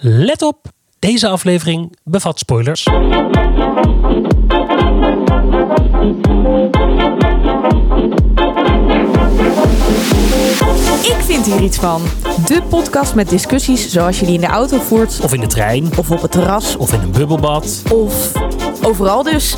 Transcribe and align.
Let 0.00 0.42
op, 0.42 0.66
deze 0.98 1.28
aflevering 1.28 1.96
bevat 2.04 2.38
spoilers. 2.38 2.86
Ik 11.02 11.16
vind 11.24 11.46
hier 11.46 11.60
iets 11.60 11.76
van. 11.76 12.02
De 12.46 12.62
podcast 12.68 13.14
met 13.14 13.28
discussies 13.28 13.90
zoals 13.90 14.20
je 14.20 14.26
die 14.26 14.34
in 14.34 14.40
de 14.40 14.46
auto 14.46 14.78
voert, 14.78 15.20
Of 15.22 15.34
in 15.34 15.40
de 15.40 15.46
trein, 15.46 15.88
of 15.98 16.10
op 16.10 16.22
het 16.22 16.30
terras, 16.30 16.76
of 16.76 16.92
in 16.92 17.00
een 17.00 17.12
bubbelbad. 17.12 17.82
of 17.92 18.32
overal 18.82 19.22
dus. 19.22 19.56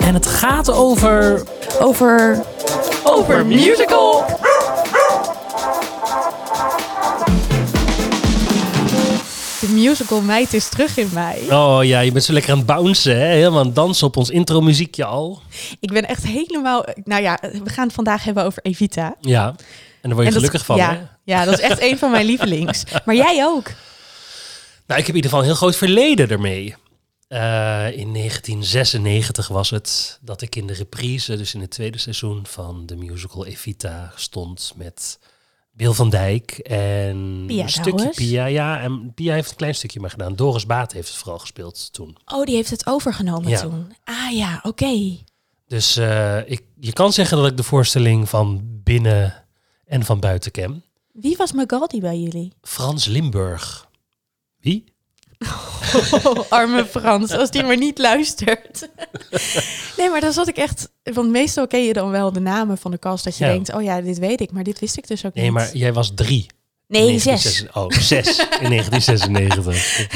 En 0.00 0.14
het 0.14 0.26
gaat 0.26 0.72
over... 0.72 1.42
Over. 1.80 2.42
Over 3.04 3.46
musical! 3.46 4.24
Musical 9.82 10.20
meid 10.20 10.54
is 10.54 10.68
terug 10.68 10.96
in 10.96 11.08
mij. 11.12 11.38
Oh 11.50 11.78
ja, 11.84 12.00
je 12.00 12.12
bent 12.12 12.24
zo 12.24 12.32
lekker 12.32 12.50
aan 12.52 12.56
het 12.56 12.66
bouncen, 12.66 13.16
hè? 13.16 13.26
Helemaal 13.26 13.58
aan 13.60 13.66
het 13.66 13.74
dansen 13.74 14.06
op 14.06 14.16
ons 14.16 14.30
intro 14.30 14.60
muziekje 14.60 15.04
al. 15.04 15.42
Ik 15.80 15.92
ben 15.92 16.08
echt 16.08 16.24
helemaal. 16.26 16.84
Nou 17.04 17.22
ja, 17.22 17.38
we 17.64 17.70
gaan 17.70 17.84
het 17.86 17.94
vandaag 17.94 18.24
hebben 18.24 18.44
over 18.44 18.62
Evita. 18.62 19.14
Ja, 19.20 19.46
en 19.48 19.54
daar 20.08 20.12
word 20.14 20.16
je 20.18 20.18
En 20.18 20.24
dat- 20.24 20.34
gelukkig 20.34 20.64
van, 20.64 20.76
ja, 20.76 20.92
hè? 20.94 21.00
ja, 21.24 21.44
dat 21.44 21.54
is 21.54 21.60
echt 21.60 21.82
een 21.82 21.98
van 21.98 22.10
mijn 22.10 22.26
lievelings. 22.26 22.82
Maar 23.04 23.14
jij 23.14 23.44
ook. 23.44 23.64
Nou, 24.86 25.00
ik 25.00 25.06
heb 25.06 25.08
in 25.08 25.22
ieder 25.22 25.22
geval 25.30 25.38
een 25.38 25.44
heel 25.44 25.54
groot 25.54 25.76
verleden 25.76 26.28
ermee. 26.28 26.74
Eh, 27.28 27.38
in 27.96 28.12
1996 28.12 29.48
was 29.48 29.70
het 29.70 30.18
dat 30.20 30.42
ik 30.42 30.56
in 30.56 30.66
de 30.66 30.72
reprise, 30.72 31.36
dus 31.36 31.54
in 31.54 31.60
het 31.60 31.70
tweede 31.70 31.98
seizoen 31.98 32.46
van 32.46 32.86
de 32.86 32.96
musical 32.96 33.46
Evita, 33.46 34.12
stond 34.16 34.72
met 34.76 35.18
Bill 35.72 35.92
van 35.92 36.10
Dijk 36.10 36.50
en 36.58 37.44
Pia 37.46 37.62
een 37.62 37.68
stukje. 37.68 38.10
Pia. 38.14 38.44
Ja, 38.46 38.80
en 38.80 39.12
Pia 39.14 39.34
heeft 39.34 39.50
een 39.50 39.56
klein 39.56 39.74
stukje 39.74 40.00
maar 40.00 40.10
gedaan. 40.10 40.36
Doris 40.36 40.66
Baat 40.66 40.92
heeft 40.92 41.08
het 41.08 41.16
vooral 41.16 41.38
gespeeld 41.38 41.92
toen. 41.92 42.16
Oh, 42.24 42.44
die 42.44 42.54
heeft 42.54 42.70
het 42.70 42.86
overgenomen 42.86 43.50
Ja. 43.50 43.60
toen. 43.60 43.92
Ah 44.04 44.32
ja, 44.32 44.60
oké. 44.62 45.16
Dus 45.66 45.96
eh, 45.96 46.50
ik, 46.50 46.62
je 46.80 46.92
kan 46.92 47.12
zeggen 47.12 47.36
dat 47.36 47.46
ik 47.46 47.56
de 47.56 47.62
voorstelling 47.62 48.28
van 48.28 48.60
binnen 48.64 49.44
en 49.84 50.04
van 50.04 50.20
buiten 50.20 50.50
ken. 50.50 50.84
Wie 51.12 51.36
was 51.36 51.52
Magaldi 51.52 52.00
bij 52.00 52.18
jullie? 52.18 52.52
Frans 52.62 53.06
Limburg. 53.06 53.88
Wie? 54.58 54.84
arme 56.48 56.84
Frans, 56.86 57.32
als 57.32 57.50
die 57.50 57.62
maar 57.62 57.76
niet 57.76 57.98
luistert. 57.98 58.88
nee, 59.98 60.10
maar 60.10 60.20
dan 60.20 60.32
zat 60.32 60.48
ik 60.48 60.56
echt... 60.56 60.88
Want 61.02 61.30
meestal 61.30 61.66
ken 61.66 61.84
je 61.84 61.92
dan 61.92 62.10
wel 62.10 62.32
de 62.32 62.40
namen 62.40 62.78
van 62.78 62.90
de 62.90 62.98
cast. 62.98 63.24
Dat 63.24 63.36
je 63.36 63.44
Ja. 63.44 63.50
denkt, 63.52 63.74
oh 63.74 63.82
ja, 63.82 64.00
dit 64.00 64.18
weet 64.18 64.40
ik. 64.40 64.52
Maar 64.52 64.62
dit 64.62 64.78
wist 64.78 64.96
ik 64.98 65.06
dus 65.08 65.24
ook 65.26 65.34
Nee, 65.34 65.44
niet. 65.44 65.52
maar 65.52 65.76
jij 65.76 65.92
was 65.92 66.12
drie. 66.14 66.46
Nee, 66.88 67.18
zes. 67.18 67.24
1996 67.24 67.76
Oh, 67.76 67.90
zes 67.90 68.38
in 68.64 68.68
1996. 68.70 70.06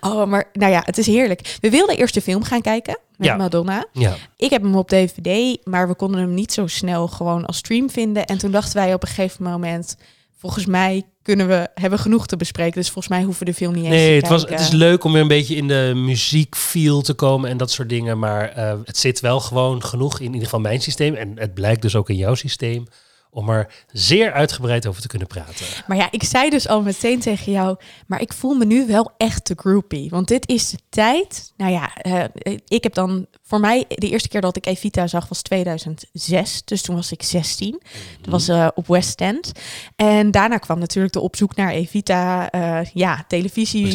Oh, 0.00 0.26
maar 0.26 0.48
nou 0.52 0.72
ja, 0.72 0.82
het 0.84 0.98
is 0.98 1.06
heerlijk. 1.06 1.56
We 1.60 1.70
wilden 1.70 1.96
eerst 1.96 2.14
de 2.14 2.20
film 2.22 2.42
gaan 2.42 2.60
kijken 2.60 2.98
met 3.16 3.28
Ja. 3.28 3.36
Madonna. 3.36 3.84
Ja. 3.92 4.16
Ik 4.36 4.50
heb 4.50 4.62
hem 4.62 4.76
op 4.76 4.88
DVD, 4.88 5.58
maar 5.66 5.88
we 5.88 5.94
konden 5.94 6.20
hem 6.20 6.34
niet 6.34 6.52
zo 6.52 6.66
snel 6.66 7.08
gewoon 7.08 7.46
als 7.46 7.56
stream 7.56 7.90
vinden. 7.90 8.24
En 8.26 8.38
toen 8.38 8.50
dachten 8.50 8.74
wij 8.76 8.94
op 8.94 9.02
een 9.02 9.08
gegeven 9.08 9.42
moment... 9.44 9.96
Volgens 10.38 10.66
mij 10.66 11.02
kunnen 11.22 11.48
we 11.48 11.68
hebben 11.74 11.98
genoeg 11.98 12.26
te 12.26 12.36
bespreken. 12.36 12.80
Dus 12.80 12.90
volgens 12.90 13.08
mij 13.08 13.22
hoeven 13.22 13.44
we 13.44 13.50
de 13.50 13.56
film 13.56 13.72
niet 13.72 13.84
eens 13.84 13.94
Nee, 13.94 14.20
te 14.20 14.26
het, 14.26 14.28
was, 14.28 14.50
het 14.50 14.60
is 14.60 14.70
leuk 14.70 15.04
om 15.04 15.12
weer 15.12 15.22
een 15.22 15.28
beetje 15.28 15.56
in 15.56 15.68
de 15.68 15.92
muziekfeel 15.94 17.02
te 17.02 17.14
komen 17.14 17.50
en 17.50 17.56
dat 17.56 17.70
soort 17.70 17.88
dingen. 17.88 18.18
Maar 18.18 18.48
eh, 18.48 18.78
het 18.84 18.96
zit 18.96 19.20
wel 19.20 19.40
gewoon 19.40 19.84
genoeg 19.84 20.18
in 20.18 20.26
ieder 20.26 20.42
geval 20.42 20.60
mijn 20.60 20.80
systeem. 20.80 21.14
En 21.14 21.38
het 21.38 21.54
blijkt 21.54 21.82
dus 21.82 21.96
ook 21.96 22.08
in 22.08 22.16
jouw 22.16 22.34
systeem. 22.34 22.86
Om 23.32 23.48
er 23.48 23.72
zeer 23.92 24.32
uitgebreid 24.32 24.86
over 24.86 25.02
te 25.02 25.08
kunnen 25.08 25.28
praten. 25.28 25.66
Maar 25.86 25.96
ja, 25.96 26.08
ik 26.10 26.22
zei 26.22 26.50
dus 26.50 26.68
al 26.68 26.82
meteen 26.82 27.20
tegen 27.20 27.52
jou, 27.52 27.76
maar 28.06 28.20
ik 28.20 28.32
voel 28.32 28.54
me 28.54 28.64
nu 28.64 28.86
wel 28.86 29.12
echt 29.16 29.46
de 29.46 29.54
groupie. 29.56 30.10
Want 30.10 30.28
dit 30.28 30.48
is 30.48 30.70
de 30.70 30.78
tijd. 30.88 31.52
Nou 31.56 31.72
ja, 31.72 31.94
eh, 31.94 32.24
ik 32.68 32.82
heb 32.82 32.94
dan 32.94 33.26
voor 33.50 33.60
mij 33.60 33.84
de 33.88 34.08
eerste 34.08 34.28
keer 34.28 34.40
dat 34.40 34.56
ik 34.56 34.66
Evita 34.66 35.06
zag 35.06 35.28
was 35.28 35.42
2006. 35.42 36.62
Dus 36.64 36.82
toen 36.82 36.94
was 36.96 37.12
ik 37.12 37.22
16. 37.22 37.80
Dat 38.20 38.30
was 38.30 38.48
eh, 38.48 38.68
op 38.74 38.86
West 38.86 39.20
End. 39.20 39.52
En 39.96 40.30
daarna 40.30 40.58
kwam 40.58 40.78
natuurlijk 40.78 41.12
de 41.14 41.20
opzoek 41.20 41.56
naar 41.56 41.70
Evita, 41.70 42.50
eh, 42.50 42.78
ja, 42.92 43.24
televisie. 43.28 43.86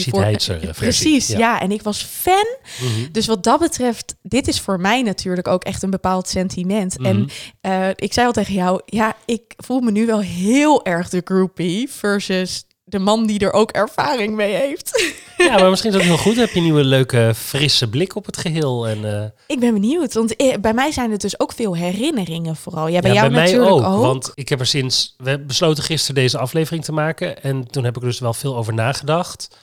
Versie. 0.74 0.92
Precies, 0.92 1.28
Ja. 1.28 1.38
ja. 1.38 1.62
En 1.62 1.72
ik 1.72 1.82
was 1.82 2.04
fan. 2.04 2.46
Mhm. 2.82 3.12
Dus 3.12 3.26
wat 3.28 3.44
dat 3.44 3.60
betreft, 3.60 4.16
dit 4.22 4.48
is 4.48 4.60
voor 4.60 4.80
mij 4.80 5.02
natuurlijk 5.02 5.48
ook 5.48 5.64
echt 5.64 5.84
een 5.84 5.90
bepaald 5.90 6.28
sentiment. 6.28 6.98
En 6.98 7.18
Mhm. 7.20 7.28
eh, 7.62 7.90
ik 7.96 8.14
zei 8.14 8.28
al 8.28 8.34
tegen 8.34 8.54
jou, 8.54 8.82
ja, 8.86 9.16
ik 9.26 9.54
voel 9.58 9.80
me 9.80 9.92
nu 9.92 10.06
wel 10.06 10.20
heel 10.22 10.86
erg 10.86 11.10
de 11.10 11.22
groupie 11.26 11.90
versus 11.90 12.66
de 12.88 13.00
man 13.00 13.26
die 13.26 13.40
er 13.40 13.54
ook 13.54 13.72
ervaring 13.72 14.36
mee 14.36 14.54
heeft. 14.54 15.14
Ja, 15.38 15.58
maar 15.58 15.70
misschien 15.70 15.92
is 15.92 15.98
dat 15.98 16.06
heel 16.06 16.18
goed. 16.18 16.36
Heb 16.36 16.50
je 16.50 16.58
een 16.58 16.64
nieuwe 16.64 16.84
leuke 16.84 17.34
frisse 17.36 17.90
blik 17.90 18.16
op 18.16 18.26
het 18.26 18.38
geheel. 18.38 18.88
En, 18.88 19.22
eh, 19.22 19.30
ik 19.48 19.60
ben 19.60 19.74
benieuwd, 19.74 20.14
want 20.14 20.36
eh, 20.36 20.58
bij 20.58 20.74
mij 20.74 20.92
zijn 20.92 21.12
het 21.12 21.22
dus 21.22 21.40
ook 21.40 21.52
veel 21.52 21.76
herinneringen 21.76 22.56
vooral. 22.56 22.88
Ja, 22.88 23.00
bij 23.00 23.14
ja, 23.14 23.16
jou 23.16 23.30
bij 23.30 23.36
mij 23.36 23.52
natuurlijk 23.52 23.72
ook, 23.72 23.94
ook. 23.94 24.02
Want 24.02 24.32
ik 24.34 24.50
heb 24.50 24.60
er 24.60 24.66
sinds... 24.66 25.16
We 25.18 25.40
besloten 25.40 25.84
gisteren 25.84 26.16
deze 26.16 26.38
aflevering 26.38 26.84
te 26.84 26.92
maken. 26.92 27.44
En 27.44 27.68
toen 27.68 27.84
heb 27.84 27.96
ik 27.96 28.02
er 28.02 28.08
dus 28.08 28.20
wel 28.20 28.34
veel 28.34 28.56
over 28.58 28.74
nagedacht. 28.74 29.58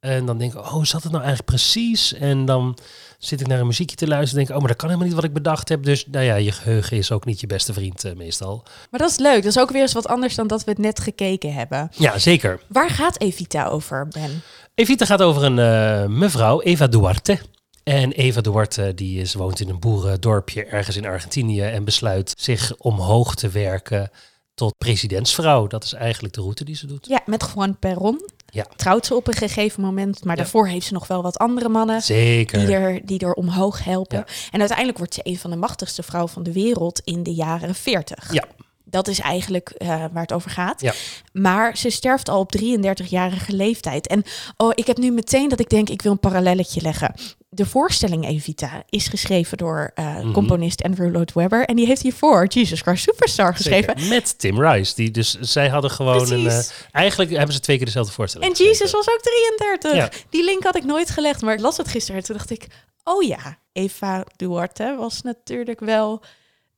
En 0.00 0.26
dan 0.26 0.38
denk 0.38 0.52
ik, 0.52 0.58
oh, 0.58 0.84
zat 0.84 1.02
het 1.02 1.12
nou 1.12 1.24
eigenlijk 1.24 1.44
precies? 1.44 2.12
En 2.12 2.44
dan 2.44 2.78
zit 3.26 3.40
ik 3.40 3.46
naar 3.46 3.60
een 3.60 3.66
muziekje 3.66 3.96
te 3.96 4.06
luisteren 4.06 4.40
en 4.40 4.46
denk 4.46 4.48
ik, 4.48 4.54
oh, 4.54 4.60
maar 4.60 4.68
dat 4.68 4.76
kan 4.76 4.88
helemaal 4.88 5.08
niet 5.08 5.16
wat 5.16 5.28
ik 5.28 5.32
bedacht 5.32 5.68
heb. 5.68 5.82
Dus 5.82 6.06
nou 6.06 6.24
ja, 6.24 6.34
je 6.34 6.52
geheugen 6.52 6.96
is 6.96 7.12
ook 7.12 7.24
niet 7.24 7.40
je 7.40 7.46
beste 7.46 7.72
vriend 7.72 8.04
eh, 8.04 8.14
meestal. 8.14 8.62
Maar 8.90 9.00
dat 9.00 9.10
is 9.10 9.18
leuk, 9.18 9.42
dat 9.42 9.56
is 9.56 9.58
ook 9.58 9.70
weer 9.70 9.82
eens 9.82 9.92
wat 9.92 10.08
anders 10.08 10.34
dan 10.34 10.46
dat 10.46 10.64
we 10.64 10.70
het 10.70 10.80
net 10.80 11.00
gekeken 11.00 11.54
hebben. 11.54 11.88
Ja, 11.96 12.18
zeker. 12.18 12.60
Waar 12.66 12.90
gaat 12.90 13.20
Evita 13.20 13.66
over, 13.66 14.08
Ben? 14.08 14.42
Evita 14.74 15.04
gaat 15.04 15.22
over 15.22 15.44
een 15.44 15.58
eh, 15.58 16.08
mevrouw, 16.08 16.60
Eva 16.60 16.86
Duarte. 16.86 17.38
En 17.82 18.12
Eva 18.12 18.40
Duarte 18.40 18.94
die 18.94 19.20
is, 19.20 19.34
woont 19.34 19.60
in 19.60 19.68
een 19.68 19.80
boerendorpje 19.80 20.64
ergens 20.64 20.96
in 20.96 21.06
Argentinië 21.06 21.62
en 21.62 21.84
besluit 21.84 22.34
zich 22.36 22.76
omhoog 22.76 23.34
te 23.34 23.48
werken 23.48 24.10
tot 24.54 24.78
presidentsvrouw. 24.78 25.66
Dat 25.66 25.84
is 25.84 25.92
eigenlijk 25.92 26.34
de 26.34 26.40
route 26.40 26.64
die 26.64 26.76
ze 26.76 26.86
doet. 26.86 27.06
Ja, 27.06 27.20
met 27.26 27.52
Juan 27.54 27.78
Perron. 27.78 28.20
Ja. 28.54 28.66
Trouwt 28.76 29.06
ze 29.06 29.14
op 29.14 29.26
een 29.28 29.34
gegeven 29.34 29.82
moment, 29.82 30.24
maar 30.24 30.36
Ja. 30.36 30.42
daarvoor 30.42 30.66
heeft 30.68 30.86
ze 30.86 30.92
nog 30.92 31.06
wel 31.06 31.22
wat 31.22 31.38
andere 31.38 31.68
mannen. 31.68 32.02
Zeker. 32.02 32.58
die 32.66 32.74
er, 32.74 33.00
die 33.06 33.18
er 33.18 33.32
omhoog 33.34 33.84
helpen. 33.84 34.18
Ja. 34.18 34.24
En 34.50 34.58
uiteindelijk 34.58 34.98
wordt 34.98 35.14
ze 35.14 35.20
een 35.22 35.38
van 35.38 35.50
de 35.50 35.56
machtigste 35.56 36.02
vrouwen 36.02 36.32
van 36.32 36.42
de 36.42 36.52
wereld 36.52 37.00
in 37.04 37.22
de 37.22 37.34
jaren 37.34 37.74
40. 37.74 38.32
Ja. 38.32 38.44
Dat 38.84 39.08
is 39.08 39.20
eigenlijk 39.20 39.68
eh, 39.70 39.88
waar 39.88 40.22
het 40.22 40.32
over 40.32 40.50
gaat. 40.50 40.80
Ja. 40.80 40.92
Maar 41.32 41.76
ze 41.76 41.90
sterft 41.90 42.28
al 42.28 42.38
op 42.40 42.52
33-jarige 42.62 43.52
leeftijd. 43.52 44.06
En 44.06 44.22
oh, 44.56 44.70
ik 44.74 44.86
heb 44.86 44.96
nu 44.96 45.10
meteen 45.10 45.48
dat 45.48 45.60
ik 45.60 45.68
denk, 45.68 45.88
ik 45.88 46.02
wil 46.02 46.12
een 46.12 46.18
parallelletje 46.18 46.80
leggen. 46.80 47.14
De 47.54 47.66
voorstelling 47.66 48.26
Evita 48.26 48.82
is 48.88 49.06
geschreven 49.08 49.58
door 49.58 49.90
eh, 49.94 50.16
Mhm. 50.16 50.32
componist 50.32 50.82
Andrew 50.82 51.10
Lloyd 51.10 51.32
Webber. 51.32 51.64
En 51.64 51.76
die 51.76 51.86
heeft 51.86 52.02
hiervoor 52.02 52.46
Jesus 52.46 52.80
Christ 52.80 53.02
Superstar 53.02 53.54
geschreven. 53.54 53.94
Zeker. 53.98 54.08
Met 54.14 54.38
Tim 54.38 54.60
Rice. 54.60 54.94
Die 54.94 55.10
dus, 55.10 55.38
zij 55.40 55.68
hadden 55.68 55.90
gewoon 55.90 56.32
een... 56.32 56.46
Eh, 56.48 56.58
eigenlijk 56.92 57.30
hebben 57.30 57.54
ze 57.54 57.60
twee 57.60 57.76
keer 57.76 57.86
dezelfde 57.86 58.12
voorstelling 58.12 58.50
En 58.50 58.56
geschreven. 58.56 58.78
Jesus 58.80 58.92
was 58.92 59.08
ook 59.14 59.20
33. 59.56 59.94
Ja. 59.94 60.08
Die 60.30 60.44
link 60.44 60.62
had 60.62 60.76
ik 60.76 60.84
nooit 60.84 61.10
gelegd, 61.10 61.42
maar 61.42 61.54
ik 61.54 61.60
las 61.60 61.76
het 61.76 61.88
gisteren. 61.88 62.20
En 62.20 62.26
toen 62.26 62.36
dacht 62.36 62.50
ik, 62.50 62.66
oh 63.04 63.22
ja, 63.22 63.58
Eva 63.72 64.24
Duarte 64.36 64.96
was 64.98 65.22
natuurlijk 65.22 65.80
wel 65.80 66.22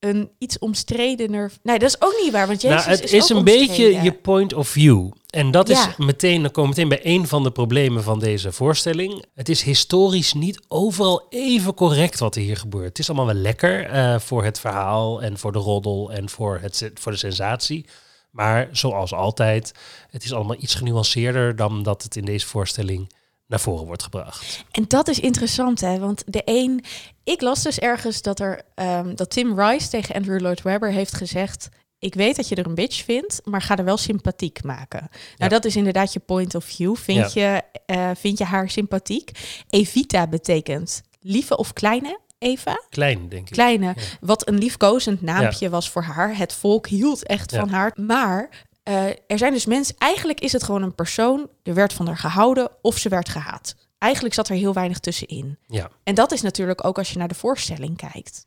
een 0.00 0.30
iets 0.38 0.58
omstredener... 0.58 1.52
Nee, 1.62 1.78
dat 1.78 1.88
is 1.88 2.02
ook 2.02 2.20
niet 2.22 2.32
waar, 2.32 2.46
want 2.46 2.60
Jezus 2.60 2.84
nou, 2.84 2.90
het 2.90 3.04
is, 3.04 3.12
is, 3.12 3.22
ook 3.22 3.30
een 3.30 3.36
omstreden. 3.36 3.68
beetje 3.68 4.02
je 4.02 4.12
point 4.12 4.52
of 4.52 4.68
view. 4.68 5.10
En 5.30 5.50
dat 5.50 5.68
is 5.68 5.86
meteen, 5.96 6.42
dan 6.42 6.50
komen 6.50 6.74
we 6.74 6.80
meteen 6.80 7.02
bij 7.02 7.12
een 7.14 7.26
van 7.26 7.42
de 7.42 7.50
problemen 7.50 8.02
van 8.02 8.18
deze 8.18 8.52
voorstelling. 8.52 9.24
Het 9.34 9.48
is 9.48 9.62
historisch 9.62 10.32
niet 10.32 10.60
overal 10.68 11.26
even 11.28 11.74
correct 11.74 12.18
wat 12.18 12.36
er 12.36 12.42
hier 12.42 12.56
gebeurt. 12.56 12.88
Het 12.88 12.98
is 12.98 13.08
allemaal 13.08 13.26
wel 13.26 13.42
lekker 13.42 13.84
eh, 13.84 14.18
voor 14.18 14.44
het 14.44 14.60
verhaal 14.60 15.22
en 15.22 15.38
voor 15.38 15.52
de 15.52 15.58
roddel 15.58 16.12
en 16.12 16.28
voor, 16.28 16.58
het, 16.62 16.90
voor 16.94 17.12
de 17.12 17.18
sensatie. 17.18 17.86
Maar 18.30 18.68
zoals 18.72 19.12
altijd, 19.12 19.72
het 20.10 20.24
is 20.24 20.32
allemaal 20.32 20.56
iets 20.60 20.74
genuanceerder 20.74 21.56
dan 21.56 21.82
dat 21.82 22.02
het 22.02 22.16
in 22.16 22.24
deze 22.24 22.46
voorstelling 22.46 23.10
naar 23.46 23.60
voren 23.60 23.86
wordt 23.86 24.02
gebracht. 24.02 24.64
En 24.70 24.84
dat 24.88 25.08
is 25.08 25.20
interessant, 25.20 25.80
hè? 25.80 25.98
Want 25.98 26.22
de 26.26 26.42
een... 26.44 26.84
Ik 27.24 27.40
las 27.40 27.62
dus 27.62 27.78
ergens 27.78 28.22
dat, 28.22 28.40
er, 28.40 28.62
ehm, 28.74 29.14
dat 29.14 29.30
Tim 29.30 29.60
Rice 29.60 29.88
tegen 29.88 30.14
Andrew 30.14 30.40
Lloyd 30.40 30.62
Webber 30.62 30.90
heeft 30.90 31.14
gezegd... 31.14 31.68
Ik 31.98 32.14
weet 32.14 32.36
dat 32.36 32.48
je 32.48 32.54
er 32.54 32.66
een 32.66 32.74
bitch 32.74 33.04
vindt, 33.04 33.40
maar 33.44 33.62
ga 33.62 33.76
er 33.76 33.84
wel 33.84 33.96
sympathiek 33.96 34.62
maken. 34.62 35.00
Nou, 35.10 35.10
Ja. 35.36 35.48
dat 35.48 35.64
is 35.64 35.76
inderdaad 35.76 36.12
je 36.12 36.20
point 36.20 36.54
of 36.54 36.64
view. 36.64 36.96
Vind, 36.96 37.32
je, 37.32 37.62
eh, 37.86 38.10
vind 38.16 38.38
je 38.38 38.44
haar 38.44 38.70
sympathiek? 38.70 39.30
Evita 39.68 40.26
betekent 40.26 41.02
lieve 41.20 41.56
of 41.56 41.72
kleine 41.72 42.20
Eva. 42.38 42.82
Klein, 42.90 43.28
denk 43.28 43.46
ik. 43.48 43.52
Kleine, 43.52 43.86
Ja. 43.86 43.94
wat 44.20 44.48
een 44.48 44.58
liefkozend 44.58 45.22
naampje 45.22 45.68
was 45.70 45.90
voor 45.90 46.02
haar. 46.02 46.36
Het 46.36 46.52
volk 46.52 46.86
hield 46.86 47.26
echt 47.26 47.50
Ja. 47.50 47.58
van 47.60 47.68
haar. 47.68 47.92
Maar 48.00 48.65
eh, 48.86 49.04
er 49.26 49.38
zijn 49.38 49.52
dus 49.52 49.66
mensen, 49.66 49.94
eigenlijk 49.98 50.40
is 50.40 50.52
het 50.52 50.62
gewoon 50.62 50.82
een 50.82 50.94
persoon. 50.94 51.48
Er 51.62 51.74
werd 51.74 51.92
van 51.92 52.06
haar 52.06 52.16
gehouden 52.18 52.68
of 52.82 52.98
ze 52.98 53.08
werd 53.08 53.28
gehaat. 53.28 53.74
Eigenlijk 53.98 54.34
zat 54.34 54.48
er 54.48 54.56
heel 54.56 54.72
weinig 54.72 54.98
tussenin. 54.98 55.58
Ja. 55.66 55.90
En 56.02 56.14
dat 56.14 56.32
is 56.32 56.42
natuurlijk 56.42 56.84
ook 56.86 56.98
als 56.98 57.10
je 57.10 57.18
naar 57.18 57.28
de 57.28 57.34
voorstelling 57.34 57.96
kijkt. 57.96 58.44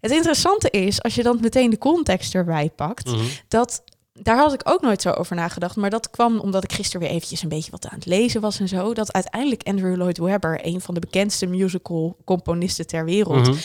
Het 0.00 0.10
interessante 0.10 0.70
is, 0.70 1.02
als 1.02 1.14
je 1.14 1.22
dan 1.22 1.38
meteen 1.40 1.70
de 1.70 1.78
context 1.78 2.34
erbij 2.34 2.70
pakt, 2.70 3.06
Mhm. 3.10 3.24
dat 3.48 3.82
daar 4.12 4.36
had 4.36 4.52
ik 4.52 4.60
ook 4.64 4.80
nooit 4.80 5.02
zo 5.02 5.10
over 5.10 5.36
nagedacht. 5.36 5.76
Maar 5.76 5.90
dat 5.90 6.10
kwam 6.10 6.38
omdat 6.38 6.64
ik 6.64 6.72
gisteren 6.72 7.00
weer 7.00 7.10
eventjes 7.16 7.42
een 7.42 7.48
beetje 7.48 7.70
wat 7.70 7.86
aan 7.86 7.94
het 7.98 8.06
lezen 8.06 8.40
was 8.40 8.60
en 8.60 8.68
zo. 8.68 8.94
Dat 8.94 9.12
uiteindelijk 9.12 9.62
Andrew 9.62 9.96
Lloyd 9.96 10.18
Webber, 10.18 10.58
een 10.62 10.80
van 10.80 10.94
de 10.94 11.00
bekendste 11.00 11.46
musical 11.46 12.16
componisten 12.24 12.86
ter 12.86 13.04
wereld, 13.04 13.46
Mhm. 13.48 13.56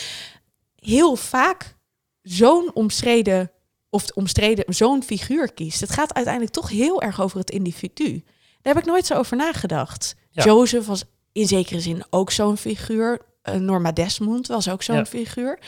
heel 0.75 1.15
vaak 1.15 1.75
zo'n 2.21 2.71
omstreden 2.73 3.51
of 3.89 4.05
omstreden 4.13 4.73
zo'n 4.73 5.03
figuur 5.03 5.53
kiest. 5.53 5.79
Het 5.79 5.89
gaat 5.91 6.13
uiteindelijk 6.13 6.53
toch 6.53 6.69
heel 6.69 7.01
erg 7.01 7.21
over 7.21 7.37
het 7.39 7.49
individu. 7.49 8.23
Daar 8.61 8.73
heb 8.73 8.83
ik 8.83 8.89
nooit 8.89 9.05
zo 9.05 9.13
over 9.13 9.37
nagedacht. 9.37 10.15
Ja. 10.31 10.43
Joseph 10.43 10.85
was 10.85 11.03
in 11.31 11.47
zekere 11.47 11.79
zin 11.79 12.03
ook 12.09 12.31
zo'n 12.31 12.57
figuur. 12.57 13.21
Eh, 13.41 13.53
Norma 13.55 13.91
Desmond 13.91 14.47
was 14.47 14.69
ook 14.69 14.83
zo'n 14.83 14.95
Ja. 14.95 15.05
figuur. 15.05 15.59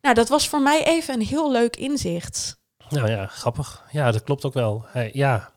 Nou, 0.00 0.14
dat 0.14 0.28
was 0.28 0.48
voor 0.48 0.60
mij 0.60 0.84
even 0.86 1.14
een 1.14 1.26
heel 1.26 1.52
leuk 1.52 1.76
inzicht. 1.76 2.56
Nou 2.88 3.10
ja, 3.10 3.26
grappig. 3.26 3.84
Ja, 3.90 4.10
dat 4.10 4.22
klopt 4.22 4.44
ook 4.44 4.54
wel. 4.54 4.84
Hij, 4.88 5.10
ja, 5.12 5.52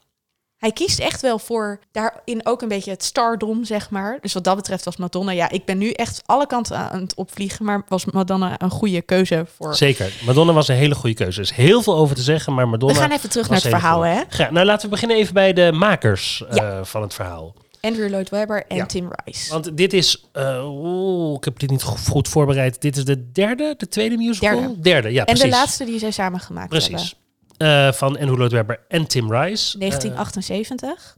Hij 0.62 0.72
kiest 0.72 1.00
echt 1.00 1.22
wel 1.22 1.40
voor 1.40 1.80
daarin 1.92 2.46
ook 2.46 2.62
een 2.62 2.68
beetje 2.68 2.92
het 2.92 3.04
stardom, 3.04 3.64
zeg 3.66 3.90
maar. 3.90 4.18
Dus 4.22 4.34
wat 4.34 4.44
dat 4.44 4.56
betreft 4.56 4.86
was 4.86 4.98
Madonna... 4.98 5.32
Ja, 5.32 5.50
ik 5.50 5.66
ben 5.66 5.78
nu 5.78 5.90
echt 5.92 6.22
alle 6.26 6.48
kanten 6.48 6.78
aan 6.78 7.02
het 7.02 7.16
opvliegen... 7.16 7.66
maar 7.66 7.84
was 7.88 8.06
Madonna 8.06 8.56
een 8.62 8.70
goede 8.70 9.02
keuze 9.02 9.46
voor... 9.56 9.76
zeker. 9.76 10.14
Madonna 10.26 10.54
was 10.54 10.68
een 10.68 10.76
hele 10.76 10.96
goede 10.96 11.16
keuze. 11.16 11.38
Er 11.38 11.44
is 11.46 11.52
heel 11.52 11.82
veel 11.82 11.96
over 11.96 12.16
te 12.16 12.22
zeggen, 12.22 12.54
maar 12.54 12.68
Madonna... 12.70 12.94
We 12.94 13.00
gaan 13.00 13.12
even 13.12 13.30
terug 13.30 13.50
naar 13.50 13.60
het 13.62 13.68
verhaal, 13.68 14.02
hè? 14.02 14.22
Nou, 14.50 14.66
laten 14.66 14.84
we 14.84 14.90
beginnen 14.90 15.18
even 15.18 15.34
bij 15.34 15.54
de 15.54 15.72
makers 15.72 16.44
eh, 16.50 16.56
Ja. 16.56 16.84
van 16.84 17.02
het 17.02 17.14
verhaal. 17.14 17.54
Andrew 17.82 18.10
Lloyd 18.10 18.30
Webber 18.30 18.66
en 18.68 18.76
Ja. 18.76 18.86
Tim 18.86 19.10
Rice. 19.26 19.52
Want 19.52 19.78
dit 19.78 19.94
is, 19.94 20.26
eh, 20.32 20.62
oeh, 20.66 21.36
ik 21.38 21.44
heb 21.44 21.60
dit 21.60 21.70
niet 21.70 21.84
go- 21.84 21.96
goed 22.10 22.28
voorbereid. 22.28 22.82
Dit 22.82 22.98
is 22.98 23.06
de 23.06 23.32
derde, 23.32 23.74
de 23.78 23.90
tweede 23.90 24.18
musical? 24.18 24.76
Derde. 24.82 25.12
ja, 25.12 25.20
en 25.20 25.26
precies. 25.26 25.44
de 25.44 25.50
laatste 25.50 25.86
die 25.86 26.00
zij 26.00 26.12
samen 26.12 26.40
gemaakt 26.40 26.72
hebben. 26.72 26.90
Precies. 26.90 27.16
Eh, 27.62 27.92
van 27.92 28.18
Andrew 28.18 28.38
Lloyd 28.38 28.52
Webber 28.52 28.86
en 28.88 29.08
Tim 29.08 29.34
Rice. 29.34 29.74
Eh, 29.74 29.80
1978. 29.80 31.18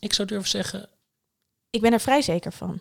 ik 0.00 0.12
zou 0.12 0.28
durven 0.28 0.48
zeggen, 0.48 0.88
ik 1.70 1.80
ben 1.80 1.92
er 1.92 2.00
vrij 2.00 2.22
zeker 2.22 2.52
van. 2.52 2.80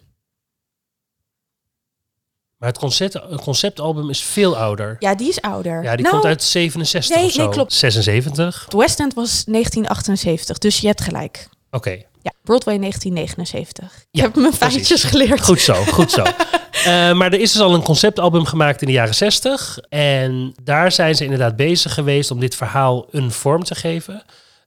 maar 2.57 2.69
het, 2.69 2.77
concept, 2.77 3.19
conceptalbum 3.35 4.09
is 4.09 4.23
veel 4.23 4.57
ouder. 4.57 4.95
Ja, 4.99 5.15
die 5.15 5.27
is 5.27 5.41
ouder. 5.41 5.83
Ja, 5.83 5.95
die 5.95 6.01
nou, 6.01 6.15
komt 6.15 6.25
uit 6.25 6.43
67 6.43 7.15
nee, 7.15 7.25
of 7.25 7.31
zo. 7.31 7.43
nee, 7.43 7.49
klopt. 7.49 7.73
76. 7.73 8.63
Het 8.63 8.73
West 8.73 8.99
End 8.99 9.13
was 9.13 9.43
1978, 9.43 10.57
dus 10.57 10.79
je 10.79 10.87
hebt 10.87 11.01
gelijk. 11.01 11.49
Oké, 11.69 12.03
Ja, 12.25 12.31
Broadway 12.43 12.77
1979. 12.77 13.85
Ik 13.85 14.07
Ja, 14.11 14.21
heb 14.21 14.35
mijn 14.35 14.53
feitjes 14.53 15.03
geleerd. 15.03 15.43
goed 15.43 15.61
zo, 15.61 15.73
goed 15.73 16.11
zo. 16.11 16.23
Eh, 16.75 17.11
maar 17.13 17.33
er 17.33 17.39
is 17.39 17.51
dus 17.51 17.61
al 17.61 17.73
een 17.73 17.81
conceptalbum 17.83 18.45
gemaakt 18.45 18.81
in 18.81 18.87
de 18.87 18.93
jaren 18.93 19.15
60. 19.15 19.79
En 19.89 20.53
daar 20.63 20.91
zijn 20.91 21.15
ze 21.15 21.23
inderdaad 21.23 21.55
bezig 21.55 21.93
geweest 21.93 22.31
om 22.31 22.39
dit 22.39 22.55
verhaal 22.55 23.07
een 23.11 23.31
vorm 23.31 23.63
te 23.63 23.75
geven. 23.75 24.23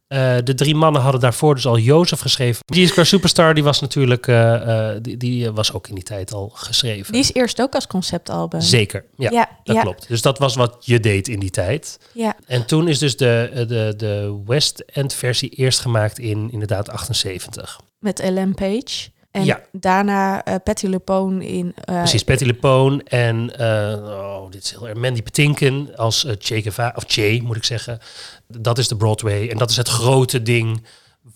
Eh, 0.08 0.36
de 0.44 0.54
drie 0.54 0.74
mannen 0.74 1.02
hadden 1.02 1.20
daarvoor 1.20 1.54
dus 1.54 1.66
al 1.66 1.78
Jozef 1.78 2.20
geschreven. 2.20 2.62
Jesus 2.66 2.92
Christ 2.92 3.08
Superstar, 3.10 3.54
die 3.54 3.64
was 3.64 3.80
natuurlijk, 3.80 4.26
eh, 4.26 4.90
eh, 4.94 4.96
die, 5.02 5.16
die 5.16 5.50
was 5.50 5.72
ook 5.72 5.88
in 5.88 5.94
die 5.94 6.04
tijd 6.04 6.32
al 6.32 6.48
geschreven. 6.54 7.12
Die 7.12 7.20
is 7.20 7.32
eerst 7.32 7.60
ook 7.62 7.74
als 7.74 7.86
conceptalbum. 7.86 8.60
Zeker, 8.60 9.04
ja, 9.16 9.30
ja, 9.30 9.48
dat 9.64 9.76
ja, 9.76 9.82
klopt. 9.82 10.08
Dus 10.08 10.22
dat 10.22 10.38
was 10.38 10.54
wat 10.54 10.76
je 10.80 11.00
deed 11.00 11.28
in 11.28 11.38
die 11.40 11.50
tijd. 11.50 11.98
ja. 12.12 12.36
En 12.46 12.66
toen 12.66 12.88
is 12.88 12.98
dus 12.98 13.16
de, 13.16 13.64
de, 13.68 13.94
de 13.96 14.40
West 14.46 14.78
End 14.86 15.14
versie 15.14 15.48
eerst 15.48 15.80
gemaakt 15.80 16.18
in 16.18 16.48
inderdaad 16.52 16.88
78. 16.90 17.80
Met 17.98 18.20
Ellen 18.20 18.54
Page. 18.54 19.08
En 19.30 19.44
Ja. 19.44 19.60
daarna 19.72 20.44
eh 20.44 20.54
Patty 20.64 20.86
LuPone 20.86 21.46
in... 21.46 21.74
Precies, 21.84 22.22
Patty 22.24 22.44
LuPone 22.44 23.02
en 23.04 23.60
oh, 23.60 24.50
dit 24.50 24.62
is 24.64 24.70
heel 24.70 24.88
erg 24.88 24.98
Mandy 24.98 25.22
Patinkin 25.22 25.96
als 25.96 26.24
eh, 26.24 26.34
Che 26.38 26.62
Guevara, 26.62 26.92
of 26.96 27.04
Che 27.06 27.40
moet 27.42 27.56
ik 27.56 27.64
zeggen. 27.64 27.98
Dat 28.48 28.78
is 28.78 28.88
de 28.88 28.96
Broadway 28.96 29.48
en 29.48 29.58
dat 29.58 29.70
is 29.70 29.76
het 29.76 29.88
grote 29.88 30.42
ding 30.42 30.84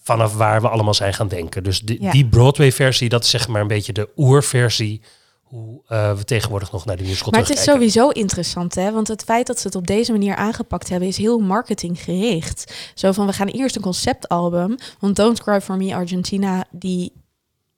vanaf 0.02 0.34
waar 0.34 0.60
we 0.60 0.68
allemaal 0.68 0.94
zijn 0.94 1.14
gaan 1.14 1.28
denken. 1.28 1.62
Dus 1.62 1.80
die, 1.80 2.02
Ja. 2.02 2.10
die 2.10 2.26
Broadway-versie, 2.26 3.08
dat 3.08 3.24
is 3.24 3.30
zeg 3.30 3.48
maar 3.48 3.60
een 3.60 3.66
beetje 3.66 3.92
de 3.92 4.08
oerversie 4.16 5.02
hoe 5.42 5.80
eh, 5.86 6.12
we 6.12 6.24
tegenwoordig 6.24 6.72
nog 6.72 6.84
naar 6.84 6.96
die 6.96 7.06
musical 7.06 7.30
Maar 7.30 7.40
het 7.40 7.50
is 7.58 7.62
sowieso 7.62 8.08
interessant, 8.08 8.74
hè? 8.74 8.92
Want 8.92 9.08
het 9.08 9.22
feit 9.24 9.46
dat 9.46 9.60
ze 9.60 9.66
het 9.66 9.76
op 9.76 9.86
deze 9.86 10.12
manier 10.12 10.36
aangepakt 10.36 10.88
hebben, 10.88 11.08
is 11.08 11.16
heel 11.16 11.38
marketinggericht. 11.38 12.74
Zo 12.94 13.12
van, 13.12 13.26
we 13.26 13.32
gaan 13.32 13.48
eerst 13.48 13.76
een 13.76 13.82
conceptalbum. 13.82 14.76
Want 14.98 15.16
Don't 15.16 15.42
Cry 15.42 15.60
For 15.60 15.76
Me 15.76 15.94
Argentina, 15.94 16.64
die 16.70 17.12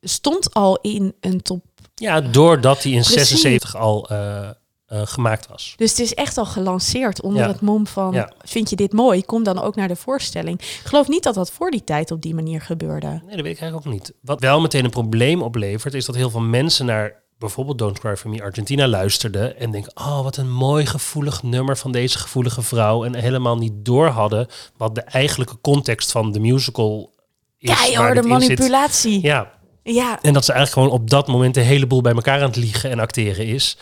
stond 0.00 0.54
al 0.54 0.78
in 0.82 1.14
een 1.20 1.42
top. 1.42 1.64
Ja, 1.94 2.20
doordat 2.20 2.82
die 2.82 2.94
in 2.94 3.00
Precies. 3.02 3.28
76 3.28 3.76
al 3.76 4.08
eh, 4.08 4.48
eh, 4.86 5.00
gemaakt 5.04 5.46
was. 5.48 5.72
Dus 5.76 5.90
het 5.90 6.00
is 6.00 6.14
echt 6.14 6.38
al 6.38 6.46
gelanceerd 6.46 7.22
onder 7.22 7.42
Ja. 7.42 7.48
het 7.48 7.60
mom 7.60 7.86
van, 7.86 8.12
Ja. 8.12 8.32
vind 8.44 8.70
je 8.70 8.76
dit 8.76 8.92
mooi? 8.92 9.22
Kom 9.24 9.42
dan 9.42 9.62
ook 9.62 9.76
naar 9.76 9.88
de 9.88 9.96
voorstelling. 9.96 10.60
Ik 10.60 10.80
geloof 10.84 11.08
niet 11.08 11.22
dat 11.22 11.34
dat 11.34 11.50
voor 11.50 11.70
die 11.70 11.84
tijd 11.84 12.10
op 12.10 12.22
die 12.22 12.34
manier 12.34 12.60
gebeurde. 12.60 13.06
Nee, 13.06 13.18
dat 13.36 13.44
weet 13.44 13.54
ik 13.54 13.60
eigenlijk 13.60 13.86
ook 13.86 13.92
niet. 13.92 14.12
Wat 14.20 14.40
wel 14.40 14.60
meteen 14.60 14.84
een 14.84 14.90
probleem 14.90 15.42
oplevert, 15.42 15.94
is 15.94 16.04
dat 16.04 16.14
heel 16.14 16.30
veel 16.30 16.40
mensen 16.40 16.86
naar 16.86 17.22
bijvoorbeeld 17.38 17.78
Don't 17.78 17.98
Cry 17.98 18.16
For 18.16 18.30
Me 18.30 18.42
Argentina 18.42 18.88
luisterden 18.88 19.58
en 19.58 19.70
denken, 19.70 19.92
oh, 19.96 20.22
wat 20.22 20.36
een 20.36 20.52
mooi 20.52 20.86
gevoelig 20.86 21.42
nummer 21.42 21.76
van 21.76 21.92
deze 21.92 22.18
gevoelige 22.18 22.62
vrouw 22.62 23.04
en 23.04 23.14
helemaal 23.14 23.56
niet 23.58 23.72
door 23.76 24.06
hadden 24.08 24.46
wat 24.76 24.94
de 24.94 25.00
eigenlijke 25.00 25.60
context 25.60 26.10
van 26.12 26.32
de 26.32 26.40
musical 26.40 27.12
is. 27.58 27.74
Keiharde 27.80 28.22
manipulatie. 28.22 29.22
Ja. 29.22 29.52
Ja, 29.82 30.22
en 30.22 30.32
dat 30.32 30.44
ze 30.44 30.52
eigenlijk 30.52 30.86
gewoon 30.88 31.00
op 31.02 31.10
dat 31.10 31.26
moment 31.26 31.54
de 31.54 31.60
hele 31.60 31.86
boel 31.86 32.00
bij 32.00 32.12
elkaar 32.14 32.38
aan 32.40 32.46
het 32.46 32.56
liegen 32.56 32.90
en 32.90 33.00
acteren 33.00 33.46
is. 33.46 33.78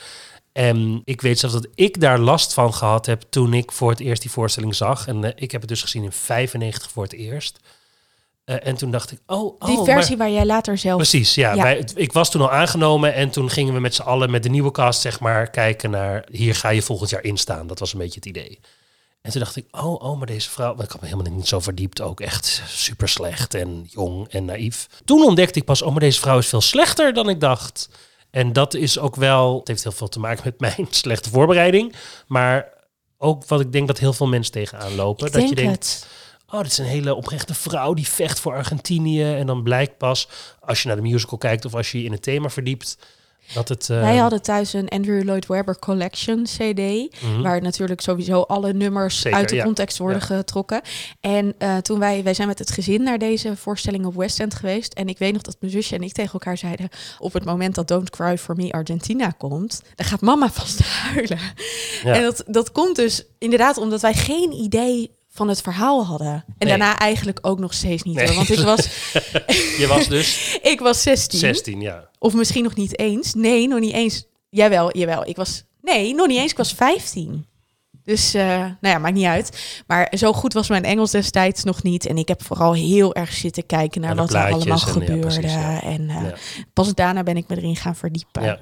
En 0.53 1.03
ik 1.05 1.21
weet 1.21 1.39
zelfs 1.39 1.55
dat 1.55 1.69
ik 1.75 2.01
daar 2.01 2.19
last 2.19 2.53
van 2.55 2.75
gehad 2.75 3.07
heb 3.07 3.23
toen 3.31 3.55
ik 3.55 3.73
voor 3.73 3.91
het 3.91 4.01
eerst 4.01 4.23
die 4.23 4.31
voorstelling 4.31 4.75
zag. 4.75 5.07
En 5.07 5.25
eh, 5.25 5.31
ik 5.35 5.51
heb 5.51 5.61
het 5.61 5.71
dus 5.71 5.83
gezien 5.83 6.05
in 6.05 6.13
95 6.13 6.91
voor 6.91 7.03
het 7.03 7.13
eerst. 7.13 7.59
Eh, 8.45 8.67
en 8.67 8.77
toen 8.77 8.91
dacht 8.91 9.13
ik, 9.13 9.19
oh, 9.27 9.43
oh 9.45 9.67
die 9.67 9.77
maar- 9.77 9.85
versie 9.85 10.17
waar 10.17 10.31
jij 10.31 10.47
later 10.47 10.79
zelf... 10.79 10.97
Precies, 10.97 11.35
ja. 11.35 11.53
Ja. 11.55 11.63
Wij, 11.63 11.77
het- 11.77 11.93
ik 11.97 12.13
was 12.13 12.31
toen 12.31 12.41
al 12.41 12.51
aangenomen 12.51 13.15
en 13.15 13.31
toen 13.31 13.51
gingen 13.51 13.75
we 13.75 13.81
met 13.81 13.95
z'n 13.95 14.03
allen 14.03 14.31
met 14.31 14.43
de 14.43 14.49
nieuwe 14.49 14.71
cast, 14.71 15.01
zeg 15.01 15.21
maar, 15.21 15.51
kijken 15.51 15.91
naar 15.91 16.27
hier 16.31 16.55
ga 16.55 16.69
je 16.69 16.83
volgend 16.83 17.11
jaar 17.11 17.25
instaan. 17.25 17.67
Dat 17.67 17.79
was 17.79 17.93
een 17.93 17.99
beetje 17.99 18.15
het 18.21 18.27
idee. 18.29 18.59
En 19.23 19.31
toen 19.31 19.41
dacht 19.41 19.57
ik, 19.57 19.67
oh, 19.71 20.03
oh, 20.03 20.19
maar 20.19 20.27
deze 20.27 20.51
vrouw, 20.51 20.73
ik 20.73 20.91
had 20.91 21.01
me 21.01 21.07
helemaal 21.09 21.33
niet 21.33 21.49
zo 21.49 21.61
verdiept, 21.61 22.01
ook 22.01 22.21
echt 22.21 22.63
super 22.67 23.09
slecht 23.09 23.55
en 23.55 23.87
jong 23.91 24.29
en 24.29 24.45
naïef. 24.45 24.87
Toen 25.05 25.25
ontdekte 25.25 25.59
ik 25.59 25.65
pas, 25.65 25.83
oh, 25.83 25.91
maar 25.91 26.01
deze 26.01 26.21
vrouw 26.21 26.39
is 26.39 26.47
veel 26.49 26.61
slechter 26.61 27.13
dan 27.15 27.29
ik 27.29 27.41
dacht. 27.41 27.89
En 28.33 28.53
dat 28.53 28.75
is 28.75 28.99
ook 28.99 29.17
wel, 29.17 29.59
het 29.59 29.69
heeft 29.69 29.83
heel 29.83 29.93
veel 29.93 30.09
te 30.09 30.21
maken 30.21 30.43
met 30.45 30.61
mijn 30.61 30.87
slechte 31.03 31.31
voorbereiding, 31.31 31.95
maar 32.27 32.69
ook 33.19 33.45
wat 33.45 33.61
ik 33.61 33.73
denk 33.73 33.87
dat 33.87 33.99
heel 33.99 34.13
veel 34.13 34.27
mensen 34.27 34.53
tegenaan 34.53 34.95
lopen. 34.95 35.27
Ik 35.27 35.33
dat 35.33 35.41
denk 35.41 35.59
je 35.59 35.65
denkt, 35.65 35.85
het. 35.85 36.07
oh, 36.55 36.63
dit 36.63 36.71
is 36.71 36.79
een 36.79 36.85
hele 36.85 37.15
oprechte 37.15 37.55
vrouw 37.55 37.95
die 37.95 38.09
vecht 38.09 38.41
voor 38.41 38.55
Argentinië. 38.55 39.35
En 39.35 39.47
dan 39.47 39.63
blijkt 39.63 39.99
pas, 39.99 40.29
als 40.61 40.83
je 40.83 40.89
naar 40.89 40.97
de 40.97 41.03
musical 41.03 41.39
kijkt 41.39 41.65
of 41.65 41.75
als 41.75 41.93
je 41.93 41.99
je 41.99 42.05
in 42.05 42.13
het 42.13 42.23
thema 42.23 42.49
verdiept, 42.49 42.99
dat 43.55 43.69
het... 43.69 43.87
Wij 43.87 44.17
hadden 44.17 44.43
thuis 44.43 44.73
een 44.73 44.89
Andrew 44.89 45.23
Lloyd 45.23 45.47
Webber 45.47 45.79
Collection 45.79 46.43
CD, 46.43 46.79
mhm. 46.79 47.43
waar 47.43 47.63
natuurlijk 47.63 48.01
sowieso 48.01 48.41
alle 48.41 48.73
nummers 48.73 49.21
Zeker, 49.21 49.39
uit 49.39 49.49
de 49.49 49.57
ja. 49.57 49.65
context 49.65 49.99
worden 49.99 50.19
Ja. 50.19 50.37
getrokken. 50.37 50.81
En 51.21 51.55
eh, 51.59 51.77
toen 51.77 51.99
wij, 51.99 52.23
wij 52.23 52.35
zijn 52.35 52.49
met 52.49 52.59
het 52.59 52.71
gezin 52.71 53.03
naar 53.03 53.19
deze 53.19 53.57
voorstelling 53.57 54.07
op 54.07 54.15
West 54.15 54.41
End 54.41 54.55
geweest. 54.55 54.93
En 54.93 55.09
ik 55.09 55.19
weet 55.19 55.33
nog 55.33 55.43
dat 55.43 55.57
mijn 55.61 55.73
zusje 55.73 55.95
en 55.95 56.03
ik 56.03 56.13
tegen 56.13 56.33
elkaar 56.33 56.59
zeiden, 56.59 56.89
op 57.19 57.33
het 57.33 57.45
moment 57.45 57.75
dat 57.75 57.89
Don't 57.89 58.11
Cry 58.11 58.39
For 58.39 58.57
Me 58.57 58.73
Argentina 58.73 59.31
komt, 59.31 59.83
dan 59.95 60.07
gaat 60.07 60.21
mama 60.21 60.51
vast 60.61 60.81
huilen. 60.81 61.39
Ja. 62.05 62.15
En 62.15 62.23
dat, 62.23 62.45
dat 62.47 62.73
komt 62.73 62.97
dus 62.97 63.25
inderdaad 63.39 63.77
omdat 63.77 64.01
wij 64.01 64.15
geen 64.15 64.53
idee 64.53 65.11
van 65.35 65.49
het 65.49 65.61
verhaal 65.61 66.07
hadden. 66.07 66.27
En 66.33 66.45
Nee. 66.59 66.69
daarna 66.69 66.99
eigenlijk 66.99 67.39
ook 67.43 67.59
nog 67.59 67.75
steeds 67.75 68.03
niet. 68.03 68.15
Nee. 68.15 68.27
hoor, 68.27 68.35
Want 68.35 68.51
ik 68.51 68.59
was, 68.59 68.89
Je 69.81 69.87
was 69.89 70.09
dus 70.09 70.39
ik 70.63 70.81
was 70.81 71.03
16. 71.03 71.39
16, 71.39 71.81
ja. 71.81 72.09
Of 72.19 72.35
misschien 72.35 72.63
nog 72.63 72.75
niet 72.75 72.99
eens. 72.99 73.35
Nee, 73.35 73.69
nog 73.69 73.81
niet 73.81 73.93
eens. 73.93 74.25
Jawel, 74.51 74.97
jawel. 74.97 75.27
Ik 75.29 75.37
was. 75.37 75.65
Nee, 75.83 76.15
nog 76.15 76.27
niet 76.27 76.39
eens. 76.39 76.51
Ik 76.51 76.57
was 76.57 76.73
15. 76.73 77.47
Dus, 78.05 78.35
eh, 78.35 78.45
nou 78.57 78.75
ja, 78.81 78.99
maakt 78.99 79.15
niet 79.15 79.27
uit. 79.27 79.83
Maar 79.87 80.13
zo 80.17 80.33
goed 80.33 80.53
was 80.53 80.69
mijn 80.69 80.85
Engels 80.85 81.11
destijds 81.11 81.65
nog 81.65 81.83
niet. 81.83 82.07
En 82.07 82.19
ik 82.19 82.29
heb 82.29 82.43
vooral 82.45 82.73
heel 82.75 83.15
erg 83.15 83.33
zitten 83.33 83.67
kijken 83.67 84.01
naar 84.01 84.15
wat 84.15 84.33
er 84.35 84.53
allemaal 84.53 84.67
ja, 84.67 84.77
gebeurde. 84.77 85.19
precies, 85.19 85.53
ja. 85.53 85.83
En 85.83 86.11
eh, 86.11 86.23
Ja. 86.23 86.33
pas 86.73 86.95
daarna 86.95 87.23
ben 87.23 87.37
ik 87.37 87.49
me 87.49 87.57
erin 87.57 87.77
gaan 87.77 87.97
verdiepen. 87.97 88.59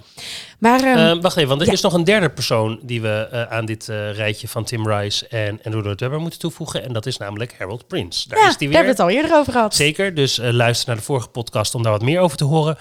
Maar 0.58 0.80
ehm, 0.84 0.98
Eh, 0.98 1.20
wacht 1.22 1.36
even, 1.36 1.48
want 1.48 1.60
er 1.60 1.72
is 1.72 1.80
nog 1.80 1.92
een 1.92 2.04
derde 2.04 2.28
persoon 2.30 2.78
die 2.82 3.00
we 3.00 3.46
aan 3.50 3.64
dit 3.66 3.86
rijtje 4.12 4.48
van 4.48 4.64
Tim 4.64 4.88
Rice 4.88 5.28
en 5.28 5.60
Andrew 5.64 5.84
Webber 5.98 6.20
moeten 6.20 6.38
toevoegen. 6.38 6.84
En 6.84 6.92
dat 6.92 7.06
is 7.06 7.16
namelijk 7.16 7.54
Harold 7.58 7.86
Prince. 7.86 8.28
Daar 8.28 8.38
ja, 8.38 8.48
is 8.48 8.56
die 8.56 8.68
daar 8.70 8.76
weer. 8.82 8.86
hebben 8.86 8.96
we 8.96 9.02
het 9.02 9.12
al 9.12 9.22
eerder 9.22 9.38
over 9.38 9.52
gehad. 9.52 9.74
Zeker, 9.74 10.14
dus 10.14 10.36
luister 10.42 10.88
naar 10.88 10.96
de 10.96 11.02
vorige 11.02 11.28
podcast 11.28 11.74
om 11.74 11.82
daar 11.82 11.92
wat 11.92 12.02
meer 12.02 12.20
over 12.20 12.36
te 12.36 12.44
horen. 12.44 12.76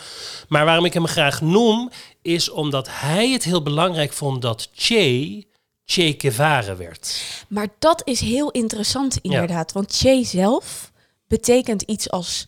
Maar 0.48 0.66
waarom 0.66 0.86
ik 0.86 0.94
hem 0.94 1.08
graag 1.08 1.42
noem, 1.42 1.89
is 2.22 2.50
omdat 2.50 2.88
hij 2.92 3.30
het 3.30 3.44
heel 3.44 3.63
belangrijk 3.63 4.13
vond 4.13 4.42
dat 4.42 4.70
Che 4.74 5.48
Che 5.91 6.15
Guevara 6.17 6.75
werd. 6.75 7.22
Maar 7.48 7.67
dat 7.79 8.01
is 8.05 8.19
heel 8.19 8.50
interessant 8.51 9.17
inderdaad. 9.22 9.72
Want 9.72 9.98
Che 9.98 10.24
zelf 10.24 10.91
betekent 11.27 11.81
iets 11.81 12.10
als 12.10 12.48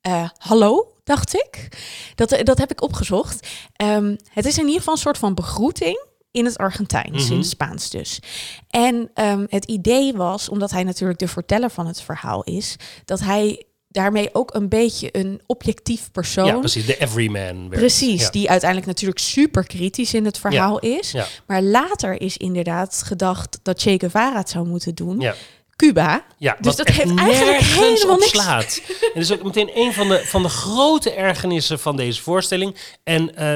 eh, 0.00 0.28
hallo, 0.38 0.92
dacht 1.04 1.34
ik. 1.34 1.68
Dat, 2.14 2.40
dat 2.42 2.58
heb 2.58 2.70
ik 2.70 2.82
opgezocht. 2.82 3.48
Ehm, 3.76 4.16
het 4.30 4.44
is 4.46 4.56
in 4.58 4.64
ieder 4.64 4.78
geval 4.78 4.94
een 4.94 5.00
soort 5.00 5.18
van 5.18 5.34
begroeting. 5.34 6.10
in 6.30 6.44
het 6.44 6.58
Argentijns, 6.58 7.22
in 7.24 7.28
Mhm. 7.30 7.36
het 7.36 7.46
Spaans 7.46 7.90
dus. 7.90 8.18
En 8.70 9.10
ehm, 9.14 9.44
het 9.48 9.64
idee 9.64 10.12
was, 10.12 10.48
omdat 10.48 10.70
hij 10.70 10.82
natuurlijk 10.84 11.18
de 11.18 11.28
verteller 11.28 11.70
van 11.70 11.86
het 11.86 12.00
verhaal 12.02 12.42
is, 12.42 12.76
dat 13.04 13.20
hij 13.20 13.64
daarmee 13.92 14.28
ook 14.34 14.54
een 14.54 14.68
beetje 14.68 15.08
een 15.12 15.40
objectief 15.46 16.10
persoon. 16.12 16.46
Ja, 16.46 16.58
precies. 16.58 16.86
De 16.86 16.98
everyman. 16.98 17.68
werd. 17.68 17.80
Precies, 17.80 18.20
Ja. 18.22 18.30
die 18.30 18.48
uiteindelijk 18.50 18.88
natuurlijk 18.88 19.20
super 19.20 19.66
kritisch 19.66 20.14
in 20.14 20.24
het 20.24 20.38
verhaal 20.38 20.78
is. 20.78 21.10
Ja. 21.10 21.26
Maar 21.46 21.62
later 21.62 22.20
is 22.20 22.36
inderdaad 22.36 23.02
gedacht 23.06 23.58
dat 23.62 23.82
Che 23.82 23.94
Guevara 23.98 24.36
het 24.38 24.50
zou 24.50 24.66
moeten 24.66 24.94
doen. 24.94 25.26
Cuba. 25.76 26.24
Ja, 26.38 26.56
Dus 26.60 26.76
dat 26.76 26.88
heeft 26.88 27.18
eigenlijk 27.18 27.58
helemaal 27.62 28.16
niks- 28.16 28.30
slaat. 28.30 28.80
En 28.88 28.94
dat 29.14 29.22
is 29.22 29.32
ook 29.32 29.42
meteen 29.42 29.70
een 29.74 29.92
van 29.92 30.08
de, 30.08 30.22
van 30.24 30.42
de 30.42 30.48
grote 30.48 31.12
ergernissen 31.14 31.78
van 31.78 31.96
deze 31.96 32.22
voorstelling. 32.22 32.76
En 33.04 33.36
eh, 33.36 33.54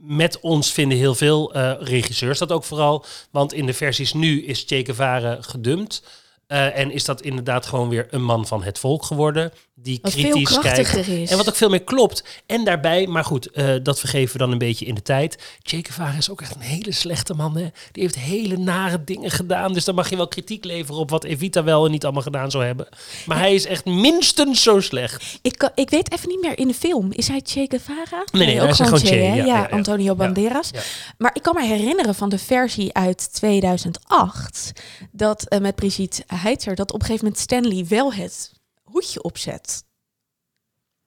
met 0.00 0.40
ons 0.40 0.72
vinden 0.72 0.98
heel 0.98 1.14
veel 1.14 1.52
eh, 1.54 1.72
regisseurs 1.80 2.38
dat 2.38 2.52
ook 2.52 2.64
vooral. 2.64 3.04
Want 3.30 3.52
in 3.52 3.66
de 3.66 3.72
versies 3.74 4.12
nu 4.12 4.42
is 4.44 4.64
Che 4.66 4.84
Guevara 4.84 5.38
gedumpt. 5.40 6.02
Eh, 6.46 6.78
en 6.78 6.90
is 6.90 7.04
dat 7.04 7.20
inderdaad 7.20 7.66
gewoon 7.66 7.88
weer 7.88 8.06
een 8.10 8.24
man 8.24 8.46
van 8.46 8.62
het 8.62 8.78
volk 8.78 9.02
geworden. 9.02 9.52
Die 9.86 9.98
Wat 10.02 10.12
veel 10.12 10.30
kritisch 10.30 10.58
kijkt. 10.58 11.08
is. 11.08 11.30
En 11.30 11.36
wat 11.36 11.48
ook 11.48 11.56
veel 11.56 11.68
meer 11.68 11.82
klopt. 11.84 12.24
En 12.46 12.64
daarbij, 12.64 13.06
maar 13.06 13.24
goed, 13.24 13.50
eh, 13.50 13.74
dat 13.82 13.98
vergeven 13.98 14.32
we 14.32 14.38
dan 14.38 14.52
een 14.52 14.58
beetje 14.58 14.84
in 14.86 14.94
de 14.94 15.02
tijd. 15.02 15.38
Che 15.62 15.78
Guevara 15.82 16.16
is 16.16 16.30
ook 16.30 16.40
echt 16.40 16.54
een 16.54 16.60
hele 16.60 16.92
slechte 16.92 17.34
man. 17.34 17.56
Hè? 17.56 17.66
Die 17.92 18.02
heeft 18.02 18.18
hele 18.18 18.56
nare 18.56 19.04
dingen 19.04 19.30
gedaan. 19.30 19.72
Dus 19.72 19.84
dan 19.84 19.94
mag 19.94 20.10
je 20.10 20.16
wel 20.16 20.28
kritiek 20.28 20.64
leveren 20.64 21.00
op 21.00 21.10
wat 21.10 21.24
Evita 21.24 21.64
wel 21.64 21.84
en 21.84 21.90
niet 21.90 22.04
allemaal 22.04 22.22
gedaan 22.22 22.50
zou 22.50 22.64
hebben. 22.64 22.88
Maar 23.26 23.38
hij 23.38 23.54
is 23.54 23.66
echt 23.66 23.84
minstens 23.84 24.62
zo 24.62 24.80
slecht. 24.80 25.38
Ik, 25.42 25.58
kan- 25.58 25.70
ik 25.74 25.90
weet 25.90 26.12
even 26.12 26.28
niet 26.28 26.40
meer 26.40 26.58
in 26.58 26.68
de 26.68 26.74
film. 26.74 27.12
Is 27.12 27.28
hij 27.28 27.40
Che 27.44 27.64
Guevara? 27.68 28.24
Nee, 28.32 28.46
nee, 28.46 28.54
hij 28.56 28.64
ook 28.64 28.70
is 28.70 28.76
gewoon 28.76 28.98
Che, 28.98 29.14
ja. 29.44 29.68
Antonio. 29.70 30.14
Banderas. 30.14 30.70
Maar 31.18 31.30
ik 31.34 31.42
kan 31.42 31.54
me 31.54 31.64
herinneren 31.66 32.14
van 32.14 32.28
de 32.28 32.38
versie 32.38 32.94
uit 32.94 33.32
2008... 33.34 34.72
dat 35.12 35.44
eh, 35.48 35.60
met 35.60 35.74
Brigitte 35.74 36.22
Heitzer... 36.26 36.74
dat 36.74 36.92
op 36.92 37.00
een 37.00 37.06
gegeven 37.06 37.24
moment 37.24 37.42
Stanley 37.42 37.84
wel 37.88 38.12
het 38.14 38.50
hoedje 38.90 39.22
opzet. 39.22 39.84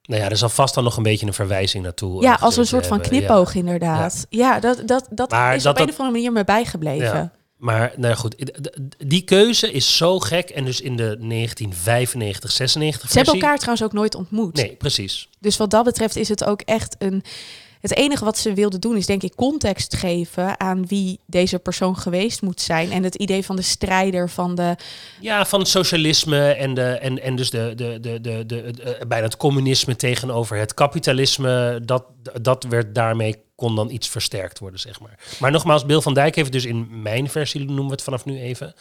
Nou 0.01 0.21
ja, 0.21 0.29
er 0.29 0.37
zal 0.37 0.49
vast 0.49 0.73
dan 0.73 0.83
nog 0.83 0.97
een 0.97 1.03
beetje 1.03 1.25
een 1.25 1.33
verwijzing 1.33 1.83
naartoe. 1.83 2.21
Ja, 2.21 2.35
eh, 2.35 2.41
als 2.43 2.57
een 2.57 2.65
soort 2.65 2.87
van. 2.87 2.97
Ja. 2.97 3.03
knipoog 3.07 3.53
inderdaad. 3.55 4.25
Ja, 4.29 4.59
dat, 4.59 4.87
dat, 4.87 5.07
dat 5.11 5.29
Maar 5.31 5.55
is 5.55 5.63
dat 5.63 5.73
op 5.73 5.79
een 5.79 5.85
dat- 5.85 5.93
of 5.95 5.99
andere 6.01 6.17
manier 6.17 6.31
me 6.37 6.43
bijgebleven. 6.43 7.05
Ja. 7.05 7.31
Maar 7.57 7.93
nou 7.97 8.15
goed, 8.15 8.35
die 9.07 9.21
keuze 9.21 9.71
is 9.71 9.97
zo 9.97 10.19
gek. 10.19 10.49
En 10.49 10.65
dus 10.65 10.81
in 10.81 10.95
de 10.95 11.17
1995, 11.19 12.51
96 12.51 13.09
Ze 13.09 13.15
hebben 13.17 13.33
elkaar 13.33 13.57
trouwens 13.57 13.83
ook 13.83 13.93
nooit 13.93 14.15
ontmoet. 14.15 14.55
Nee, 14.55 14.75
precies. 14.75 15.29
Dus 15.39 15.57
wat 15.57 15.71
dat 15.71 15.83
betreft 15.83 16.15
is 16.15 16.29
het 16.29 16.43
ook 16.43 16.61
echt 16.61 16.95
een. 16.99 17.23
Het 17.79 17.95
enige 17.95 18.25
wat 18.25 18.37
ze 18.37 18.53
wilden 18.53 18.79
doen 18.81 18.97
is 18.97 19.05
denk 19.05 19.23
ik 19.23 19.35
context 19.35 19.95
geven 19.95 20.59
aan 20.59 20.87
wie 20.87 21.19
deze 21.25 21.59
persoon 21.59 21.97
geweest 21.97 22.41
moet 22.41 22.61
zijn. 22.61 22.91
En 22.91 23.03
het 23.03 23.15
idee 23.15 23.45
van 23.45 23.55
de 23.55 23.61
strijder 23.61 24.29
van 24.29 24.55
de. 24.55 24.75
Ja, 25.19 25.45
van 25.45 25.59
het 25.59 25.67
socialisme 25.67 26.51
en, 26.51 26.73
de, 26.73 26.81
en, 26.81 27.21
en 27.21 27.35
dus 27.35 27.49
de, 27.49 27.73
de, 27.75 27.99
de, 27.99 28.21
de, 28.21 28.45
de, 28.45 28.61
eh, 28.61 29.07
bijna 29.07 29.25
het 29.25 29.37
communisme 29.37 29.95
tegenover 29.95 30.57
het 30.57 30.73
kapitalisme. 30.73 31.81
Dat, 31.85 32.05
dat 32.41 32.63
werd 32.63 32.95
daarmee, 32.95 33.43
kon 33.55 33.75
dan 33.75 33.89
iets 33.89 34.09
versterkt 34.09 34.59
worden, 34.59 34.79
zeg 34.79 34.99
maar. 34.99 35.19
Maar 35.39 35.51
nogmaals, 35.51 35.85
Bill 35.85 36.01
van 36.01 36.13
Dijk 36.13 36.35
heeft 36.35 36.51
dus 36.51 36.65
in 36.65 37.01
mijn 37.01 37.29
versie, 37.29 37.65
noemen 37.65 37.85
we 37.85 37.91
het 37.91 38.03
vanaf 38.03 38.25
nu 38.25 38.39
even, 38.39 38.73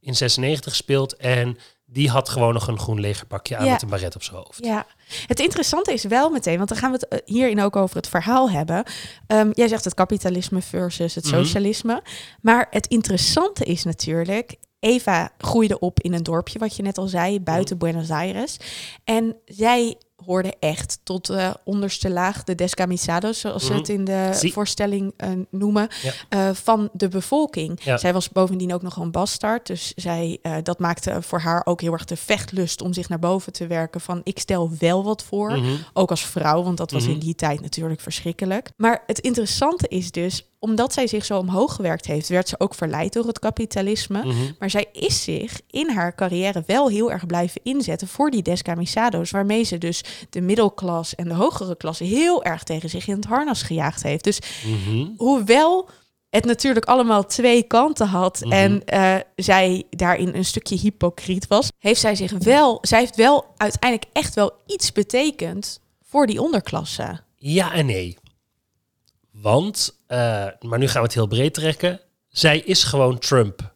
in 0.00 0.16
96 0.16 0.72
gespeeld. 0.72 1.16
En 1.16 1.58
die 1.86 2.10
had 2.10 2.28
gewoon 2.28 2.54
nog 2.54 2.66
een 2.68 2.78
groen 2.78 3.00
legerpakje 3.00 3.56
aan 3.56 3.64
Ja. 3.64 3.72
met 3.72 3.82
een 3.82 3.88
baret 3.88 4.14
op 4.14 4.22
zijn 4.22 4.36
hoofd. 4.36 4.64
Ja, 4.64 4.86
het 5.26 5.40
interessante 5.40 5.92
is 5.92 6.04
wel 6.04 6.30
meteen, 6.30 6.56
want 6.56 6.68
dan 6.68 6.78
gaan 6.78 6.90
we 6.92 6.96
het 7.00 7.08
eh, 7.08 7.34
hierin 7.34 7.60
ook 7.60 7.76
over 7.76 7.96
het 7.96 8.08
verhaal 8.08 8.50
hebben. 8.50 8.84
Ehm, 9.26 9.50
jij 9.52 9.68
zegt 9.68 9.84
het 9.84 9.94
kapitalisme 9.94 10.62
versus 10.62 11.14
het 11.14 11.24
Mhm. 11.24 11.34
socialisme. 11.34 12.02
Maar 12.42 12.66
het 12.70 12.86
interessante 12.86 13.64
is 13.64 13.84
natuurlijk. 13.84 14.56
Eva 14.80 15.30
groeide 15.38 15.78
op 15.78 16.00
in 16.00 16.12
een 16.14 16.22
dorpje, 16.22 16.58
wat 16.58 16.76
je 16.76 16.82
net 16.82 16.98
al 16.98 17.06
zei, 17.06 17.40
buiten. 17.40 17.78
Buenos 17.78 18.10
Aires. 18.10 18.56
En 19.04 19.36
zij 19.44 19.96
hoorde 20.26 20.54
echt 20.60 20.98
tot 21.02 21.26
de 21.26 21.56
onderste 21.64 22.10
laag, 22.10 22.44
de 22.44 22.54
descamisados, 22.54 23.40
zoals 23.40 23.62
ze 23.64 23.70
Mhm. 23.70 23.78
het 23.78 23.88
in 23.88 24.04
de 24.04 24.30
Zie. 24.34 24.52
voorstelling 24.52 25.12
eh, 25.16 25.28
noemen, 25.50 25.88
Ja. 26.02 26.12
eh, 26.28 26.54
van 26.54 26.88
de 26.92 27.08
bevolking. 27.08 27.84
Ja. 27.84 27.96
Zij 27.96 28.12
was 28.12 28.28
bovendien 28.28 28.74
ook 28.74 28.82
nog 28.82 28.96
een 28.96 29.10
bastard, 29.10 29.66
dus 29.66 29.92
zij, 29.96 30.38
eh, 30.42 30.56
dat 30.62 30.78
maakte 30.78 31.22
voor 31.22 31.40
haar 31.40 31.66
ook 31.66 31.80
heel 31.80 31.92
erg 31.92 32.04
de 32.04 32.16
vechtlust 32.16 32.82
om 32.82 32.92
zich 32.92 33.08
naar 33.08 33.18
boven 33.18 33.52
te 33.52 33.66
werken 33.66 34.00
van 34.00 34.20
ik 34.24 34.38
stel 34.38 34.70
wel 34.78 35.04
wat 35.04 35.22
voor. 35.24 35.50
Mhm. 35.58 35.76
Ook 35.92 36.10
als 36.10 36.26
vrouw, 36.26 36.62
want 36.62 36.76
dat 36.76 36.90
was 36.90 37.02
Mhm. 37.02 37.12
in 37.12 37.18
die 37.18 37.34
tijd 37.34 37.60
natuurlijk 37.60 38.00
verschrikkelijk. 38.00 38.70
Maar 38.76 39.02
het 39.06 39.18
interessante 39.18 39.88
is 39.88 40.10
dus, 40.10 40.49
omdat 40.62 40.92
zij 40.92 41.06
zich 41.06 41.24
zo 41.24 41.38
omhoog 41.38 41.74
gewerkt 41.74 42.06
heeft, 42.06 42.28
werd 42.28 42.48
ze 42.48 42.54
ook 42.60 42.74
verleid 42.74 43.12
door 43.12 43.26
het 43.26 43.38
kapitalisme. 43.38 44.24
Mhm. 44.24 44.36
Maar 44.58 44.70
zij 44.70 44.86
is 44.92 45.22
zich 45.22 45.60
in 45.70 45.90
haar 45.90 46.14
carrière 46.14 46.62
wel 46.66 46.88
heel 46.88 47.10
erg 47.12 47.26
blijven 47.26 47.60
inzetten 47.64 48.08
voor 48.08 48.30
die 48.30 48.42
descamisados, 48.42 49.30
waarmee 49.30 49.62
ze 49.62 49.78
dus 49.78 50.04
de 50.30 50.40
middelklas 50.40 51.14
en 51.14 51.28
de 51.28 51.34
hogere 51.34 51.76
klasse 51.76 52.04
heel 52.04 52.44
erg 52.44 52.62
tegen 52.62 52.88
zich 52.90 53.06
in 53.06 53.14
het 53.16 53.24
harnas 53.24 53.62
gejaagd 53.62 54.02
heeft. 54.02 54.24
Dus 54.24 54.38
Mhm. 54.66 55.06
hoewel 55.16 55.88
het 56.30 56.44
natuurlijk 56.44 56.86
allemaal 56.86 57.26
twee 57.26 57.62
kanten 57.62 58.06
had 58.06 58.40
Mhm. 58.44 58.52
en 58.52 58.84
eh, 58.84 59.14
zij 59.36 59.82
daarin 59.90 60.34
een 60.34 60.44
stukje 60.44 60.76
hypocriet 60.76 61.46
was, 61.46 61.68
heeft 61.78 62.00
zij 62.00 62.14
zich 62.14 62.32
wel, 62.32 62.78
zij 62.82 62.98
heeft 62.98 63.16
wel 63.16 63.44
uiteindelijk 63.56 64.10
echt 64.12 64.34
wel 64.34 64.52
iets 64.66 64.92
betekend 64.92 65.80
voor 66.02 66.26
die 66.26 66.42
onderklasse. 66.42 67.20
Ja 67.36 67.72
en 67.72 67.86
nee. 67.86 68.18
Want, 69.40 70.00
eh, 70.06 70.46
maar 70.60 70.78
nu 70.78 70.86
gaan 70.86 71.00
we 71.00 71.06
het 71.06 71.14
heel 71.14 71.26
breed 71.26 71.54
trekken. 71.54 72.00
Zij 72.28 72.58
is 72.58 72.84
gewoon 72.84 73.18
Trump. 73.18 73.74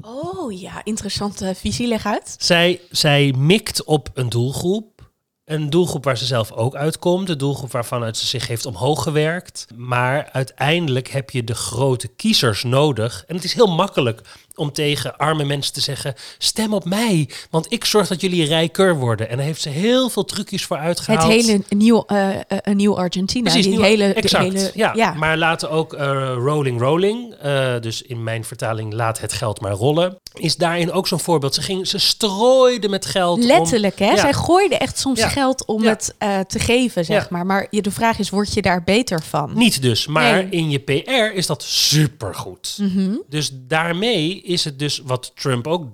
Oh 0.00 0.60
ja, 0.60 0.84
interessante 0.84 1.54
visie, 1.54 1.88
leg 1.88 2.06
uit. 2.06 2.36
Zij, 2.38 2.80
zij 2.90 3.34
mikt 3.36 3.84
op 3.84 4.10
een 4.14 4.28
doelgroep. 4.28 5.10
Een 5.44 5.70
doelgroep 5.70 6.04
waar 6.04 6.18
ze 6.18 6.24
zelf 6.24 6.52
ook 6.52 6.74
uitkomt. 6.74 7.28
Een 7.28 7.38
doelgroep 7.38 7.72
waarvan 7.72 8.14
ze 8.14 8.26
zich 8.26 8.46
heeft 8.46 8.66
omhoog 8.66 9.02
gewerkt. 9.02 9.66
Maar 9.76 10.28
uiteindelijk 10.32 11.08
heb 11.08 11.30
je 11.30 11.44
de 11.44 11.54
grote 11.54 12.08
kiezers 12.08 12.62
nodig. 12.62 13.24
En 13.26 13.34
het 13.34 13.44
is 13.44 13.52
heel 13.52 13.74
makkelijk 13.74 14.20
om 14.58 14.72
tegen 14.72 15.16
arme 15.16 15.44
mensen 15.44 15.72
te 15.72 15.80
zeggen... 15.80 16.14
stem 16.38 16.74
op 16.74 16.84
mij, 16.84 17.28
want 17.50 17.72
ik 17.72 17.84
zorg 17.84 18.08
dat 18.08 18.20
jullie 18.20 18.44
rijker 18.44 18.96
worden. 18.96 19.28
En 19.28 19.36
daar 19.36 19.46
heeft 19.46 19.60
ze 19.62 19.68
heel 19.68 20.08
veel 20.10 20.24
trucjes 20.24 20.64
voor 20.64 20.76
Het 20.76 20.86
uitgehaald. 20.86 21.32
hele 21.32 21.62
nieuw, 21.68 22.04
eh, 22.06 22.28
een 22.48 22.76
nieuw 22.76 22.96
Argentina. 22.98 23.42
Precies, 23.50 23.62
die 23.66 23.72
nieuw- 23.72 23.82
hele, 23.82 24.04
exact. 24.04 24.50
De 24.52 24.58
hele, 24.58 24.70
ja, 24.74 24.92
ja. 24.96 25.14
maar 25.14 25.36
laten 25.36 25.70
ook 25.70 25.94
eh, 25.94 26.06
Rolling 26.36 26.80
Rolling, 26.80 27.34
dus 27.80 28.02
in 28.02 28.22
mijn 28.22 28.44
vertaling 28.44 28.92
laat 28.92 29.20
het 29.20 29.32
geld 29.32 29.60
maar 29.60 29.72
rollen, 29.72 30.18
is 30.34 30.56
daarin 30.56 30.92
ook 30.92 31.06
zo'n 31.08 31.20
voorbeeld. 31.20 31.54
Ze, 31.54 31.62
ging, 31.62 31.86
ze 31.86 31.98
strooide 31.98 32.88
met 32.88 33.06
geld. 33.06 33.38
om- 33.40 33.46
Letterlijk, 33.46 33.98
hè? 33.98 34.06
Ja. 34.10 34.16
Zij 34.16 34.32
gooide 34.32 34.76
echt 34.76 34.98
soms 34.98 35.18
Ja. 35.18 35.28
geld 35.28 35.64
om 35.66 35.82
het 35.84 36.14
te 36.48 36.58
geven, 36.58 37.04
zeg 37.04 37.30
maar. 37.30 37.46
Maar 37.46 37.66
je, 37.70 37.82
de 37.82 37.90
vraag 37.90 38.18
is, 38.18 38.30
word 38.30 38.54
je 38.54 38.62
daar 38.62 38.84
beter 38.84 39.22
van? 39.22 39.50
Niet 39.54 39.82
dus, 39.82 40.06
maar 40.06 40.32
Nee. 40.34 40.46
in 40.50 40.70
je 40.70 40.78
PR 40.78 41.34
is 41.36 41.46
dat 41.46 41.62
supergoed. 41.62 42.78
Mhm. 42.80 43.14
Dus 43.28 43.50
daarmee 43.52 44.42
is 44.48 44.64
het 44.64 44.78
dus 44.78 44.98
wat 44.98 45.32
Trump 45.34 45.66
ook 45.66 45.86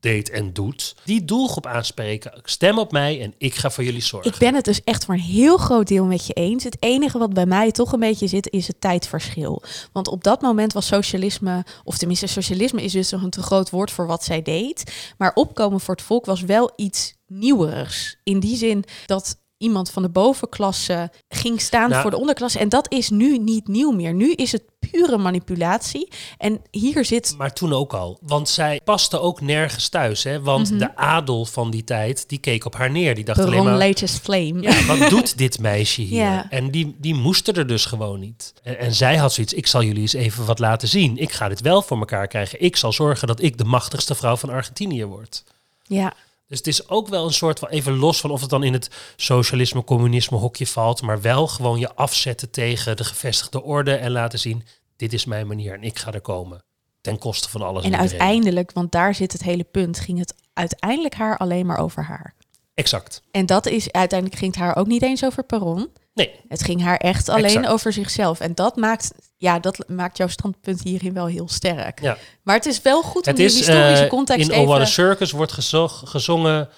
deed 0.00 0.30
en 0.30 0.52
doet. 0.52 0.96
Die 1.04 1.24
doelgroep 1.24 1.66
aanspreken. 1.66 2.40
Stem 2.42 2.78
op 2.78 2.92
mij 2.92 3.22
en 3.22 3.34
ik 3.38 3.54
ga 3.54 3.70
voor 3.70 3.84
jullie 3.84 4.02
zorgen. 4.02 4.32
Ik 4.32 4.38
ben 4.38 4.54
het 4.54 4.64
dus 4.64 4.84
echt 4.84 5.04
voor 5.04 5.14
een 5.14 5.20
heel 5.20 5.56
groot 5.56 5.88
deel 5.88 6.04
met 6.04 6.26
je 6.26 6.32
eens. 6.32 6.64
Het 6.64 6.76
enige 6.80 7.18
wat 7.18 7.32
bij 7.32 7.46
mij 7.46 7.70
toch 7.70 7.92
een 7.92 8.00
beetje 8.00 8.26
zit, 8.26 8.50
is 8.50 8.66
het 8.66 8.80
tijdverschil. 8.80 9.62
Want 9.92 10.08
op 10.08 10.24
dat 10.24 10.40
moment 10.40 10.72
was 10.72 10.86
socialisme, 10.86 11.64
of 11.84 11.98
tenminste 11.98 12.26
socialisme 12.26 12.82
is 12.82 12.92
dus 12.92 13.12
een 13.12 13.30
te 13.30 13.42
groot 13.42 13.70
woord 13.70 13.90
voor 13.90 14.06
wat 14.06 14.24
zij 14.24 14.42
deed. 14.42 15.12
Maar 15.18 15.32
opkomen 15.34 15.80
voor 15.80 15.94
het 15.94 16.04
volk 16.04 16.24
was 16.24 16.40
wel 16.40 16.72
iets 16.76 17.14
nieuwerigs. 17.26 18.16
In 18.22 18.40
die 18.40 18.56
zin 18.56 18.84
dat 19.06 19.36
iemand 19.58 19.90
van 19.90 20.02
de 20.02 20.08
bovenklasse 20.08 21.10
ging 21.28 21.60
staan 21.60 21.88
Nou- 21.90 22.02
voor 22.02 22.10
de 22.10 22.18
onderklasse. 22.18 22.58
En 22.58 22.68
dat 22.68 22.92
is 22.92 23.10
nu 23.10 23.38
niet 23.38 23.68
nieuw 23.68 23.90
meer. 23.90 24.14
Nu 24.14 24.32
is 24.32 24.52
het 24.52 24.62
pure 24.90 25.18
manipulatie. 25.18 26.08
En 26.38 26.60
hier 26.70 27.04
zit 27.04 27.34
Maar 27.38 27.52
toen 27.52 27.72
ook 27.72 27.92
al. 27.94 28.18
Want 28.22 28.48
zij 28.48 28.80
paste 28.84 29.20
ook 29.20 29.40
nergens 29.40 29.88
thuis. 29.88 30.22
Hè? 30.24 30.40
Want 30.42 30.70
Mhm. 30.70 30.78
de 30.78 30.96
adel 30.96 31.44
van 31.44 31.70
die 31.70 31.84
tijd, 31.84 32.28
die 32.28 32.38
keek 32.38 32.64
op 32.64 32.74
haar 32.76 32.90
neer. 32.90 33.14
Die 33.14 33.24
dacht 33.24 33.38
alleen 33.40 33.64
maar... 33.64 33.76
Latest 33.76 34.18
Flame. 34.18 34.60
Ja, 34.62 34.84
wat 34.96 35.08
doet 35.10 35.38
dit 35.38 35.58
meisje 35.60 36.00
hier? 36.02 36.22
Ja. 36.22 36.50
En 36.50 36.70
die, 36.70 36.96
die 36.98 37.14
moesten 37.14 37.54
er 37.54 37.66
dus 37.66 37.84
gewoon 37.84 38.20
niet. 38.20 38.52
En, 38.62 38.78
en 38.78 38.94
zij 38.94 39.16
had 39.16 39.32
zoiets, 39.32 39.52
ik 39.52 39.66
zal 39.66 39.82
jullie 39.82 40.00
eens 40.00 40.12
even 40.12 40.44
wat 40.44 40.58
laten 40.58 40.88
zien. 40.88 41.16
Ik 41.16 41.32
ga 41.32 41.48
dit 41.48 41.60
wel 41.60 41.82
voor 41.82 41.98
elkaar 41.98 42.26
krijgen. 42.26 42.60
Ik 42.62 42.76
zal 42.76 42.92
zorgen 42.92 43.26
dat 43.26 43.42
ik 43.42 43.58
de 43.58 43.64
machtigste 43.64 44.14
vrouw 44.14 44.36
van 44.36 44.50
Argentinië 44.50 45.04
word. 45.04 45.44
ja. 45.82 46.12
Dus 46.46 46.58
het 46.58 46.66
is 46.66 46.88
ook 46.88 47.08
wel 47.08 47.24
een 47.26 47.32
soort 47.32 47.58
van, 47.58 47.68
even 47.68 47.96
los 47.96 48.20
van 48.20 48.30
of 48.30 48.40
het 48.40 48.50
dan 48.50 48.62
in 48.62 48.72
het 48.72 48.90
socialisme, 49.16 49.84
communisme 49.84 50.36
hokje 50.36 50.66
valt, 50.66 51.02
maar 51.02 51.20
wel 51.20 51.46
gewoon 51.46 51.78
je 51.78 51.94
afzetten 51.94 52.50
tegen 52.50 52.96
de 52.96 53.04
gevestigde 53.04 53.62
orde 53.62 53.94
en 53.94 54.10
laten 54.10 54.38
zien, 54.38 54.64
dit 54.96 55.12
is 55.12 55.24
mijn 55.24 55.46
manier 55.46 55.74
en 55.74 55.82
ik 55.82 55.98
ga 55.98 56.12
er 56.12 56.20
komen. 56.20 56.64
Ten 57.00 57.18
koste 57.18 57.48
van 57.50 57.62
alles. 57.62 57.84
En 57.84 57.96
uiteindelijk, 57.96 58.72
want 58.72 58.92
daar 58.92 59.14
zit 59.14 59.32
het 59.32 59.42
hele 59.42 59.64
punt, 59.64 60.00
ging 60.00 60.18
het 60.18 60.34
uiteindelijk 60.52 61.14
haar 61.14 61.36
alleen 61.36 61.66
maar 61.66 61.78
over 61.78 62.04
haar. 62.04 62.34
Exact. 62.74 63.22
En 63.30 63.46
dat 63.46 63.66
is 63.66 63.92
uiteindelijk 63.92 64.40
ging 64.40 64.54
het 64.54 64.62
haar 64.64 64.76
ook 64.76 64.86
niet 64.86 65.02
eens 65.02 65.24
over 65.24 65.44
Perron. 65.44 65.88
Nee, 66.14 66.30
Het 66.48 66.62
ging 66.62 66.82
haar 66.82 66.96
echt 66.96 67.28
alleen 67.28 67.44
Exact. 67.44 67.66
over 67.68 67.92
zichzelf. 67.92 68.40
En 68.40 68.54
dat 68.54 68.76
maakt 68.76 69.12
ja, 69.36 69.58
dat 69.58 69.84
maakt 69.88 70.16
jouw 70.16 70.28
standpunt 70.28 70.82
hierin 70.82 71.12
wel 71.12 71.26
heel 71.26 71.48
sterk. 71.48 72.00
Ja. 72.00 72.18
Maar 72.42 72.56
het 72.56 72.66
is 72.66 72.82
wel 72.82 73.02
goed 73.02 73.22
om 73.22 73.28
Het 73.28 73.36
die 73.36 73.46
is 73.46 73.54
historische 73.56 74.04
eh, 74.04 74.10
context 74.10 74.48
in 74.48 74.58
Oh 74.58 74.64
What 74.66 74.76
a 74.76 74.80
even... 74.80 74.92
Circus 74.92 75.30
wordt 75.30 75.52
gezo- 75.52 75.88
gezongen. 75.88 76.68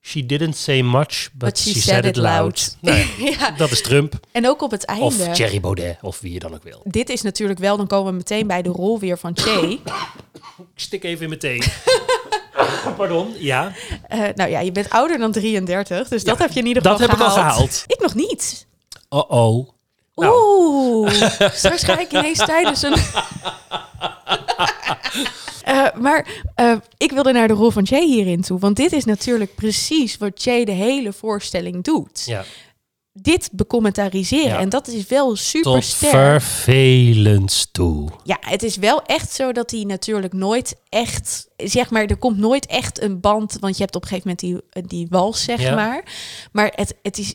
She 0.00 0.26
didn't 0.26 0.56
say 0.56 0.82
much, 0.82 1.30
but, 1.32 1.58
she, 1.58 1.80
said, 1.80 2.04
it 2.04 2.16
loud. 2.16 2.76
Nou 2.80 3.06
ja, 3.38 3.50
dat 3.50 3.70
is 3.70 3.82
Trump. 3.82 4.14
en 4.32 4.48
ook 4.48 4.62
op 4.62 4.70
het 4.70 4.84
einde. 4.84 5.04
Of 5.04 5.16
Thierry 5.16 5.60
Baudet, 5.60 5.98
of 6.02 6.20
wie 6.20 6.32
je 6.32 6.38
dan 6.38 6.54
ook 6.54 6.62
wil. 6.62 6.80
Dit 6.84 7.08
is 7.08 7.22
natuurlijk 7.22 7.58
wel, 7.58 7.76
dan 7.76 7.86
komen 7.86 8.10
we 8.10 8.16
meteen 8.16 8.46
bij 8.46 8.62
de 8.62 8.68
rol 8.68 8.98
weer 8.98 9.18
van 9.18 9.36
Che. 9.36 9.60
Ik 10.74 10.80
stik 10.80 11.04
even 11.04 11.22
in 11.22 11.28
mijn 11.28 11.40
thee. 11.40 11.62
Pardon, 12.96 13.34
ja. 13.38 13.72
Eh, 14.08 14.18
nou 14.34 14.50
ja, 14.50 14.60
je 14.60 14.72
bent 14.72 14.90
ouder 14.90 15.18
dan 15.18 15.32
33, 15.32 16.08
dus 16.08 16.24
dat 16.24 16.38
heb 16.38 16.52
je 16.52 16.60
in 16.60 16.66
ieder 16.66 16.82
dat 16.82 16.92
geval 16.92 17.08
heb 17.08 17.16
ik 17.18 17.24
al 17.24 17.30
gehaald. 17.30 17.52
gehaald. 17.54 17.84
Ik 17.86 18.00
nog 18.00 18.14
niet. 18.14 18.66
Oh-oh. 19.08 19.68
Nou. 20.14 20.34
Oeh, 20.34 21.10
straks 21.62 21.82
ga 21.82 21.98
ik 21.98 22.12
ineens 22.12 22.38
tijdens 22.38 22.82
een... 22.82 22.96
Eh, 25.64 25.86
maar 25.94 26.26
eh, 26.54 26.76
ik 26.96 27.12
wilde 27.12 27.32
naar 27.32 27.48
de 27.48 27.54
rol 27.54 27.70
van 27.70 27.82
Jay 27.82 28.04
hierin 28.06 28.40
toe. 28.42 28.58
Want 28.58 28.76
dit 28.76 28.92
is 28.92 29.04
natuurlijk 29.04 29.54
precies 29.54 30.16
wat 30.16 30.44
Jay 30.44 30.64
de 30.64 30.72
hele 30.72 31.12
voorstelling 31.12 31.84
doet. 31.84 32.22
Ja. 32.26 32.44
Dit 33.20 33.48
becommentaliseren. 33.52 34.48
Ja. 34.48 34.58
En 34.58 34.68
dat 34.68 34.88
is 34.88 35.06
wel 35.06 35.36
super 35.36 35.72
Tot 35.72 35.84
sterk. 35.84 36.12
vervelend 36.12 37.68
toe. 37.72 38.08
Ja, 38.22 38.36
het 38.40 38.62
is 38.62 38.76
wel 38.76 39.02
echt 39.02 39.32
zo 39.32 39.52
dat 39.52 39.70
hij 39.70 39.82
natuurlijk 39.84 40.32
nooit 40.32 40.76
echt... 40.88 41.48
Zeg 41.56 41.90
maar, 41.90 42.04
er 42.04 42.16
komt 42.16 42.38
nooit 42.38 42.66
echt 42.66 43.02
een 43.02 43.20
band... 43.20 43.56
Want 43.60 43.76
je 43.76 43.82
hebt 43.82 43.96
op 43.96 44.02
een 44.02 44.08
gegeven 44.08 44.36
moment 44.42 44.72
die, 44.72 44.82
die 44.88 45.06
wals, 45.10 45.44
zeg 45.44 45.60
Ja. 45.60 45.74
maar. 45.74 46.04
Maar 46.52 46.72
het, 46.76 46.94
het 47.02 47.18
is... 47.18 47.34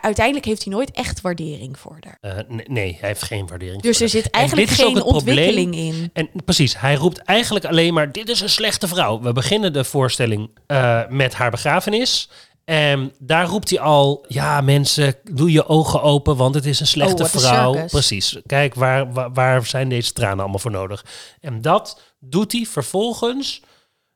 uiteindelijk 0.00 0.46
heeft 0.46 0.64
hij 0.64 0.72
nooit 0.72 0.90
echt 0.90 1.20
waardering 1.20 1.78
voor 1.78 1.96
haar. 2.00 2.18
Eh, 2.20 2.58
nee, 2.66 2.96
hij 3.00 3.08
heeft 3.08 3.22
geen 3.22 3.46
waardering. 3.46 3.82
Dus 3.82 3.96
voor 3.98 4.06
er 4.06 4.12
haar. 4.12 4.22
zit 4.22 4.30
En 4.32 4.38
eigenlijk 4.40 4.68
geen 4.70 4.92
probleem. 4.92 5.14
ontwikkeling 5.14 5.74
in. 5.74 6.10
En 6.12 6.28
precies, 6.44 6.78
hij 6.78 6.94
roept 6.94 7.18
eigenlijk 7.18 7.64
alleen 7.64 7.94
maar: 7.94 8.12
dit 8.12 8.28
is 8.28 8.40
een 8.40 8.48
slechte 8.50 8.88
vrouw. 8.88 9.20
We 9.20 9.32
beginnen 9.32 9.72
de 9.72 9.84
voorstelling 9.84 10.50
eh, 10.66 11.00
met 11.08 11.34
haar 11.34 11.50
begrafenis. 11.50 12.30
En 12.68 13.12
daar 13.18 13.46
roept 13.46 13.70
hij 13.70 13.80
al: 13.80 14.24
ja, 14.28 14.60
mensen, 14.60 15.14
doe 15.30 15.52
je 15.52 15.66
ogen 15.66 16.02
open, 16.02 16.36
want 16.36 16.54
het 16.54 16.66
is 16.66 16.80
een 16.80 16.86
slechte 16.86 17.22
Oh, 17.22 17.28
vrouw. 17.28 17.86
Precies. 17.86 18.40
Kijk, 18.46 18.74
waar, 18.74 19.12
waar, 19.12 19.32
waar 19.32 19.66
zijn 19.66 19.88
deze 19.88 20.12
tranen 20.12 20.38
allemaal 20.38 20.58
voor 20.58 20.70
nodig? 20.70 21.04
En 21.40 21.62
dat 21.62 22.00
doet 22.20 22.52
hij 22.52 22.64
vervolgens 22.64 23.62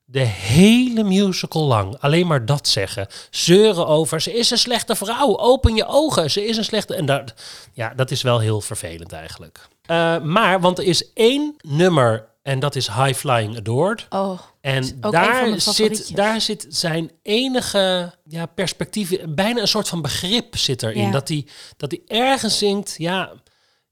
de 0.04 0.20
hele 0.24 1.02
musical 1.02 1.66
lang. 1.66 1.96
Alleen 2.00 2.26
maar 2.26 2.46
dat 2.46 2.68
zeggen. 2.68 3.06
Zeuren 3.30 3.86
over, 3.86 4.20
ze 4.20 4.32
is 4.32 4.50
een 4.50 4.58
slechte 4.58 4.94
vrouw. 4.94 5.38
Open 5.38 5.74
je 5.74 5.86
ogen, 5.86 6.30
ze 6.30 6.46
is 6.46 6.56
een 6.56 6.64
slechte... 6.64 6.94
En 6.94 7.06
dat, 7.06 7.34
ja, 7.72 7.92
dat 7.96 8.10
is 8.10 8.22
wel 8.22 8.38
heel 8.38 8.60
vervelend 8.60 9.12
eigenlijk. 9.12 9.68
Eh, 9.82 10.20
maar, 10.20 10.60
want 10.60 10.78
er 10.78 10.84
is 10.84 11.12
één 11.12 11.56
nummer 11.60 12.28
en 12.42 12.58
dat 12.58 12.76
is 12.76 12.86
High 12.86 13.14
Flying 13.14 13.56
Adored. 13.56 14.06
Oh, 14.10 14.40
En 14.60 15.00
daar 15.00 15.60
zit, 15.60 16.16
daar 16.16 16.40
zit 16.40 16.66
zijn 16.68 17.10
enige 17.22 18.14
ja, 18.24 18.46
perspectief, 18.46 19.18
bijna 19.28 19.60
een 19.60 19.68
soort 19.68 19.88
van 19.88 20.02
begrip 20.02 20.56
zit 20.56 20.82
erin. 20.82 21.06
Ja. 21.06 21.10
Dat 21.10 21.28
hij 21.28 21.46
dat 21.76 21.90
hij 21.90 22.18
ergens 22.18 22.58
zingt, 22.58 22.94
ja, 22.98 23.32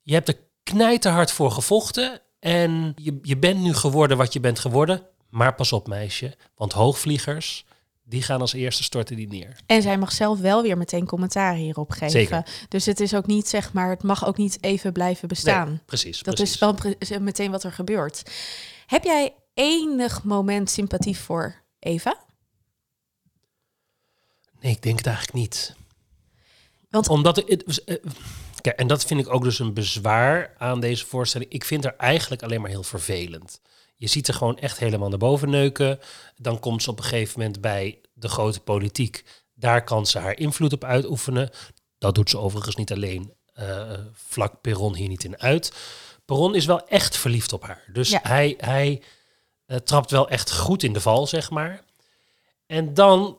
je 0.02 0.14
hebt 0.14 0.28
er 0.28 0.38
knijterhard 0.62 1.30
voor 1.30 1.50
gevochten 1.50 2.20
en 2.40 2.92
je, 2.96 3.18
je 3.22 3.36
bent 3.36 3.60
nu 3.60 3.74
geworden 3.74 4.16
wat 4.16 4.32
je 4.32 4.40
bent 4.40 4.58
geworden. 4.58 5.02
Maar 5.28 5.54
pas 5.54 5.72
op 5.72 5.86
meisje, 5.88 6.36
want 6.54 6.72
hoogvliegers, 6.72 7.64
die 8.10 8.22
gaan 8.22 8.40
als 8.40 8.52
eerste 8.52 8.82
storten 8.82 9.16
die 9.16 9.28
neer. 9.28 9.56
en 9.66 9.82
zij 9.82 9.98
mag 9.98 10.12
zelf 10.12 10.38
wel 10.40 10.62
weer 10.62 10.76
meteen 10.78 11.06
commentaar 11.06 11.54
hierop 11.54 11.90
geven. 11.90 12.10
Zeker. 12.10 12.46
Dus 12.68 12.86
het 12.86 13.00
is 13.00 13.14
ook 13.14 13.26
niet, 13.26 13.48
zeg 13.48 13.72
maar, 13.72 13.90
het 13.90 14.02
mag 14.02 14.26
ook 14.26 14.36
niet 14.36 14.58
even 14.60 14.92
blijven 14.92 15.28
bestaan. 15.28 15.68
Nee, 15.68 15.80
precies, 15.86 16.22
dat 16.22 16.34
precies. 16.34 16.54
is 16.54 16.60
wel 16.60 16.74
pre- 16.74 17.18
meteen 17.20 17.50
wat 17.50 17.64
er 17.64 17.72
gebeurt. 17.72 18.22
Heb 18.86 19.04
jij 19.04 19.34
enig 19.54 20.22
moment 20.24 20.70
sympathie 20.70 21.16
voor 21.18 21.54
Eva? 21.78 22.18
Nee, 24.60 24.72
ik 24.72 24.82
denk 24.82 24.96
het 24.98 25.06
eigenlijk 25.06 25.36
niet. 25.36 25.74
Want- 26.90 27.08
Omdat 27.08 27.36
het, 27.36 27.48
het- 27.48 27.84
eh, 27.84 27.96
kijk, 28.60 28.78
en 28.78 28.86
dat 28.86 29.04
vind 29.04 29.20
ik 29.20 29.32
ook 29.32 29.42
dus 29.42 29.58
een 29.58 29.74
bezwaar 29.74 30.54
aan 30.58 30.80
deze 30.80 31.06
voorstelling. 31.06 31.50
Ik 31.50 31.64
vind 31.64 31.84
haar 31.84 31.96
eigenlijk 31.96 32.42
alleen 32.42 32.60
maar 32.60 32.70
heel 32.70 32.82
vervelend. 32.82 33.60
Je 34.00 34.06
ziet 34.06 34.28
er 34.28 34.34
gewoon 34.34 34.58
echt 34.58 34.78
helemaal 34.78 35.08
naar 35.08 35.18
boven 35.18 35.50
neuken. 35.50 35.98
Dan 36.36 36.58
komt 36.60 36.82
ze 36.82 36.90
op 36.90 36.98
een 36.98 37.04
gegeven 37.04 37.38
moment 37.40 37.60
bij 37.60 38.00
de 38.12 38.28
grote 38.28 38.60
politiek. 38.60 39.24
Daar 39.54 39.84
kan 39.84 40.06
ze 40.06 40.18
haar 40.18 40.38
invloed 40.38 40.72
op 40.72 40.84
uitoefenen. 40.84 41.50
Dat 41.98 42.14
doet 42.14 42.30
ze 42.30 42.38
overigens 42.38 42.76
niet 42.76 42.92
alleen. 42.92 43.32
eh 43.52 43.92
vlak 44.12 44.60
Perron 44.60 44.94
hier 44.94 45.08
niet 45.08 45.24
in 45.24 45.38
uit. 45.40 45.72
Perron 46.24 46.54
is 46.54 46.64
wel 46.66 46.86
echt 46.86 47.16
verliefd 47.16 47.52
op 47.52 47.62
haar. 47.62 47.84
Dus 47.92 48.10
Ja. 48.10 48.20
hij, 48.22 48.54
hij 48.58 49.02
eh, 49.66 49.76
trapt 49.76 50.10
wel 50.10 50.28
echt 50.28 50.52
goed 50.52 50.82
in 50.82 50.92
de 50.92 51.00
val, 51.00 51.26
zeg 51.26 51.50
maar. 51.50 51.84
En 52.66 52.94
dan 52.94 53.38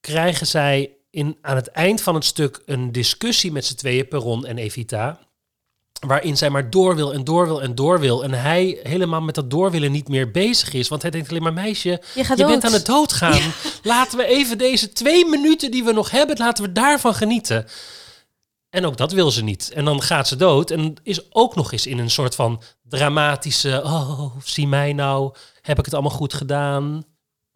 krijgen 0.00 0.46
zij 0.46 0.96
in, 1.10 1.38
aan 1.40 1.56
het 1.56 1.68
eind 1.68 2.02
van 2.02 2.14
het 2.14 2.24
stuk 2.24 2.62
een 2.66 2.92
discussie 2.92 3.52
met 3.52 3.64
z'n 3.66 3.74
tweeën, 3.74 4.08
Perron 4.08 4.46
en 4.46 4.58
Evita. 4.58 5.28
Waarin 6.06 6.36
zij 6.36 6.50
maar 6.50 6.70
door 6.70 6.96
wil 6.96 7.12
en 7.12 7.24
door 7.24 7.46
wil 7.46 7.62
en 7.62 7.74
door 7.74 8.00
wil. 8.00 8.22
En 8.22 8.32
hij 8.32 8.80
helemaal 8.82 9.20
met 9.20 9.34
dat 9.34 9.50
doorwillen 9.50 9.92
niet 9.92 10.08
meer 10.08 10.30
bezig 10.30 10.72
is. 10.72 10.88
Want 10.88 11.02
hij 11.02 11.10
denkt 11.10 11.30
alleen 11.30 11.42
maar, 11.42 11.52
meisje, 11.52 12.02
Je 12.14 12.34
bent 12.36 12.64
aan 12.64 12.72
het 12.72 12.86
doodgaan. 12.86 13.52
Laten 13.82 14.18
we 14.18 14.24
even 14.24 14.58
deze 14.58 14.92
twee 14.92 15.26
minuten 15.26 15.70
die 15.70 15.84
we 15.84 15.92
nog 15.92 16.10
hebben, 16.10 16.36
laten 16.38 16.64
we 16.64 16.72
daarvan 16.72 17.14
genieten. 17.14 17.66
En 18.70 18.86
ook 18.86 18.96
dat 18.96 19.12
wil 19.12 19.30
ze 19.30 19.42
niet. 19.42 19.70
En 19.70 19.84
dan 19.84 20.02
gaat 20.02 20.28
ze 20.28 20.36
dood. 20.36 20.70
En 20.70 20.94
is 21.02 21.34
ook 21.34 21.54
nog 21.54 21.72
eens 21.72 21.86
in 21.86 21.98
een 21.98 22.10
soort 22.10 22.34
van 22.34 22.62
dramatische... 22.82 23.82
Oh, 23.84 24.36
zie 24.44 24.68
mij 24.68 24.92
nou. 24.92 25.34
Heb 25.60 25.78
ik 25.78 25.84
het 25.84 25.94
allemaal 25.94 26.16
goed 26.16 26.34
gedaan? 26.34 27.04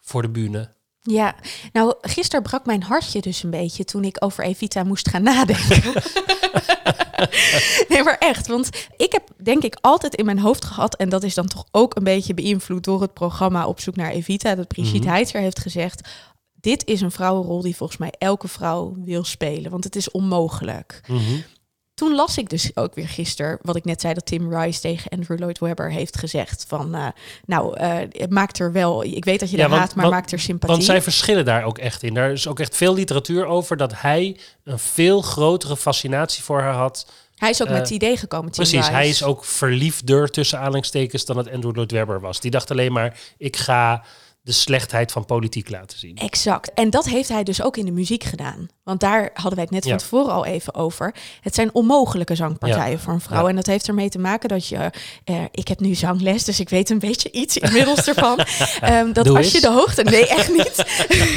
Voor 0.00 0.22
de 0.22 0.30
bühne. 0.30 0.74
Ja, 1.10 1.34
nou, 1.72 1.94
gisteren 2.00 2.42
brak 2.42 2.66
mijn 2.66 2.82
hartje 2.82 3.20
dus 3.20 3.42
een 3.42 3.50
beetje 3.50 3.84
toen 3.84 4.04
ik 4.04 4.24
over 4.24 4.44
Evita 4.44 4.82
moest 4.82 5.08
gaan 5.08 5.22
nadenken. 5.22 5.92
nee, 7.88 8.02
maar 8.02 8.16
echt, 8.18 8.46
want 8.46 8.86
ik 8.96 9.12
heb 9.12 9.28
denk 9.42 9.62
ik 9.62 9.78
altijd 9.80 10.14
in 10.14 10.24
mijn 10.24 10.38
hoofd 10.38 10.64
gehad, 10.64 10.96
en 10.96 11.08
dat 11.08 11.22
is 11.22 11.34
dan 11.34 11.46
toch 11.46 11.64
ook 11.70 11.96
een 11.96 12.04
beetje 12.04 12.34
beïnvloed 12.34 12.84
door 12.84 13.00
het 13.00 13.12
programma 13.14 13.66
Op 13.66 13.80
zoek 13.80 13.96
naar 13.96 14.10
Evita, 14.10 14.54
dat 14.54 14.68
Brigitte. 14.68 15.08
Heitzer 15.08 15.40
heeft 15.40 15.58
gezegd, 15.60 16.08
dit 16.60 16.86
is 16.86 17.00
een 17.00 17.10
vrouwenrol 17.10 17.60
die 17.60 17.76
volgens 17.76 17.98
mij 17.98 18.12
elke 18.18 18.48
vrouw 18.48 18.94
wil 19.04 19.24
spelen, 19.24 19.70
want 19.70 19.84
het 19.84 19.96
is 19.96 20.10
onmogelijk. 20.10 21.00
Toen 21.94 22.14
las 22.14 22.38
ik 22.38 22.48
dus 22.50 22.70
ook 22.76 22.94
weer 22.94 23.08
gisteren, 23.08 23.58
wat 23.62 23.76
ik 23.76 23.84
net 23.84 24.00
zei, 24.00 24.14
dat 24.14 24.26
Tim 24.26 24.54
Rice 24.54 24.80
tegen 24.80 25.10
Andrew 25.10 25.38
Lloyd 25.38 25.58
Webber 25.58 25.90
heeft 25.90 26.18
gezegd. 26.18 26.64
Van, 26.68 26.94
eh, 26.94 27.06
nou, 27.46 27.76
eh, 27.76 27.96
het 28.10 28.30
maakt 28.30 28.58
er 28.58 28.72
wel, 28.72 29.04
ik 29.04 29.24
weet 29.24 29.40
dat 29.40 29.50
je 29.50 29.56
Ja, 29.56 29.68
want- 29.68 29.80
haat, 29.80 29.94
maar 29.94 30.04
want- 30.04 30.16
maakt 30.16 30.32
er 30.32 30.40
sympathie. 30.40 30.74
Want 30.76 30.86
zij 30.86 31.02
verschillen 31.02 31.44
daar 31.44 31.64
ook 31.64 31.78
echt 31.78 32.02
in. 32.02 32.14
Daar 32.14 32.32
is 32.32 32.46
ook 32.48 32.60
echt 32.60 32.76
veel 32.76 32.94
literatuur 32.94 33.44
over 33.46 33.76
dat 33.76 33.92
hij 34.00 34.36
een 34.64 34.78
veel 34.78 35.22
grotere 35.22 35.76
fascinatie 35.76 36.42
voor 36.42 36.60
haar 36.60 36.74
had. 36.74 37.06
Hij 37.34 37.50
is 37.50 37.60
ook 37.62 37.66
Eh, 37.68 37.72
met 37.72 37.82
het 37.82 37.90
idee 37.90 38.16
gekomen, 38.16 38.52
Tim 38.52 38.64
Precies, 38.64 38.88
hij 38.88 38.98
Rice. 39.02 39.10
is 39.10 39.22
ook 39.22 39.44
verliefder 39.44 40.30
tussen 40.30 40.58
aanhalingstekens 40.58 41.24
dan 41.24 41.36
het 41.36 41.50
Andrew 41.50 41.74
Lloyd 41.74 41.90
Webber 41.92 42.20
was. 42.20 42.40
Die 42.40 42.50
dacht 42.50 42.70
alleen 42.70 42.92
maar, 42.92 43.18
ik 43.38 43.56
ga 43.56 44.04
de 44.44 44.52
slechtheid 44.52 45.12
van 45.12 45.24
politiek 45.24 45.70
laten 45.70 45.98
zien. 45.98 46.16
Exact. 46.16 46.72
En 46.74 46.90
dat 46.90 47.04
heeft 47.04 47.28
hij 47.28 47.42
dus 47.42 47.62
ook 47.62 47.76
in 47.76 47.84
de 47.84 47.90
muziek 47.92 48.24
gedaan. 48.24 48.66
Want 48.82 49.00
daar 49.00 49.30
hadden 49.34 49.54
wij 49.54 49.62
het 49.62 49.70
net 49.72 49.84
Ja. 49.84 49.90
van 49.90 49.98
tevoren 49.98 50.32
al 50.32 50.44
even 50.44 50.74
over. 50.74 51.14
Het 51.40 51.54
zijn 51.54 51.74
onmogelijke 51.74 52.34
zangpartijen 52.34 52.90
Ja. 52.90 52.98
voor 52.98 53.12
een 53.12 53.20
vrouw. 53.20 53.42
Ja. 53.42 53.48
En 53.48 53.56
dat 53.56 53.66
heeft 53.66 53.88
ermee 53.88 54.08
te 54.08 54.18
maken 54.18 54.48
dat 54.48 54.66
je... 54.68 54.90
eh, 55.24 55.42
ik 55.50 55.68
heb 55.68 55.80
nu 55.80 55.94
zangles, 55.94 56.44
dus 56.44 56.60
ik 56.60 56.68
weet 56.68 56.90
een 56.90 56.98
beetje 56.98 57.30
iets 57.30 57.56
inmiddels 57.56 58.06
ervan. 58.08 58.38
Ehm, 58.80 59.12
dat 59.12 59.24
Doe 59.24 59.36
als 59.36 59.44
eens. 59.46 59.54
je 59.54 59.60
de 59.60 59.70
hoogte... 59.72 60.02
Nee, 60.02 60.28
echt 60.28 60.48
niet. 60.58 60.76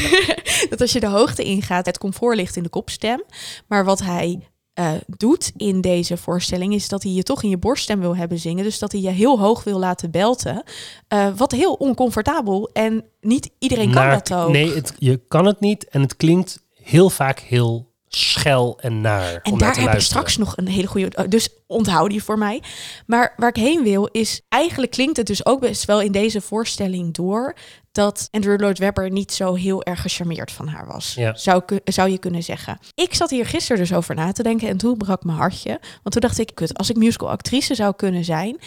dat 0.69 0.81
als 0.81 0.91
je 0.91 0.99
de 0.99 1.07
hoogte 1.07 1.43
ingaat, 1.43 1.85
het 1.85 1.97
comfort 1.97 2.35
ligt 2.35 2.55
in 2.55 2.63
de 2.63 2.69
kopstem. 2.69 3.23
Maar 3.67 3.85
wat 3.85 3.99
hij 3.99 4.39
eh, 4.77 4.91
doet 5.07 5.51
in 5.55 5.81
deze 5.81 6.17
voorstelling... 6.17 6.73
is 6.73 6.87
dat 6.87 7.03
hij 7.03 7.11
je 7.11 7.23
toch 7.23 7.43
in 7.43 7.49
je 7.49 7.57
borststem 7.57 7.99
wil 7.99 8.15
hebben 8.15 8.39
zingen. 8.39 8.63
Dus 8.63 8.79
dat 8.79 8.91
hij 8.91 9.01
je 9.01 9.09
heel 9.09 9.39
hoog 9.39 9.63
wil 9.63 9.79
laten 9.79 10.11
belten. 10.11 10.63
Eh, 11.07 11.27
wat 11.35 11.51
heel 11.51 11.73
oncomfortabel. 11.73 12.69
En 12.73 13.03
niet 13.21 13.49
iedereen 13.59 13.91
kan 13.91 14.09
dat 14.09 14.33
ook. 14.33 14.49
Nee, 14.49 14.73
het, 14.73 14.93
je 14.97 15.19
kan 15.27 15.45
het 15.45 15.59
niet 15.59 15.87
en 15.87 16.01
het 16.01 16.15
klinkt 16.15 16.63
heel 16.83 17.09
vaak 17.09 17.39
heel 17.39 17.87
schel 18.07 18.79
en 18.79 19.01
naar. 19.01 19.39
En 19.43 19.51
om 19.51 19.57
daar 19.57 19.79
heb 19.79 19.93
ik 19.93 19.99
straks 19.99 20.37
nog 20.37 20.57
een 20.57 20.67
hele 20.67 20.87
goede. 20.87 21.27
Dus 21.27 21.49
onthoud 21.67 22.09
die 22.09 22.23
voor 22.23 22.37
mij. 22.37 22.63
Maar 23.05 23.33
waar 23.37 23.49
ik 23.49 23.55
heen 23.55 23.83
wil 23.83 24.09
is. 24.11 24.41
Eigenlijk 24.49 24.91
klinkt 24.91 25.17
het 25.17 25.27
dus 25.27 25.45
ook 25.45 25.59
best 25.59 25.85
wel 25.85 26.01
in 26.01 26.11
deze 26.11 26.41
voorstelling 26.41 27.13
door. 27.13 27.55
Dat 27.97 28.27
Andrew 28.31 28.59
Lloyd 28.59 28.77
Webber 28.77 29.11
niet 29.11 29.31
zo 29.31 29.53
heel 29.53 29.83
erg 29.83 30.01
gecharmeerd 30.01 30.51
van 30.51 30.67
haar 30.67 30.87
was. 30.87 31.13
Ja. 31.13 31.35
Zou, 31.35 31.63
zou 31.83 32.09
je 32.09 32.17
kunnen 32.17 32.43
zeggen. 32.43 32.79
Ik 32.93 33.13
zat 33.13 33.29
hier 33.29 33.45
gisteren 33.45 33.77
dus 33.77 33.93
over 33.93 34.15
na 34.15 34.31
te 34.31 34.43
denken. 34.43 34.67
en 34.67 34.77
toen 34.77 34.97
brak 34.97 35.23
mijn 35.23 35.37
hartje. 35.37 35.79
Want 35.79 36.11
toen 36.11 36.21
dacht 36.21 36.37
ik: 36.37 36.51
kut, 36.53 36.77
als 36.77 36.89
ik 36.89 36.95
musical 36.95 37.29
actrice 37.29 37.75
zou 37.75 37.95
kunnen 37.95 38.23
zijn. 38.23 38.59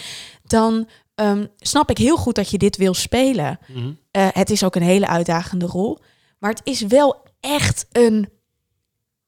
dan. 0.45 0.89
ehm, 1.15 1.47
snap 1.59 1.91
ik 1.91 1.99
heel 1.99 2.17
goed 2.17 2.35
dat 2.35 2.51
je 2.51 2.59
dit 2.59 2.77
wil 2.77 2.95
spelen. 2.95 3.59
Mhm. 3.67 3.93
Eh, 4.11 4.29
het 4.33 4.51
is 4.51 4.65
ook 4.65 4.75
een 4.75 4.83
hele 4.83 5.07
uitdagende 5.07 5.67
rol. 5.67 5.99
Maar 6.39 6.51
het 6.51 6.61
is 6.65 6.81
wel 6.81 7.23
echt 7.41 7.87
een. 7.93 8.29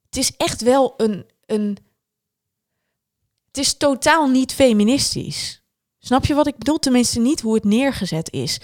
Het 0.07 0.17
is 0.17 0.33
echt 0.37 0.63
wel 0.63 0.95
een. 0.97 1.27
een 1.47 1.79
het 3.47 3.59
is 3.59 3.77
totaal 3.77 4.29
niet 4.29 4.53
feministisch. 4.53 5.63
Snap 5.99 6.25
je 6.25 6.35
wat 6.35 6.47
ik 6.47 6.57
bedoel? 6.57 6.79
Tenminste 6.79 7.21
niet 7.21 7.41
hoe 7.41 7.55
het 7.55 7.65
neergezet 7.65 8.33
is. 8.33 8.61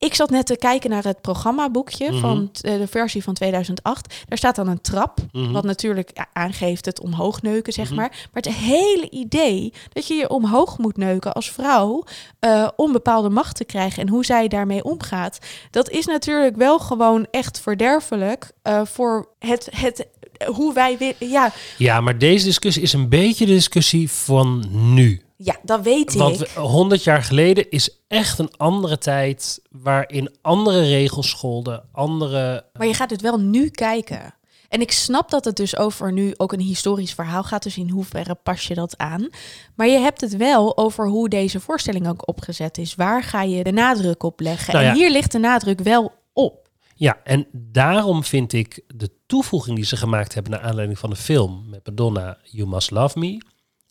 Ik 0.00 0.14
zat 0.14 0.30
net 0.30 0.46
te 0.46 0.56
kijken 0.56 0.90
naar 0.90 1.04
het 1.04 1.20
programmaboekje 1.20 2.10
Mhm. 2.10 2.20
van 2.20 2.50
eh, 2.60 2.78
de 2.78 2.86
versie 2.86 3.22
van 3.22 3.34
2008. 3.34 4.14
Daar 4.28 4.38
staat 4.38 4.56
dan 4.56 4.68
een 4.68 4.80
trap, 4.80 5.18
Mhm. 5.32 5.52
wat 5.52 5.64
natuurlijk 5.64 6.26
aangeeft 6.32 6.84
het 6.84 7.00
omhoog 7.00 7.42
neuken, 7.42 7.72
zeg 7.72 7.86
Mhm. 7.86 7.94
maar. 7.94 8.08
Maar 8.08 8.42
het 8.42 8.48
hele 8.54 9.10
idee 9.10 9.72
dat 9.92 10.06
je 10.06 10.14
je 10.14 10.28
omhoog 10.30 10.78
moet 10.78 10.96
neuken 10.96 11.32
als 11.32 11.50
vrouw 11.50 12.04
eh, 12.38 12.68
om 12.76 12.92
bepaalde 12.92 13.28
macht 13.28 13.56
te 13.56 13.64
krijgen 13.64 14.02
en 14.02 14.08
hoe 14.08 14.24
zij 14.24 14.48
daarmee 14.48 14.84
omgaat, 14.84 15.38
dat 15.70 15.90
is 15.90 16.06
natuurlijk 16.06 16.56
wel 16.56 16.78
gewoon 16.78 17.26
echt 17.30 17.60
verderfelijk 17.60 18.50
eh, 18.62 18.80
voor 18.84 19.28
het, 19.38 19.68
het 19.76 20.06
hoe 20.54 20.74
wij 20.74 20.98
willen. 20.98 21.14
Ja, 21.18 21.52
Ja, 21.78 22.00
maar 22.00 22.18
deze 22.18 22.44
discussie 22.44 22.82
is 22.82 22.92
een 22.92 23.08
beetje 23.08 23.46
de 23.46 23.52
discussie 23.52 24.10
van 24.10 24.64
nu. 24.70 25.22
Ja, 25.42 25.56
dat 25.62 25.82
weet 25.82 26.14
Want 26.14 26.40
ik. 26.40 26.48
we- 26.48 26.60
100 26.60 27.04
jaar 27.04 27.22
geleden 27.22 27.70
is 27.70 27.98
echt 28.08 28.38
een 28.38 28.50
andere 28.56 28.98
tijd 28.98 29.62
waarin 29.70 30.36
andere 30.42 30.80
regels 30.82 31.28
scholden, 31.28 31.84
andere. 31.92 32.64
Maar 32.72 32.86
je 32.86 32.94
gaat 32.94 33.10
het 33.10 33.20
wel 33.20 33.38
nu 33.40 33.68
kijken. 33.68 34.34
En 34.68 34.80
ik 34.80 34.92
snap 34.92 35.30
dat 35.30 35.44
het 35.44 35.56
dus 35.56 35.76
over 35.76 36.12
nu 36.12 36.34
ook 36.36 36.52
een 36.52 36.60
historisch 36.60 37.12
verhaal 37.14 37.42
gaat. 37.42 37.62
Dus 37.62 37.76
in 37.78 37.88
hoeverre 37.90 38.34
pas 38.34 38.66
je 38.66 38.74
dat 38.74 38.98
aan. 38.98 39.28
Maar 39.74 39.86
je 39.86 39.98
hebt 39.98 40.20
het 40.20 40.36
wel 40.36 40.76
over 40.76 41.08
hoe 41.08 41.28
deze 41.28 41.60
voorstelling 41.60 42.08
ook 42.08 42.28
opgezet 42.28 42.78
is. 42.78 42.94
Waar 42.94 43.22
ga 43.22 43.42
je 43.42 43.64
de 43.64 43.72
nadruk 43.72 44.22
op 44.22 44.40
leggen? 44.40 44.72
Nou 44.72 44.84
ja. 44.84 44.90
En 44.90 44.96
hier 44.96 45.10
ligt 45.10 45.32
de 45.32 45.38
nadruk 45.38 45.80
wel 45.80 46.12
op. 46.32 46.68
Ja, 46.94 47.18
en 47.24 47.46
daarom 47.52 48.24
vind 48.24 48.52
ik 48.52 48.82
de 48.94 49.10
toevoeging 49.26 49.76
die 49.76 49.84
ze 49.84 49.96
gemaakt 49.96 50.34
hebben 50.34 50.52
naar 50.52 50.60
aanleiding 50.60 50.98
van 50.98 51.10
de 51.10 51.16
film 51.16 51.64
met 51.70 51.86
Madonna, 51.86 52.38
You 52.44 52.68
Must 52.68 52.90
Love 52.90 53.18
Me. 53.18 53.40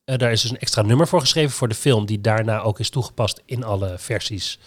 Eh, 0.10 0.18
daar 0.18 0.32
is 0.32 0.42
dus 0.42 0.52
een 0.52 0.60
extra 0.60 0.82
nummer 0.82 1.08
voor 1.08 1.20
geschreven 1.20 1.52
voor 1.52 1.68
de 1.68 1.76
film, 1.76 2.06
die 2.06 2.22
daarna 2.22 2.60
ook 2.60 2.80
is 2.80 2.90
toegepast 2.90 3.42
in 3.46 3.64
alle 3.64 3.96
versies 3.98 4.60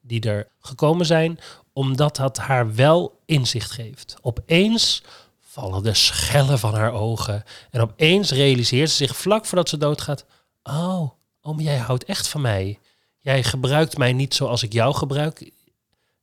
die 0.00 0.20
er 0.20 0.48
gekomen 0.60 1.06
zijn, 1.06 1.38
omdat 1.72 2.16
dat 2.16 2.36
haar 2.36 2.74
wel 2.74 3.20
inzicht 3.24 3.70
geeft. 3.70 4.16
Opeens 4.22 5.02
vallen 5.40 5.82
de 5.82 5.94
schellen 5.94 6.58
van 6.58 6.74
haar 6.74 6.92
ogen 6.92 7.44
en 7.70 7.80
opeens 7.80 8.30
realiseert 8.30 8.90
ze 8.90 8.96
zich 8.96 9.16
vlak 9.16 9.46
voordat 9.46 9.68
ze 9.68 9.76
doodgaat: 9.76 10.24
Oh, 10.62 11.10
maar 11.42 11.60
jij 11.64 11.78
houdt 11.78 12.04
echt 12.04 12.28
van 12.28 12.40
mij. 12.40 12.78
Jij 13.20 13.42
gebruikt 13.42 13.98
mij 13.98 14.12
niet 14.12 14.34
zoals 14.34 14.62
ik 14.62 14.72
jou 14.72 14.94
gebruik. 14.94 15.50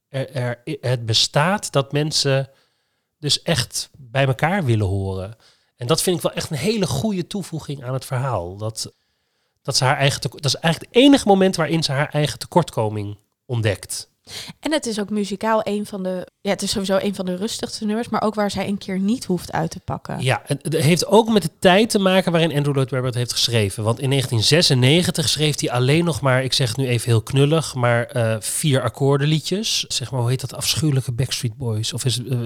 Er, 0.08 0.32
er, 0.32 0.62
het 0.82 1.06
bestaat 1.06 1.72
dat 1.72 1.92
mensen 1.92 2.50
dus 3.20 3.42
echt 3.42 3.90
bij 3.98 4.26
elkaar 4.26 4.66
willen 4.66 4.88
horen. 4.88 5.38
En 5.76 5.88
dat 5.88 6.02
vind 6.02 6.16
ik 6.16 6.22
wel 6.22 6.34
echt 6.34 6.50
een 6.50 6.58
hele 6.58 6.88
goede 6.88 7.28
toevoeging 7.28 7.84
aan 7.84 7.94
het 7.94 8.06
verhaal. 8.06 8.58
Dat, 8.58 8.92
dat, 9.62 9.78
ze 9.78 9.84
haar 9.84 9.98
eigen 9.98 10.22
dat 10.22 10.46
is 10.46 10.56
eigenlijk 10.56 10.94
het 10.94 11.04
enige 11.04 11.28
moment 11.28 11.56
waarin 11.56 11.84
ze 11.84 11.92
haar 11.92 12.10
eigen 12.10 12.40
tekortkoming 12.40 13.18
ontdekt. 13.46 14.12
En 14.60 14.72
het 14.72 14.86
is 14.86 15.00
ook 15.00 15.10
muzikaal 15.10 15.62
een 15.64 15.86
van 15.86 16.04
de... 16.04 16.28
Ja, 16.42 16.50
het 16.50 16.62
is 16.62 16.72
sowieso 16.72 16.98
een 17.02 17.16
van 17.16 17.26
de 17.26 17.36
rustigste 17.36 17.86
nummers. 17.86 18.10
Maar 18.10 18.22
ook 18.22 18.36
waar 18.36 18.52
zij 18.52 18.68
een 18.68 18.78
keer 18.78 19.00
niet 19.00 19.26
hoeft 19.26 19.52
uit 19.52 19.72
te 19.72 19.80
pakken. 19.80 20.22
Ja, 20.22 20.42
en 20.46 20.60
het 20.62 20.74
heeft 20.74 21.06
ook 21.06 21.30
met 21.30 21.42
de 21.42 21.50
tijd 21.60 21.90
te 21.90 22.00
maken 22.00 22.32
waarin 22.32 22.56
Andrew 22.56 22.74
Lloyd 22.74 22.90
Webber 22.90 23.10
het 23.10 23.20
heeft 23.20 23.32
geschreven. 23.32 23.84
Want 23.84 24.00
in 24.00 24.10
1996 24.10 25.30
schreef 25.30 25.60
hij 25.60 25.72
alleen 25.72 26.06
nog 26.06 26.22
maar, 26.22 26.44
ik 26.44 26.54
zeg 26.54 26.68
het 26.68 26.78
nu 26.78 26.88
even 26.88 27.10
heel 27.10 27.22
knullig, 27.22 27.76
maar 27.76 28.06
eh, 28.06 28.36
vier 28.40 28.82
akkoordenliedjes. 28.82 29.86
Zeg 29.88 30.12
maar, 30.12 30.20
hoe 30.20 30.30
heet 30.30 30.42
dat 30.42 30.54
afschuwelijke 30.54 31.12
Backstreet 31.12 31.58
Boys? 31.58 31.94
Of 31.94 32.06
is 32.06 32.16
het 32.16 32.28
eh, 32.28 32.38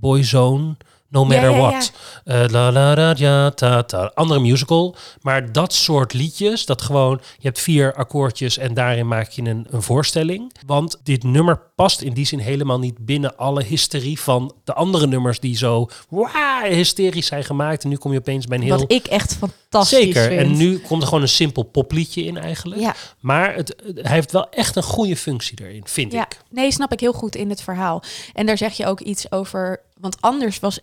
Boyzone? 0.00 0.76
No 1.10 1.24
matter 1.24 1.50
ja, 1.50 1.56
ja. 1.56 1.60
what. 1.70 1.92
Eh, 2.24 2.44
la 2.48 2.72
la 2.72 2.94
da 2.94 3.14
ja 3.16 3.50
ta 3.50 3.82
ta. 3.82 4.10
Andere 4.14 4.40
musical. 4.40 4.96
Maar 5.20 5.52
dat 5.52 5.72
soort 5.72 6.12
liedjes, 6.12 6.66
dat 6.66 6.82
gewoon, 6.82 7.20
je 7.38 7.46
hebt 7.46 7.60
vier 7.60 7.94
akkoordjes 7.94 8.58
en 8.58 8.74
daarin 8.74 9.08
maak 9.08 9.28
je 9.30 9.42
een, 9.42 9.66
een 9.70 9.82
voorstelling. 9.82 10.52
Want 10.66 11.00
dit 11.02 11.22
nummer 11.22 11.60
past 11.74 12.00
in 12.00 12.12
die 12.12 12.26
zin 12.26 12.38
helemaal 12.38 12.78
niet 12.78 12.98
binnen 12.98 13.36
alle 13.36 13.62
hysterie 13.62 14.20
van 14.20 14.54
de 14.64 14.74
andere 14.74 15.06
nummers 15.06 15.40
die 15.40 15.56
zo 15.56 15.88
waa, 16.08 16.62
hysterisch 16.64 17.26
zijn 17.26 17.44
gemaakt. 17.44 17.82
En 17.82 17.88
nu 17.88 17.96
kom 17.96 18.12
je 18.12 18.18
opeens 18.18 18.46
bij 18.46 18.58
een 18.58 18.64
heel... 18.64 18.78
Wat 18.78 18.92
ik 18.92 19.06
echt 19.06 19.36
fantastisch 19.36 19.98
Zeker. 19.98 20.22
vind. 20.28 20.40
En 20.40 20.56
nu 20.56 20.78
komt 20.78 21.02
er 21.02 21.08
gewoon 21.08 21.22
een 21.22 21.28
simpel 21.28 21.62
popliedje 21.62 22.22
in 22.24 22.36
eigenlijk. 22.38 22.80
Ja. 22.80 22.94
Maar 23.20 23.54
het, 23.54 23.74
hij 23.94 24.14
heeft 24.14 24.32
wel 24.32 24.50
echt 24.50 24.76
een 24.76 24.82
goede 24.82 25.16
functie 25.16 25.58
erin, 25.62 25.82
vind 25.84 26.12
Ja, 26.12 26.22
ik. 26.22 26.40
nee, 26.50 26.72
snap 26.72 26.92
ik 26.92 27.00
heel 27.00 27.12
goed 27.12 27.34
in 27.34 27.48
het 27.50 27.62
verhaal. 27.62 28.02
En 28.32 28.46
daar 28.46 28.58
zeg 28.58 28.72
je 28.72 28.86
ook 28.86 29.00
iets 29.00 29.32
over. 29.32 29.80
Want 30.00 30.16
anders 30.20 30.60
was 30.60 30.78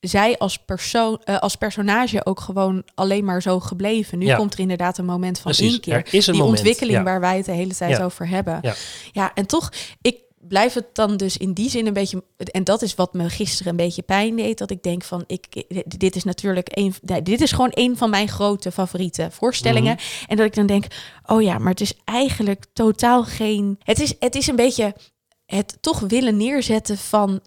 zij 0.00 0.38
als, 0.38 0.58
persoon, 0.58 1.20
eh, 1.24 1.38
als 1.38 1.56
personage 1.56 2.26
ook 2.26 2.40
gewoon 2.40 2.82
alleen 2.94 3.24
maar 3.24 3.42
zo 3.42 3.60
gebleven. 3.60 4.18
Nu 4.18 4.26
Ja. 4.26 4.36
komt 4.36 4.52
er 4.54 4.60
inderdaad 4.60 4.98
een 4.98 5.04
moment 5.04 5.38
van 5.38 5.52
Precies, 5.52 5.74
inkeer. 5.74 5.94
er 5.94 6.14
is 6.14 6.26
een 6.26 6.32
Die 6.32 6.42
moment, 6.42 6.58
ontwikkeling 6.58 6.98
ja. 6.98 7.04
waar 7.04 7.20
wij 7.20 7.36
het 7.36 7.44
de 7.46 7.52
hele 7.52 7.74
tijd 7.74 7.96
Ja. 7.96 8.04
over 8.04 8.28
hebben. 8.28 8.60
Ja. 9.12 9.34
en 9.34 9.46
toch, 9.46 9.72
ik 10.00 10.18
blijf 10.48 10.72
het 10.74 10.86
dan 10.92 11.16
dus 11.16 11.36
in 11.36 11.52
die 11.52 11.70
zin 11.70 11.86
een 11.86 11.92
beetje... 11.92 12.24
En 12.36 12.64
dat 12.64 12.82
is 12.82 12.94
wat 12.94 13.14
me 13.14 13.28
gisteren 13.30 13.70
een 13.70 13.76
beetje 13.76 14.02
pijn 14.02 14.36
deed. 14.36 14.58
Dat 14.58 14.70
ik 14.70 14.82
denk 14.82 15.02
van, 15.04 15.24
ik, 15.26 15.64
dit 15.98 16.16
is 16.16 16.24
natuurlijk 16.24 16.68
een... 16.70 16.94
Dit 17.22 17.40
is 17.40 17.52
gewoon 17.52 17.70
een 17.74 17.96
van 17.96 18.10
mijn 18.10 18.28
grote 18.28 18.72
favoriete 18.72 19.28
voorstellingen. 19.30 19.94
Mhm. 19.94 20.24
En 20.30 20.36
dat 20.36 20.46
ik 20.46 20.54
dan 20.54 20.66
denk, 20.66 20.84
oh 21.26 21.42
ja, 21.42 21.58
maar 21.58 21.70
het 21.70 21.80
is 21.80 21.94
eigenlijk 22.04 22.64
totaal 22.72 23.24
geen... 23.24 23.78
Het 23.82 24.00
is, 24.00 24.14
het 24.18 24.34
is 24.34 24.46
een 24.46 24.56
beetje 24.56 24.94
het 25.46 25.76
toch 25.80 26.00
willen 26.00 26.36
neerzetten 26.36 26.98
van 26.98 27.40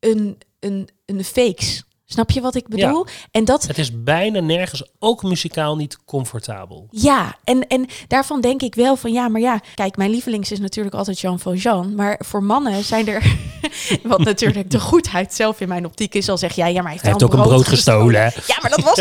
een, 0.00 0.38
een, 0.60 0.88
een 1.06 1.24
fakes. 1.24 1.82
Snap 2.04 2.30
je 2.30 2.40
wat 2.40 2.54
ik 2.54 2.68
bedoel? 2.68 3.06
En 3.30 3.44
dat, 3.44 3.66
Het 3.66 3.78
is 3.78 4.02
bijna 4.02 4.40
nergens, 4.40 4.82
ook 4.98 5.22
muzikaal, 5.22 5.76
niet 5.76 5.98
comfortabel. 6.04 6.86
ja, 6.90 7.36
en, 7.44 7.66
en 7.66 7.86
daarvan 8.08 8.40
denk 8.40 8.62
ik 8.62 8.74
wel 8.74 8.96
van 8.96 9.12
ja, 9.12 9.28
maar 9.28 9.40
ja, 9.40 9.60
kijk, 9.74 9.96
mijn 9.96 10.10
lievelings 10.10 10.50
is 10.52 10.60
natuurlijk 10.60 10.94
altijd 10.94 11.20
Jean 11.20 11.38
Valjean, 11.38 11.94
maar 11.94 12.20
voor 12.24 12.42
mannen 12.42 12.84
zijn 12.84 13.08
er, 13.08 13.36
wat 14.02 14.18
natuurlijk 14.24 14.70
de 14.70 14.80
goedheid 14.80 15.34
zelf 15.34 15.60
in 15.60 15.68
mijn 15.68 15.86
optiek 15.86 16.14
is, 16.14 16.28
al 16.28 16.38
zeg 16.38 16.52
jij, 16.54 16.72
ja, 16.72 16.82
maar 16.82 16.82
hij 16.82 16.90
heeft, 16.92 17.02
Hij 17.02 17.10
heeft 17.12 17.22
wel 17.32 17.40
ook 17.40 17.46
een 17.46 17.50
brood 17.52 17.68
gestolen. 17.68 18.20
hè? 18.22 18.28
Ja, 18.46 18.58
maar 18.60 18.70
dat 18.70 18.80
was, 18.84 19.00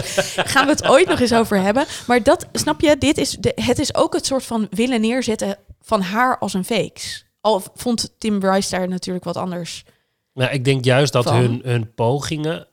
gaan 0.51 0.65
we 0.65 0.71
het 0.71 0.87
ooit 0.87 1.07
nog 1.07 1.19
eens 1.19 1.33
over 1.33 1.61
hebben. 1.61 1.85
Maar 2.07 2.23
dat, 2.23 2.47
snap 2.53 2.81
je, 2.81 2.97
dit 2.97 3.17
is, 3.17 3.37
de, 3.39 3.51
het 3.55 3.79
is 3.79 3.95
ook 3.95 4.13
het 4.13 4.25
soort 4.25 4.43
van 4.45 4.67
willen 4.69 5.01
neerzetten 5.01 5.57
van 5.81 6.01
haar 6.01 6.37
als 6.37 6.53
een 6.53 6.65
fakes. 6.65 7.25
Al 7.41 7.63
vond 7.75 8.13
Tim 8.17 8.39
Bryce 8.39 8.69
daar 8.69 8.87
natuurlijk 8.87 9.25
wat 9.25 9.37
anders. 9.37 9.83
Nou, 10.39 10.51
ik 10.51 10.65
denk 10.65 10.85
juist 10.85 11.13
dat 11.13 11.23
Van? 11.23 11.35
hun, 11.35 11.61
hun 11.63 11.93
pogingen 11.93 12.67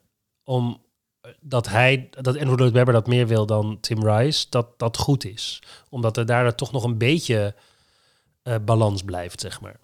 om 0.44 0.83
eh, 1.20 1.31
dat 1.40 1.68
hij, 1.68 2.09
dat 2.11 2.38
Andrew 2.38 2.59
Lloyd 2.59 2.72
Webber 2.72 2.94
dat 2.94 3.07
meer 3.07 3.26
wil 3.26 3.46
dan 3.46 3.81
Tim 3.81 4.09
Rice, 4.09 4.46
dat 4.48 4.79
dat 4.79 4.96
goed 4.96 5.24
is. 5.24 5.62
Omdat 5.88 6.16
er 6.16 6.26
daar 6.26 6.55
toch 6.55 6.72
nog 6.72 6.85
een 6.85 6.98
beetje 6.98 7.55
eh, 8.42 8.55
balans 8.64 9.02
blijft, 9.02 9.40
zeg 9.40 9.61
maar. 9.61 9.76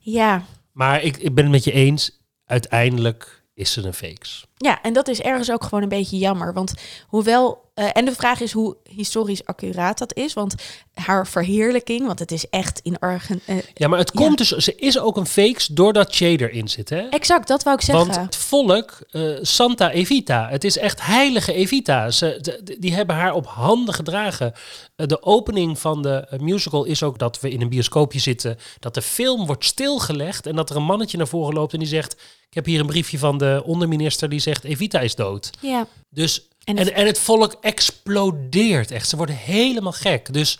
Ja, 0.00 0.44
Maar 0.72 1.02
ik, 1.02 1.16
ik 1.16 1.34
ben 1.34 1.44
het 1.44 1.52
met 1.52 1.64
je 1.64 1.72
eens, 1.72 2.20
uiteindelijk 2.44 3.44
is 3.54 3.72
ze 3.72 3.82
een 3.82 3.94
fakes. 3.94 4.46
Ja, 4.62 4.82
en 4.82 4.92
dat 4.92 5.08
is 5.08 5.20
ergens 5.20 5.50
ook 5.50 5.62
gewoon 5.64 5.82
een 5.82 5.88
beetje 5.88 6.18
jammer. 6.18 6.52
Want 6.52 6.74
hoewel. 7.06 7.68
eh, 7.74 7.88
en 7.92 8.04
de 8.04 8.14
vraag 8.14 8.40
is 8.40 8.52
hoe 8.52 8.76
historisch 8.88 9.44
accuraat 9.44 9.98
dat 9.98 10.14
is. 10.16 10.32
Want 10.32 10.54
haar 10.94 11.26
verheerlijking, 11.26 12.06
want 12.06 12.18
het 12.18 12.32
is 12.32 12.48
echt 12.48 12.80
in 12.82 12.98
Argen. 12.98 13.40
eh, 13.46 13.56
Ja, 13.74 13.88
maar 13.88 13.98
het 13.98 14.10
Ja. 14.14 14.24
komt 14.24 14.38
dus, 14.38 14.48
ze 14.48 14.74
is 14.74 14.98
ook 14.98 15.16
een 15.16 15.26
fakes 15.26 15.66
doordat 15.66 16.16
Jay 16.16 16.36
erin 16.36 16.68
zit, 16.68 16.88
hè? 16.88 16.98
exact, 17.08 17.48
dat 17.48 17.62
wou 17.62 17.76
ik 17.76 17.82
zeggen. 17.82 18.06
Want 18.06 18.20
het 18.20 18.36
volk, 18.36 18.98
eh, 19.10 19.22
Santa 19.40 19.90
Evita, 19.90 20.48
het 20.48 20.64
is 20.64 20.78
echt 20.78 21.06
heilige 21.06 21.52
Evita. 21.52 22.10
Ze, 22.10 22.38
de- 22.40 22.76
die 22.78 22.94
hebben 22.94 23.16
haar 23.16 23.32
op 23.34 23.46
handen 23.46 23.94
gedragen. 23.94 24.52
De 24.96 25.22
opening 25.22 25.78
van 25.78 26.02
de 26.02 26.26
musical 26.40 26.84
is 26.84 27.02
ook 27.02 27.18
dat 27.18 27.40
we 27.40 27.50
in 27.50 27.60
een 27.60 27.68
bioscoopje 27.68 28.18
zitten, 28.18 28.58
dat 28.78 28.94
de 28.94 29.02
film 29.02 29.46
wordt 29.46 29.64
stilgelegd 29.64 30.46
en 30.46 30.56
dat 30.56 30.70
er 30.70 30.76
een 30.76 30.82
mannetje 30.82 31.16
naar 31.16 31.28
voren 31.28 31.54
loopt 31.54 31.72
en 31.72 31.78
die 31.78 31.88
zegt, 31.88 32.12
ik 32.48 32.56
heb 32.56 32.64
hier 32.64 32.80
een 32.80 32.86
briefje 32.86 33.18
van 33.18 33.38
de 33.38 33.62
onderminister 33.64 34.28
die 34.28 34.40
zegt, 34.40 34.49
Evita 34.64 35.00
is 35.00 35.14
dood. 35.14 35.50
ja. 35.60 35.86
Dus, 36.08 36.48
En 36.64 36.76
en, 36.78 36.84
het- 36.84 36.94
en, 36.94 37.06
het 37.06 37.18
volk 37.18 37.54
explodeert 37.60 38.90
echt. 38.90 39.08
Ze 39.08 39.16
worden 39.16 39.34
helemaal 39.36 39.92
gek. 39.92 40.32
Dus 40.32 40.58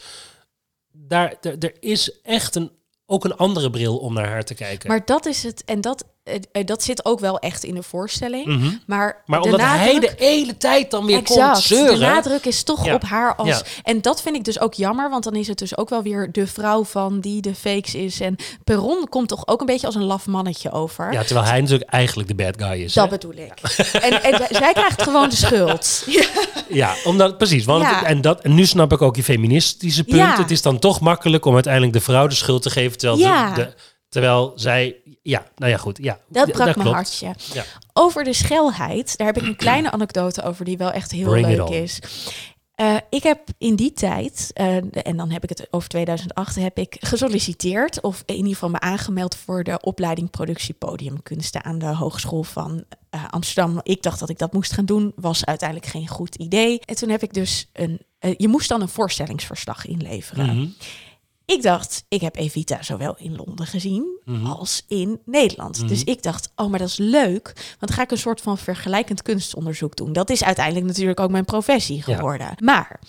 daar, 0.92 1.34
er, 1.40 1.72
is 1.80 2.20
echt 2.22 2.54
een, 2.54 2.70
ook 3.06 3.24
een 3.24 3.36
andere 3.36 3.70
bril 3.70 3.98
om 3.98 4.14
naar 4.14 4.28
haar 4.28 4.44
te 4.44 4.54
kijken. 4.54 4.88
Maar 4.88 5.04
dat 5.04 5.26
is 5.26 5.42
het. 5.42 5.64
En 5.64 5.80
dat, 5.80 6.04
dat 6.64 6.82
zit 6.82 7.04
ook 7.04 7.20
wel 7.20 7.38
echt 7.38 7.64
in 7.64 7.74
de 7.74 7.82
voorstelling. 7.82 8.46
Mhm. 8.46 8.70
Maar, 8.86 9.22
Maar 9.26 9.40
de 9.40 9.44
omdat 9.44 9.60
hij 9.60 9.98
de 10.00 10.12
hele 10.16 10.56
tijd 10.56 10.90
dan 10.90 11.06
weer 11.06 11.16
komt 11.22 11.28
Exact. 11.38 11.60
zeuren. 11.60 11.98
De 11.98 12.04
nadruk 12.06 12.44
is 12.44 12.62
toch 12.62 12.84
Ja. 12.84 12.94
op 12.94 13.02
haar 13.02 13.34
als. 13.34 13.48
Ja. 13.48 13.62
En 13.82 14.00
dat 14.00 14.22
vind 14.22 14.36
ik 14.36 14.44
dus 14.44 14.60
ook 14.60 14.74
jammer, 14.74 15.10
want 15.10 15.24
dan 15.24 15.34
is 15.34 15.48
het 15.48 15.58
dus 15.58 15.76
ook 15.76 15.88
wel 15.88 16.02
weer 16.02 16.32
de 16.32 16.46
vrouw 16.46 16.84
van 16.84 17.20
die 17.20 17.40
de 17.40 17.54
fakes 17.54 17.94
is. 17.94 18.20
En 18.20 18.36
Perron 18.64 19.06
komt 19.08 19.28
toch 19.28 19.46
ook 19.46 19.60
een 19.60 19.66
beetje 19.66 19.86
als 19.86 19.94
een 19.94 20.04
laf 20.04 20.26
mannetje 20.26 20.72
over. 20.72 21.12
Ja, 21.12 21.22
terwijl 21.24 21.46
hij 21.46 21.60
natuurlijk 21.60 21.90
eigenlijk 21.90 22.28
de 22.28 22.34
bad 22.34 22.54
guy 22.62 22.82
is. 22.82 22.92
Dat 22.92 23.04
hè? 23.04 23.10
bedoel 23.10 23.32
ik. 23.44 23.60
En, 23.92 24.20
zij 24.50 24.72
krijgt 24.72 25.02
gewoon 25.02 25.28
de 25.28 25.36
schuld. 25.36 26.04
Ja. 26.68 26.94
Omdat, 27.04 27.38
precies. 27.38 27.64
Want, 27.64 27.86
en, 28.04 28.20
dat, 28.20 28.40
en 28.40 28.54
nu 28.54 28.66
snap 28.66 28.92
ik 28.92 29.02
ook 29.02 29.16
je 29.16 29.22
feministische 29.22 30.04
punt. 30.04 30.36
Het 30.38 30.50
is 30.50 30.62
dan 30.62 30.78
toch 30.78 31.00
makkelijk 31.00 31.44
om 31.44 31.54
uiteindelijk 31.54 31.92
de 31.92 32.00
vrouw 32.00 32.26
de 32.26 32.34
schuld 32.34 32.62
te 32.62 32.70
geven. 32.70 32.98
Terwijl, 32.98 33.20
Ja. 33.20 33.54
de, 33.54 33.62
de- 33.62 33.74
terwijl 34.10 34.52
zij... 34.54 34.96
Ja, 35.22 35.44
nou 35.56 35.70
ja, 35.70 35.78
goed. 35.78 35.98
Ja, 36.02 36.18
Dat 36.28 36.52
brak 36.52 36.64
mijn 36.64 36.74
klopt. 36.74 36.94
hartje. 36.94 37.34
Ja. 37.52 37.64
Over 37.92 38.24
de 38.24 38.32
schelheid, 38.32 39.16
daar 39.16 39.26
heb 39.26 39.36
ik 39.36 39.42
een 39.42 39.56
kleine 39.56 39.90
anekdote 39.96 40.42
over 40.42 40.64
die 40.64 40.76
wel 40.76 40.90
echt 40.90 41.10
heel 41.10 41.28
Bring 41.28 41.46
leuk 41.46 41.68
is. 41.68 42.00
Eh, 42.80 42.96
ik 43.10 43.22
heb 43.22 43.40
in 43.58 43.76
die 43.76 43.92
tijd, 43.92 44.50
eh, 44.54 44.76
en 45.06 45.16
dan 45.16 45.30
heb 45.30 45.42
ik 45.42 45.48
het 45.48 45.66
over 45.70 45.88
2008, 45.88 46.54
heb 46.54 46.78
ik 46.78 46.96
gesolliciteerd 47.00 48.00
of 48.00 48.22
in 48.26 48.34
ieder 48.34 48.52
geval 48.52 48.68
me 48.68 48.80
aangemeld 48.80 49.36
voor 49.36 49.64
de 49.64 49.80
opleiding 49.80 50.30
productie 50.30 50.74
podiumkunsten 50.74 51.64
aan 51.64 51.78
de 51.78 51.86
Hogeschool 51.86 52.42
van 52.42 52.84
eh, 53.10 53.24
Amsterdam. 53.30 53.80
Ik 53.82 54.02
dacht 54.02 54.20
dat 54.20 54.28
ik 54.28 54.38
dat 54.38 54.52
moest 54.52 54.72
gaan 54.72 54.84
doen, 54.84 55.12
was 55.16 55.44
uiteindelijk 55.44 55.90
geen 55.90 56.08
goed 56.08 56.34
idee. 56.34 56.80
En 56.84 56.94
toen 56.94 57.08
heb 57.08 57.22
ik 57.22 57.32
dus 57.32 57.68
een, 57.72 58.00
je 58.36 58.48
moest 58.48 58.68
dan 58.68 58.80
een 58.80 58.88
voorstellingsverslag 58.88 59.86
inleveren. 59.86 60.56
Mhm. 60.56 60.66
Ik 61.52 61.62
dacht, 61.62 62.04
ik 62.08 62.20
heb 62.20 62.36
Evita 62.36 62.82
zowel 62.82 63.14
in 63.18 63.36
Londen 63.36 63.66
gezien 63.66 64.18
Mhm. 64.24 64.46
als 64.46 64.84
in 64.88 65.20
Nederland. 65.24 65.78
Mhm. 65.78 65.86
Dus 65.86 66.04
ik 66.04 66.22
dacht, 66.22 66.52
oh, 66.56 66.70
maar 66.70 66.78
dat 66.78 66.88
is 66.88 66.96
leuk. 66.96 67.74
Want 67.78 67.92
ga 67.92 68.02
ik 68.02 68.10
een 68.10 68.18
soort 68.18 68.40
van 68.40 68.58
vergelijkend 68.58 69.22
kunstonderzoek 69.22 69.96
doen. 69.96 70.12
Dat 70.12 70.30
is 70.30 70.44
uiteindelijk 70.44 70.86
natuurlijk 70.86 71.20
ook 71.20 71.30
mijn 71.30 71.44
professie 71.44 71.96
Ja. 71.96 72.02
geworden. 72.16 72.54
Maar 72.64 73.00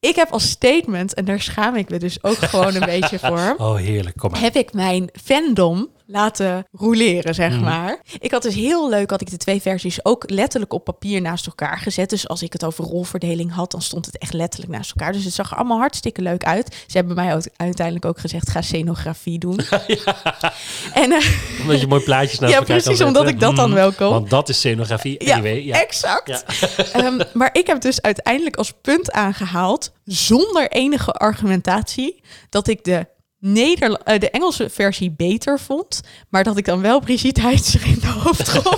ik 0.00 0.14
heb 0.14 0.30
als 0.30 0.50
statement, 0.50 1.14
en 1.14 1.24
daar 1.24 1.40
schaam 1.40 1.74
ik 1.76 1.88
me 1.90 1.98
dus 1.98 2.22
ook 2.22 2.36
gewoon 2.36 2.74
een 2.74 2.86
beetje 3.00 3.18
voor, 3.18 3.54
Oh, 3.58 3.76
heerlijk. 3.76 4.16
Kom 4.16 4.30
maar. 4.30 4.40
heb 4.40 4.54
ik 4.56 4.72
mijn 4.72 5.08
fandom 5.22 5.88
laten 6.12 6.66
roleren, 6.72 7.34
zeg 7.34 7.52
Mhm. 7.52 7.60
maar. 7.64 8.00
Ik 8.18 8.30
had 8.30 8.42
dus 8.42 8.54
heel 8.54 8.88
leuk, 8.88 9.10
had 9.10 9.20
ik 9.20 9.30
de 9.30 9.36
twee 9.36 9.60
versies 9.60 10.04
ook 10.04 10.30
letterlijk 10.30 10.72
op 10.72 10.84
papier 10.84 11.20
naast 11.20 11.46
elkaar 11.46 11.78
gezet. 11.78 12.10
Dus 12.10 12.28
als 12.28 12.42
ik 12.42 12.52
het 12.52 12.64
over 12.64 12.84
rolverdeling 12.84 13.52
had, 13.52 13.70
dan 13.70 13.82
stond 13.82 14.06
het 14.06 14.18
echt 14.18 14.32
letterlijk 14.32 14.72
naast 14.72 14.90
elkaar. 14.96 15.12
Dus 15.12 15.24
het 15.24 15.34
zag 15.34 15.50
er 15.50 15.56
allemaal 15.56 15.78
hartstikke 15.78 16.22
leuk 16.22 16.44
uit. 16.44 16.84
Ze 16.86 16.96
hebben 16.96 17.14
mij 17.14 17.34
ook 17.34 17.42
uiteindelijk 17.56 18.04
ook 18.06 18.18
gezegd, 18.18 18.50
ga 18.50 18.62
scenografie 18.62 19.38
doen. 19.38 19.60
En 20.94 21.12
eh, 21.12 21.26
Omdat 21.60 21.80
je 21.80 21.86
mooi 21.86 22.02
plaatjes 22.02 22.38
naast 22.38 22.52
Ja, 22.52 22.58
elkaar 22.58 22.76
kan 22.76 22.84
precies, 22.84 23.02
omdat 23.06 23.28
ik 23.28 23.40
dat 23.40 23.56
dan 23.56 23.68
Mhm. 23.68 23.78
wel 23.78 23.92
kon. 23.92 24.10
Want 24.10 24.30
dat 24.30 24.48
is 24.48 24.56
scenografie. 24.56 25.24
Ja, 25.24 25.34
Anyway, 25.34 25.64
ja. 25.64 25.80
exact. 25.80 26.28
Ja. 26.28 26.42
Ehm, 27.00 27.20
maar 27.32 27.50
ik 27.52 27.66
heb 27.66 27.80
dus 27.80 28.02
uiteindelijk 28.02 28.56
als 28.56 28.72
punt 28.82 29.12
aangehaald, 29.12 29.92
zonder 30.04 30.70
enige 30.70 31.12
argumentatie, 31.12 32.20
dat 32.50 32.68
ik 32.68 32.84
de, 32.84 33.06
Nederla 33.40 33.98
eh, 34.04 34.18
de 34.20 34.30
Engelse 34.30 34.70
versie 34.70 35.10
beter 35.10 35.60
vond, 35.60 36.00
maar 36.28 36.44
dat 36.44 36.56
ik 36.56 36.64
dan 36.64 36.80
wel 36.80 37.00
Brigitte 37.00 37.40
Heitzer 37.40 37.86
in 37.86 37.98
de 38.00 38.06
hoofdrol 38.06 38.72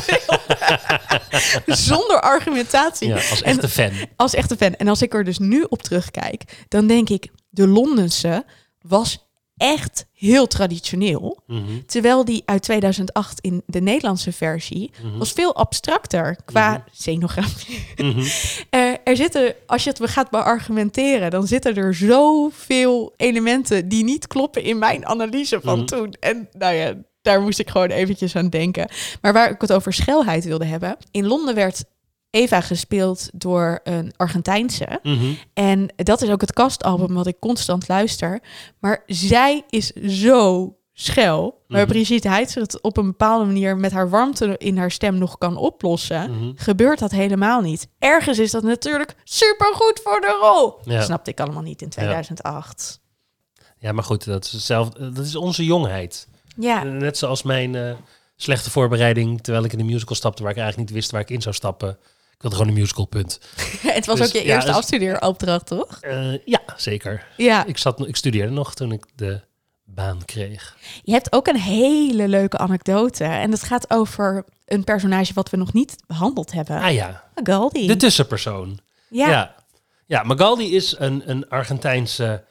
zonder 1.87 2.21
argumentatie. 2.21 3.09
Ja, 3.09 3.15
als 3.15 3.43
En- 3.43 3.51
echte 3.53 3.69
fan. 3.69 3.91
Als 4.17 4.35
echte 4.35 4.57
fan. 4.57 4.75
En 4.75 4.89
als 4.89 5.03
ik 5.03 5.15
er 5.15 5.25
dus 5.25 5.39
nu 5.39 5.65
op 5.69 5.83
terugkijk, 5.83 6.65
dan 6.69 6.87
denk 6.87 7.09
ik, 7.09 7.29
de 7.51 7.67
Londense 7.69 8.45
was 8.81 9.31
echt 9.57 10.07
heel 10.13 10.47
traditioneel. 10.47 11.43
Mhm. 11.47 11.63
Terwijl 11.87 12.25
die 12.25 12.43
uit 12.45 12.63
2008 12.63 13.41
in 13.41 13.63
de 13.67 13.81
Nederlandse 13.81 14.33
versie 14.33 14.91
Mhm. 15.03 15.19
was 15.19 15.33
veel 15.33 15.55
abstracter 15.57 16.37
qua 16.45 16.71
Mhm. 16.71 16.81
scenografie. 16.93 17.87
Mhm. 17.97 18.25
Er 19.05 19.17
zitten, 19.17 19.55
als 19.67 19.85
je 19.85 19.91
het 19.91 20.11
gaat 20.11 20.31
beargumenteren, 20.31 21.31
dan 21.31 21.47
zitten 21.47 21.75
er 21.75 21.95
zoveel 21.95 23.13
elementen 23.17 23.89
die 23.89 24.05
niet 24.05 24.27
kloppen 24.27 24.63
in 24.63 24.79
mijn 24.79 25.07
analyse 25.07 25.61
van 25.63 25.79
Mhm. 25.79 25.87
toen. 25.87 26.15
En 26.21 26.49
nou 26.53 26.75
ja, 26.75 26.95
daar 27.23 27.41
moest 27.41 27.59
ik 27.59 27.71
gewoon 27.71 27.89
eventjes 27.91 28.37
aan 28.37 28.49
denken. 28.49 28.89
Maar 29.21 29.33
waar 29.33 29.51
ik 29.51 29.61
het 29.61 29.73
over 29.73 29.93
schelheid 29.93 30.45
wilde 30.45 30.65
hebben. 30.65 30.97
In 31.11 31.27
Londen 31.27 31.55
werd 31.55 31.85
Eva 32.31 32.61
gespeeld 32.61 33.31
door 33.35 33.81
een 33.85 34.13
Argentijnse. 34.17 34.99
Mhm. 35.03 35.33
En 35.55 35.93
dat 35.97 36.23
is 36.23 36.29
ook 36.31 36.41
het 36.41 36.53
kastalbum 36.53 37.15
wat 37.15 37.27
ik 37.27 37.37
constant 37.41 37.89
luister. 37.89 38.41
Maar 38.81 39.03
zij 39.07 39.63
is 39.71 39.87
zo 39.93 40.77
schel. 41.03 41.63
Waar 41.69 41.83
Mhm. 41.83 41.91
Brigitte 41.93 42.29
Heitzer 42.29 42.63
het 42.63 42.81
op 42.83 42.97
een 42.97 43.07
bepaalde 43.07 43.45
manier 43.45 43.77
met 43.77 43.93
haar 43.93 44.11
warmte 44.11 44.55
in 44.59 44.77
haar 44.79 44.91
stem 44.91 45.19
nog 45.19 45.39
kan 45.39 45.57
oplossen, 45.57 46.31
Mhm. 46.31 46.51
gebeurt 46.57 46.99
dat 46.99 47.11
helemaal 47.11 47.61
niet. 47.61 47.89
Ergens 47.99 48.39
is 48.39 48.51
dat 48.51 48.63
natuurlijk 48.63 49.15
supergoed 49.25 50.01
voor 50.05 50.21
de 50.21 50.39
rol. 50.41 50.79
Ja. 50.85 50.97
Dat 50.97 51.05
snapte 51.05 51.31
ik 51.31 51.41
allemaal 51.41 51.63
niet 51.63 51.83
in 51.83 51.89
2008. 51.89 53.01
Ja, 53.79 53.93
maar 53.93 54.05
goed, 54.05 54.25
dat 54.25 54.45
is, 54.45 54.67
zelf, 54.67 54.89
dat 54.89 55.19
is 55.25 55.37
onze 55.37 55.65
jongheid. 55.65 56.29
Ja, 56.57 56.83
Net 56.83 57.19
zoals 57.19 57.43
mijn 57.43 57.75
eh, 57.75 57.93
slechte 58.37 58.71
voorbereiding, 58.71 59.41
terwijl 59.43 59.65
ik 59.65 59.73
in 59.73 59.79
de 59.79 59.85
musical 59.85 60.15
stapte, 60.17 60.43
waar 60.43 60.53
ik 60.53 60.59
eigenlijk 60.59 60.89
niet 60.89 60.99
wist 60.99 61.11
waar 61.11 61.21
ik 61.21 61.31
in 61.31 61.43
zou 61.43 61.55
stappen. 61.55 61.91
Ik 62.35 62.43
wilde 62.49 62.57
gewoon 62.57 62.73
een 62.73 62.81
musical, 62.81 63.05
punt. 63.05 63.41
het 63.83 64.07
was 64.07 64.19
Dus, 64.19 64.27
ook 64.27 64.33
je 64.33 64.47
ja, 64.47 64.55
eerste 64.55 64.69
dus- 64.69 64.77
afstudeeropdracht, 64.79 65.67
toch? 65.67 65.99
Eh, 66.01 66.39
ja, 66.45 66.61
zeker. 66.77 67.27
Ja. 67.37 67.65
Ik, 67.67 67.79
zat, 67.79 68.07
ik 68.07 68.17
studeerde 68.17 68.53
nog 68.53 68.75
toen 68.75 68.93
ik 68.93 69.05
de 69.15 69.41
baan 69.95 70.25
kreeg. 70.25 70.77
Je 71.03 71.13
hebt 71.13 71.33
ook 71.33 71.47
een 71.47 71.61
hele 71.61 72.29
leuke 72.29 72.59
anekdote. 72.59 73.25
En 73.25 73.51
dat 73.51 73.63
gaat 73.63 73.91
over 73.91 74.45
een 74.67 74.85
personage 74.85 75.33
wat 75.35 75.51
we 75.51 75.57
nog 75.57 75.73
niet 75.73 75.97
behandeld 76.07 76.53
hebben. 76.53 76.81
Ah 76.81 76.93
ja, 76.93 77.25
Galdi. 77.35 77.87
de 77.87 77.97
tussenpersoon. 77.97 78.79
ja. 79.09 79.31
Ja, 79.31 79.55
ja 80.07 80.23
Magaldi 80.23 80.75
is 80.75 80.95
een, 80.99 81.31
een 81.31 81.49
Argentijnse... 81.49 82.45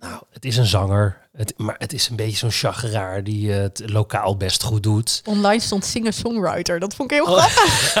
Nou, 0.00 0.22
het 0.30 0.44
is 0.44 0.56
een 0.56 0.66
zanger, 0.66 1.27
het, 1.38 1.54
maar 1.56 1.74
het 1.78 1.92
is 1.92 2.08
een 2.08 2.16
beetje 2.16 2.36
zo'n 2.36 2.50
chageraar 2.50 3.24
die 3.24 3.52
eh, 3.54 3.60
het 3.60 3.82
lokaal 3.86 4.36
best 4.36 4.62
goed 4.62 4.82
doet. 4.82 5.22
Online 5.24 5.60
stond 5.62 5.84
singer-songwriter. 5.84 6.78
Dat 6.78 6.94
vond 6.94 7.10
ik 7.12 7.16
heel 7.16 7.26
Oh. 7.34 7.44
grappig. 7.46 7.94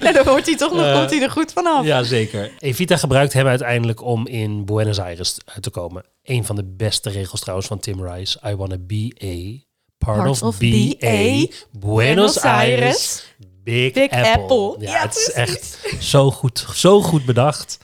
nou, 0.00 0.14
dan 0.14 0.24
wordt 0.24 0.46
hij 0.46 0.56
toch 0.56 0.72
nog 0.72 0.84
Eh, 0.86 0.94
komt 0.98 1.10
hij 1.10 1.22
er 1.22 1.30
goed 1.30 1.52
vanaf. 1.52 1.84
Ja, 1.84 2.02
zeker. 2.02 2.52
Evita 2.58 2.96
gebruikt 2.96 3.32
hem 3.32 3.46
uiteindelijk 3.46 4.02
om 4.02 4.26
in 4.26 4.64
Buenos 4.64 4.98
Aires 5.00 5.36
uit 5.44 5.62
te 5.62 5.70
komen. 5.70 6.04
Een 6.22 6.44
van 6.44 6.56
de 6.56 6.64
beste 6.64 7.10
regels 7.10 7.40
trouwens 7.40 7.68
van 7.68 7.78
Tim 7.78 8.06
Rice. 8.06 8.38
I 8.46 8.54
wanna 8.54 8.76
be 8.80 9.12
a 9.24 9.64
part, 9.98 10.16
Part 10.16 10.28
of, 10.30 10.42
of 10.42 10.58
BA, 10.58 10.94
BA, 10.98 11.46
Buenos 11.72 12.38
Aires, 12.38 13.24
Big, 13.64 13.92
Big 13.92 14.10
Apple. 14.10 14.32
Apple. 14.32 14.74
Ja, 14.86 14.92
Ja, 14.92 15.00
het 15.02 15.16
is 15.16 15.30
echt 15.32 15.78
zo 16.00 16.30
goed, 16.30 16.66
zo 16.74 17.00
goed 17.02 17.24
bedacht. 17.24 17.78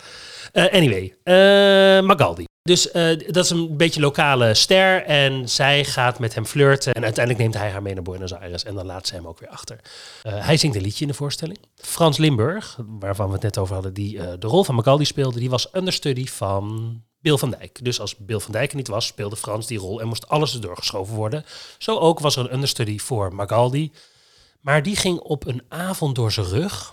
Eh, 0.53 0.73
anyway, 0.73 1.15
eh, 1.23 2.05
Magaldi. 2.07 2.45
Dus 2.63 2.91
eh, 2.91 3.19
dat 3.27 3.45
is 3.45 3.51
een 3.51 3.77
beetje 3.77 4.01
lokale 4.01 4.55
ster 4.55 5.05
en 5.05 5.49
zij 5.49 5.85
gaat 5.85 6.19
met 6.19 6.35
hem 6.35 6.45
flirten. 6.45 6.93
En 6.93 7.03
uiteindelijk 7.05 7.45
neemt 7.45 7.63
hij 7.63 7.71
haar 7.71 7.83
mee 7.83 7.95
naar 7.95 8.03
Buenos 8.03 8.35
Aires 8.35 8.65
en 8.65 8.75
dan 8.75 8.87
laat 8.87 9.07
ze 9.07 9.15
hem 9.15 9.27
ook 9.27 9.39
weer 9.39 9.49
achter. 9.49 9.81
Eh, 10.23 10.47
hij 10.47 10.57
zingt 10.57 10.77
een 10.77 10.83
liedje 10.83 11.05
in 11.05 11.11
de 11.11 11.17
voorstelling. 11.17 11.59
Frans 11.75 12.19
Limburg, 12.19 12.79
waarvan 12.87 13.27
we 13.27 13.33
het 13.33 13.43
net 13.43 13.59
over 13.59 13.75
hadden, 13.75 13.95
die 13.95 14.19
eh, 14.19 14.33
de 14.39 14.47
rol 14.47 14.65
van 14.65 14.75
Magaldi 14.75 15.05
speelde, 15.05 15.39
die 15.39 15.51
was 15.51 15.75
understudy 15.75 16.27
van 16.27 17.03
Bill 17.21 17.37
van 17.37 17.51
Dijk. 17.51 17.85
Dus 17.85 18.01
als 18.01 18.17
Bill 18.17 18.39
van 18.39 18.53
Dijk 18.53 18.71
er 18.71 18.77
niet 18.77 18.89
was, 18.89 19.07
speelde 19.07 19.37
Frans 19.37 19.67
die 19.67 19.79
rol 19.79 20.01
en 20.01 20.07
moest 20.07 20.29
alles 20.29 20.55
erdoor 20.55 20.77
geschoven 20.77 21.15
worden. 21.15 21.45
Zo 21.79 21.99
ook 21.99 22.21
was 22.21 22.37
er 22.37 22.45
een 22.45 22.55
understudy 22.55 22.99
voor 22.99 23.35
Magaldi. 23.35 23.93
Maar 24.61 24.83
die 24.83 24.97
ging 24.97 25.19
op 25.19 25.47
een 25.47 25.63
avond 25.69 26.15
door 26.15 26.33
zijn 26.33 26.47
rug. 26.47 26.93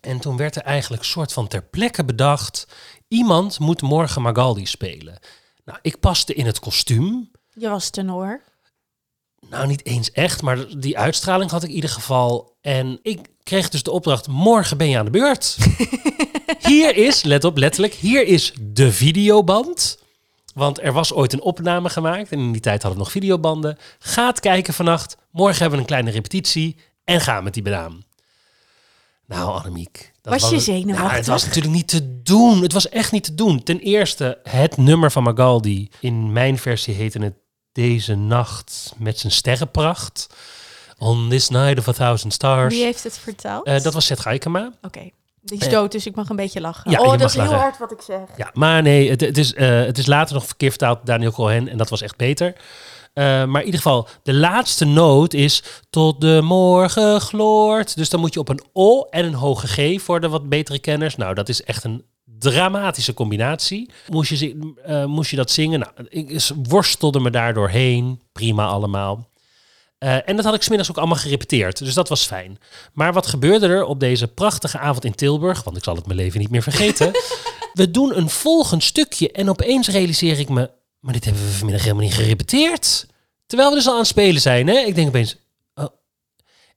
En 0.00 0.20
toen 0.20 0.36
werd 0.36 0.56
er 0.56 0.62
eigenlijk 0.62 1.04
soort 1.04 1.32
van 1.32 1.48
ter 1.48 1.62
plekke 1.62 2.04
bedacht... 2.04 2.66
iemand 3.08 3.58
moet 3.58 3.82
morgen 3.82 4.22
Magaldi 4.22 4.66
spelen. 4.66 5.18
Nou, 5.64 5.78
ik 5.82 6.00
paste 6.00 6.34
in 6.34 6.46
het 6.46 6.58
kostuum. 6.58 7.30
Je 7.54 7.68
was 7.68 7.90
tenor. 7.90 8.42
Nou, 9.48 9.66
niet 9.66 9.84
eens 9.86 10.10
echt, 10.10 10.42
maar 10.42 10.78
die 10.78 10.98
uitstraling 10.98 11.50
had 11.50 11.62
ik 11.62 11.68
in 11.68 11.74
ieder 11.74 11.90
geval. 11.90 12.56
En 12.60 12.98
ik 13.02 13.28
kreeg 13.42 13.68
dus 13.68 13.82
de 13.82 13.90
opdracht, 13.90 14.28
morgen 14.28 14.76
ben 14.76 14.88
je 14.88 14.98
aan 14.98 15.04
de 15.04 15.10
beurt. 15.10 15.56
hier 16.68 16.96
is, 16.96 17.22
let 17.22 17.44
op, 17.44 17.56
letterlijk, 17.56 17.94
hier 17.94 18.26
is 18.26 18.52
de 18.60 18.92
videoband. 18.92 19.98
Want 20.54 20.80
er 20.80 20.92
was 20.92 21.12
ooit 21.12 21.32
een 21.32 21.40
opname 21.40 21.88
gemaakt 21.88 22.30
en 22.32 22.38
in 22.38 22.52
die 22.52 22.60
tijd 22.60 22.82
hadden 22.82 22.98
we 22.98 23.04
nog 23.04 23.12
videobanden. 23.12 23.78
Gaat 23.98 24.40
kijken 24.40 24.74
vannacht, 24.74 25.16
morgen 25.30 25.58
hebben 25.58 25.72
we 25.72 25.78
een 25.78 25.90
kleine 25.90 26.10
repetitie 26.10 26.76
en 27.04 27.20
gaan 27.20 27.44
met 27.44 27.54
die 27.54 27.62
banaan. 27.62 28.04
Nou, 29.26 29.58
Annemiek. 29.58 30.12
Dat 30.30 30.40
Was 30.40 30.50
je 30.50 30.60
zenuwachtig? 30.60 31.06
Nou, 31.06 31.16
het 31.16 31.26
was 31.26 31.44
natuurlijk 31.44 31.74
niet 31.74 31.88
te 31.88 32.22
doen. 32.22 32.62
Het 32.62 32.72
was 32.72 32.88
echt 32.88 33.12
niet 33.12 33.24
te 33.24 33.34
doen. 33.34 33.62
Ten 33.62 33.78
eerste, 33.78 34.38
het 34.42 34.76
nummer 34.76 35.12
van 35.12 35.22
Magaldi. 35.22 35.90
In 36.00 36.32
mijn 36.32 36.58
versie 36.58 36.94
heette 36.94 37.18
het 37.18 37.34
Deze 37.72 38.14
Nacht 38.14 38.94
met 38.96 39.18
zijn 39.18 39.32
sterrenpracht. 39.32 40.26
On 40.98 41.28
this 41.28 41.48
night 41.48 41.78
of 41.78 41.88
a 41.88 41.92
thousand 41.92 42.32
stars. 42.32 42.74
Wie 42.74 42.84
heeft 42.84 43.02
het 43.02 43.18
vertaald? 43.18 43.66
Eh, 43.66 43.80
dat 43.80 43.94
was 43.94 44.06
Seth 44.06 44.20
Gaikema. 44.20 44.72
Oké. 44.82 45.10
Die 45.42 45.60
is 45.60 45.68
dood, 45.68 45.92
dus 45.92 46.06
ik 46.06 46.14
mag 46.14 46.28
een 46.28 46.36
beetje 46.36 46.60
lachen. 46.60 46.90
Ja, 46.90 47.00
oh, 47.00 47.18
dat 47.18 47.20
is 47.20 47.34
heel 47.34 47.52
hard 47.52 47.78
wat 47.78 47.92
ik 47.92 48.00
zeg. 48.00 48.20
Ja, 48.36 48.50
maar 48.52 48.82
nee, 48.82 49.10
het, 49.10 49.20
het, 49.20 49.38
is, 49.38 49.54
eh, 49.54 49.68
het 49.68 49.98
is 49.98 50.06
later 50.06 50.34
nog 50.34 50.46
verkeerd 50.46 50.70
vertaald 50.70 50.98
Daniel 51.04 51.32
Cohen 51.32 51.68
en 51.68 51.76
dat 51.76 51.88
was 51.88 52.02
echt 52.02 52.16
beter. 52.16 52.54
Eh, 53.16 53.24
maar 53.24 53.60
in 53.60 53.66
ieder 53.66 53.80
geval, 53.80 54.08
de 54.22 54.34
laatste 54.34 54.84
noot 54.84 55.34
is 55.34 55.62
tot 55.90 56.20
de 56.20 56.40
morgen 56.42 57.20
gloort. 57.20 57.96
Dus 57.96 58.08
dan 58.08 58.20
moet 58.20 58.34
je 58.34 58.40
op 58.40 58.48
een 58.48 58.62
O 58.72 59.02
en 59.02 59.24
een 59.24 59.34
hoge 59.34 59.66
G 59.66 60.02
voor 60.02 60.20
de 60.20 60.28
wat 60.28 60.48
betere 60.48 60.78
kenners. 60.78 61.16
Nou, 61.16 61.34
dat 61.34 61.48
is 61.48 61.62
echt 61.62 61.84
een 61.84 62.04
dramatische 62.24 63.14
combinatie. 63.14 63.90
Moest 64.08 64.30
je, 64.30 64.74
eh, 64.84 65.04
moest 65.04 65.30
je 65.30 65.36
dat 65.36 65.50
zingen? 65.50 65.80
Nou, 65.80 65.92
ik 66.08 66.50
worstelde 66.62 67.20
me 67.20 67.30
daar 67.30 67.54
doorheen. 67.54 68.20
Prima 68.32 68.66
allemaal. 68.66 69.28
Eh, 69.98 70.28
en 70.28 70.36
dat 70.36 70.44
had 70.44 70.54
ik 70.54 70.62
smiddags 70.62 70.90
ook 70.90 70.98
allemaal 70.98 71.16
gerepeteerd, 71.16 71.78
dus 71.78 71.94
dat 71.94 72.08
was 72.08 72.26
fijn. 72.26 72.58
Maar 72.92 73.12
wat 73.12 73.26
gebeurde 73.26 73.66
er 73.66 73.84
op 73.84 74.00
deze 74.00 74.28
prachtige 74.28 74.78
avond 74.78 75.04
in 75.04 75.14
Tilburg? 75.14 75.64
Want 75.64 75.76
ik 75.76 75.84
zal 75.84 75.96
het 75.96 76.06
mijn 76.06 76.18
leven 76.18 76.40
niet 76.40 76.50
meer 76.50 76.62
vergeten. 76.62 77.10
we 77.72 77.90
doen 77.90 78.16
een 78.16 78.30
volgend 78.30 78.84
stukje 78.84 79.32
en 79.32 79.48
opeens 79.48 79.88
realiseer 79.88 80.38
ik 80.38 80.48
me... 80.48 80.70
maar 81.06 81.14
dit 81.14 81.24
hebben 81.24 81.44
we 81.44 81.50
vanmiddag 81.50 81.82
helemaal 81.82 82.04
niet 82.04 82.14
gerepeteerd. 82.14 83.06
Terwijl 83.46 83.70
we 83.70 83.76
dus 83.76 83.86
al 83.86 83.92
aan 83.92 83.98
het 83.98 84.08
spelen 84.08 84.40
zijn. 84.40 84.66
Hè? 84.66 84.78
Ik 84.78 84.94
denk 84.94 85.08
opeens... 85.08 85.36
Oh. 85.74 85.86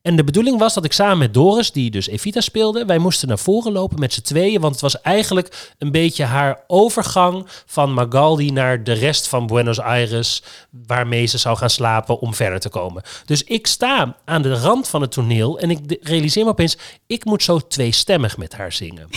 En 0.02 0.16
de 0.16 0.24
bedoeling 0.24 0.60
was 0.60 0.74
dat 0.74 0.86
ik 0.86 0.94
samen 0.94 1.18
met 1.18 1.34
Doris, 1.34 1.72
die 1.72 1.92
dus 1.92 2.08
Evita 2.08 2.42
speelde, 2.42 2.86
wij 2.86 2.98
moesten 2.98 3.28
naar 3.28 3.40
voren 3.40 3.72
lopen 3.72 4.00
met 4.00 4.14
z'n 4.14 4.22
tweeën. 4.22 4.62
Want 4.62 4.74
het 4.74 4.82
was 4.82 5.02
eigenlijk 5.02 5.74
een 5.78 5.92
beetje 5.92 6.24
haar 6.24 6.64
overgang 6.68 7.46
van 7.66 7.94
Magaldi 7.94 8.52
naar 8.52 8.84
de 8.84 8.94
rest 8.94 9.28
van 9.28 9.48
Buenos 9.48 9.80
Aires, 9.80 10.44
waarmee 10.70 11.26
ze 11.26 11.38
zou 11.38 11.58
gaan 11.58 11.70
slapen 11.70 12.20
om 12.20 12.34
verder 12.34 12.60
te 12.60 12.70
komen. 12.70 13.04
Dus 13.26 13.44
ik 13.44 13.68
sta 13.68 14.18
aan 14.26 14.42
de 14.42 14.60
rand 14.60 14.88
van 14.88 15.02
het 15.02 15.12
toneel 15.12 15.60
en 15.60 15.70
ik 15.70 15.98
realiseer 16.02 16.44
me 16.44 16.50
opeens, 16.50 16.78
ik 17.08 17.26
moet 17.26 17.44
zo 17.44 17.60
tweestemmig 17.60 18.38
met 18.38 18.54
haar 18.54 18.72
zingen. 18.72 19.10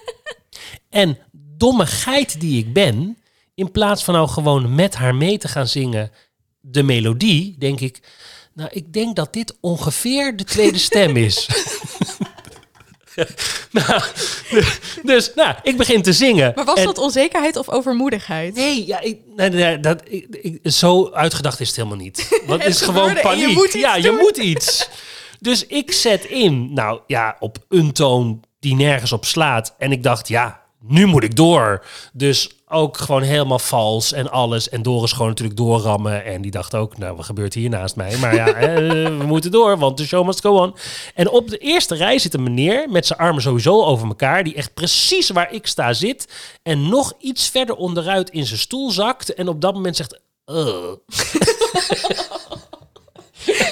en 0.90 1.18
domme 1.32 1.86
geit 1.86 2.40
die 2.40 2.58
ik 2.58 2.72
ben, 2.72 3.16
in 3.58 3.70
plaats 3.70 4.04
van 4.04 4.14
nou 4.14 4.28
gewoon 4.28 4.74
met 4.74 4.94
haar 4.94 5.14
mee 5.14 5.38
te 5.38 5.48
gaan 5.48 5.68
zingen 5.68 6.10
de 6.60 6.82
melodie, 6.82 7.56
denk 7.58 7.80
ik, 7.80 8.00
nou, 8.54 8.70
ik 8.72 8.92
denk 8.92 9.16
dat 9.16 9.32
dit 9.32 9.56
ongeveer 9.60 10.36
de 10.36 10.44
tweede 10.44 10.78
stem 10.78 11.16
is. 11.16 11.46
nou, 13.70 14.02
dus, 15.02 15.32
nou, 15.34 15.54
ik 15.62 15.76
begin 15.76 16.02
te 16.02 16.12
zingen. 16.12 16.52
Maar 16.54 16.64
was 16.64 16.82
dat 16.82 16.98
onzekerheid 16.98 17.56
of 17.56 17.68
overmoedigheid? 17.68 18.54
Nee, 18.54 18.86
ja, 18.86 19.00
ik, 19.00 19.18
nee, 19.36 19.50
nee 19.50 19.80
dat, 19.80 20.02
ik, 20.04 20.58
zo 20.62 21.10
uitgedacht 21.10 21.60
is 21.60 21.66
het 21.66 21.76
helemaal 21.76 21.98
niet. 21.98 22.28
Want 22.46 22.62
het 22.62 22.74
is 22.74 22.80
gewoon 22.80 23.18
paniek. 23.22 23.72
ja, 23.72 23.94
je 23.94 24.10
moet 24.10 24.36
iets. 24.36 24.88
Dus 25.40 25.66
ik 25.66 25.92
zet 25.92 26.24
in, 26.24 26.72
nou 26.72 27.00
ja, 27.06 27.36
op 27.38 27.58
een 27.68 27.92
toon 27.92 28.44
die 28.60 28.74
nergens 28.74 29.12
op 29.12 29.24
slaat. 29.24 29.74
En 29.78 29.92
ik 29.92 30.02
dacht, 30.02 30.28
ja, 30.28 30.62
nu 30.80 31.06
moet 31.06 31.24
ik 31.24 31.36
door. 31.36 31.84
Dus 32.12 32.57
ook 32.68 32.96
gewoon 32.96 33.22
helemaal 33.22 33.58
vals 33.58 34.12
en 34.12 34.30
alles. 34.30 34.68
En 34.68 34.82
Doris 34.82 35.12
gewoon 35.12 35.28
natuurlijk 35.28 35.56
doorrammen. 35.56 36.24
En 36.24 36.42
die 36.42 36.50
dacht 36.50 36.74
ook, 36.74 36.98
nou, 36.98 37.16
wat 37.16 37.24
gebeurt 37.24 37.54
hier 37.54 37.68
naast 37.68 37.96
mij? 37.96 38.16
Maar 38.16 38.34
ja, 38.34 38.46
eh, 38.62 38.76
we 39.18 39.24
moeten 39.26 39.50
door, 39.50 39.78
want 39.78 39.96
de 39.96 40.06
show 40.06 40.26
must 40.26 40.40
go 40.40 40.56
on. 40.56 40.74
En 41.14 41.30
op 41.30 41.48
de 41.48 41.58
eerste 41.58 41.94
rij 41.94 42.18
zit 42.18 42.34
een 42.34 42.42
meneer 42.42 42.90
met 42.90 43.06
zijn 43.06 43.18
armen 43.18 43.42
sowieso 43.42 43.84
over 43.84 44.08
elkaar. 44.08 44.44
Die 44.44 44.54
echt 44.54 44.74
precies 44.74 45.30
waar 45.30 45.52
ik 45.52 45.66
sta 45.66 45.92
zit. 45.92 46.28
En 46.62 46.88
nog 46.88 47.12
iets 47.18 47.48
verder 47.48 47.74
onderuit 47.74 48.30
in 48.30 48.46
zijn 48.46 48.58
stoel 48.58 48.90
zakt. 48.90 49.34
En 49.34 49.48
op 49.48 49.60
dat 49.60 49.74
moment 49.74 49.96
zegt... 49.96 50.20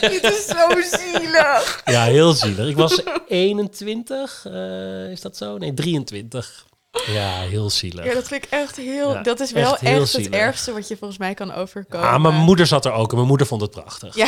Dit 0.01 0.23
is 0.23 0.47
zo 0.47 0.97
zielig. 0.97 1.83
Ja, 1.85 2.05
heel 2.05 2.33
zielig. 2.33 2.69
Ik 2.69 2.77
was 2.77 3.03
21, 3.29 4.45
uh, 4.49 5.11
is 5.11 5.21
dat 5.21 5.37
zo? 5.37 5.59
Nee, 5.59 5.75
23. 5.75 6.67
Ja, 7.07 7.41
heel 7.41 7.71
zielig. 7.71 8.05
Ja, 8.05 8.15
dat 8.15 8.29
vind 8.29 8.45
ik 8.45 8.51
echt 8.51 8.77
heel... 8.77 9.23
dat 9.23 9.41
is 9.41 9.53
wel 9.53 9.77
echt, 9.77 10.13
het 10.13 10.29
ergste 10.29 10.73
wat 10.73 10.89
je 10.89 10.97
volgens 10.97 11.19
mij 11.19 11.35
kan 11.35 11.53
overkomen. 11.53 12.09
Ah, 12.09 12.23
mijn 12.23 12.35
moeder 12.35 12.67
zat 12.67 12.85
er 12.85 12.93
ook 12.93 13.11
en 13.11 13.17
mijn 13.17 13.29
moeder 13.29 13.47
vond 13.47 13.61
het 13.61 13.71
prachtig. 13.71 14.17
Ja, 14.17 14.27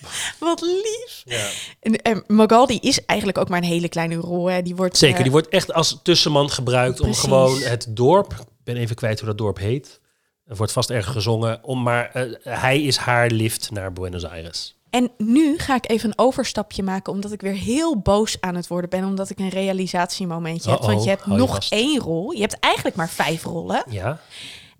wat 0.38 0.60
lief. 0.60 1.22
Ja. 1.24 1.48
En, 1.80 2.02
en 2.02 2.24
Magaldi 2.26 2.78
is 2.80 3.04
eigenlijk 3.04 3.38
ook 3.38 3.48
maar 3.48 3.58
een 3.58 3.64
hele 3.64 3.88
kleine 3.88 4.14
rol. 4.14 4.46
Hè. 4.46 4.62
Die 4.62 4.76
wordt, 4.76 4.96
Zeker, 4.96 5.16
die 5.16 5.26
eh, 5.26 5.32
wordt 5.32 5.48
echt 5.48 5.72
als 5.72 6.00
tussenman 6.02 6.50
gebruikt 6.50 7.00
om 7.00 7.14
gewoon 7.14 7.60
het 7.60 7.86
dorp... 7.88 8.32
Ik 8.32 8.76
ben 8.76 8.76
even 8.76 8.96
kwijt 8.96 9.18
hoe 9.18 9.28
dat 9.28 9.38
dorp 9.38 9.58
heet. 9.58 10.00
Er 10.46 10.56
wordt 10.56 10.72
vast 10.72 10.90
erg 10.90 11.06
gezongen. 11.06 11.64
Om, 11.64 11.82
maar 11.82 12.10
uh, 12.14 12.34
hij 12.42 12.82
is 12.82 12.96
haar 12.96 13.30
lift 13.30 13.70
naar 13.70 13.92
Buenos 13.92 14.24
Aires. 14.24 14.79
En 14.90 15.10
nu 15.18 15.58
ga 15.58 15.74
ik 15.74 15.90
even 15.90 16.08
een 16.08 16.18
overstapje 16.18 16.82
maken, 16.82 17.12
omdat 17.12 17.32
ik 17.32 17.40
weer 17.40 17.52
heel 17.52 17.98
boos 17.98 18.36
aan 18.40 18.54
het 18.54 18.66
worden 18.66 18.90
ben, 18.90 19.04
omdat 19.04 19.30
ik 19.30 19.38
een 19.38 19.48
realisatiemomentje 19.48 20.70
heb. 20.70 20.80
Want 20.80 21.02
je 21.04 21.08
hebt 21.08 21.26
nog 21.26 21.58
één 21.68 22.00
rol. 22.00 22.32
Je 22.32 22.40
hebt 22.40 22.58
eigenlijk 22.58 22.96
maar 22.96 23.08
vijf 23.08 23.44
rollen. 23.44 23.84
Ja. 23.88 24.20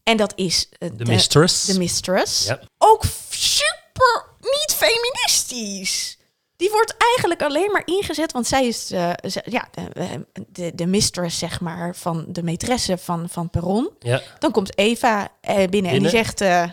En 0.02 0.16
dat 0.16 0.32
is 0.36 0.68
uh, 0.78 0.90
de, 0.96 1.04
Mistress. 1.04 1.64
De 1.64 1.78
Mistress. 1.78 2.46
Ja. 2.46 2.60
Ook 2.78 3.04
super 3.30 4.24
niet 4.40 4.74
feministisch. 4.76 6.18
Die 6.56 6.70
wordt 6.70 6.94
eigenlijk 6.98 7.42
alleen 7.42 7.70
maar 7.72 7.82
ingezet, 7.84 8.32
want 8.32 8.46
zij 8.46 8.66
is 8.66 8.92
uh, 8.92 9.12
ja, 9.44 9.68
de, 9.70 10.26
de, 10.48 10.72
de, 10.74 10.86
mistress, 10.86 11.38
zeg 11.38 11.60
maar, 11.60 11.96
van 11.96 12.24
de 12.28 12.42
maîtresse 12.42 12.98
van, 12.98 13.28
van 13.28 13.50
Perron. 13.50 13.90
Ja. 13.98 14.22
Dan 14.38 14.50
komt 14.50 14.78
Eva 14.78 15.20
uh, 15.20 15.28
binnen, 15.42 15.70
binnen, 15.70 15.92
en 15.92 15.98
die 15.98 16.08
zegt 16.08 16.40
uh, 16.40 16.64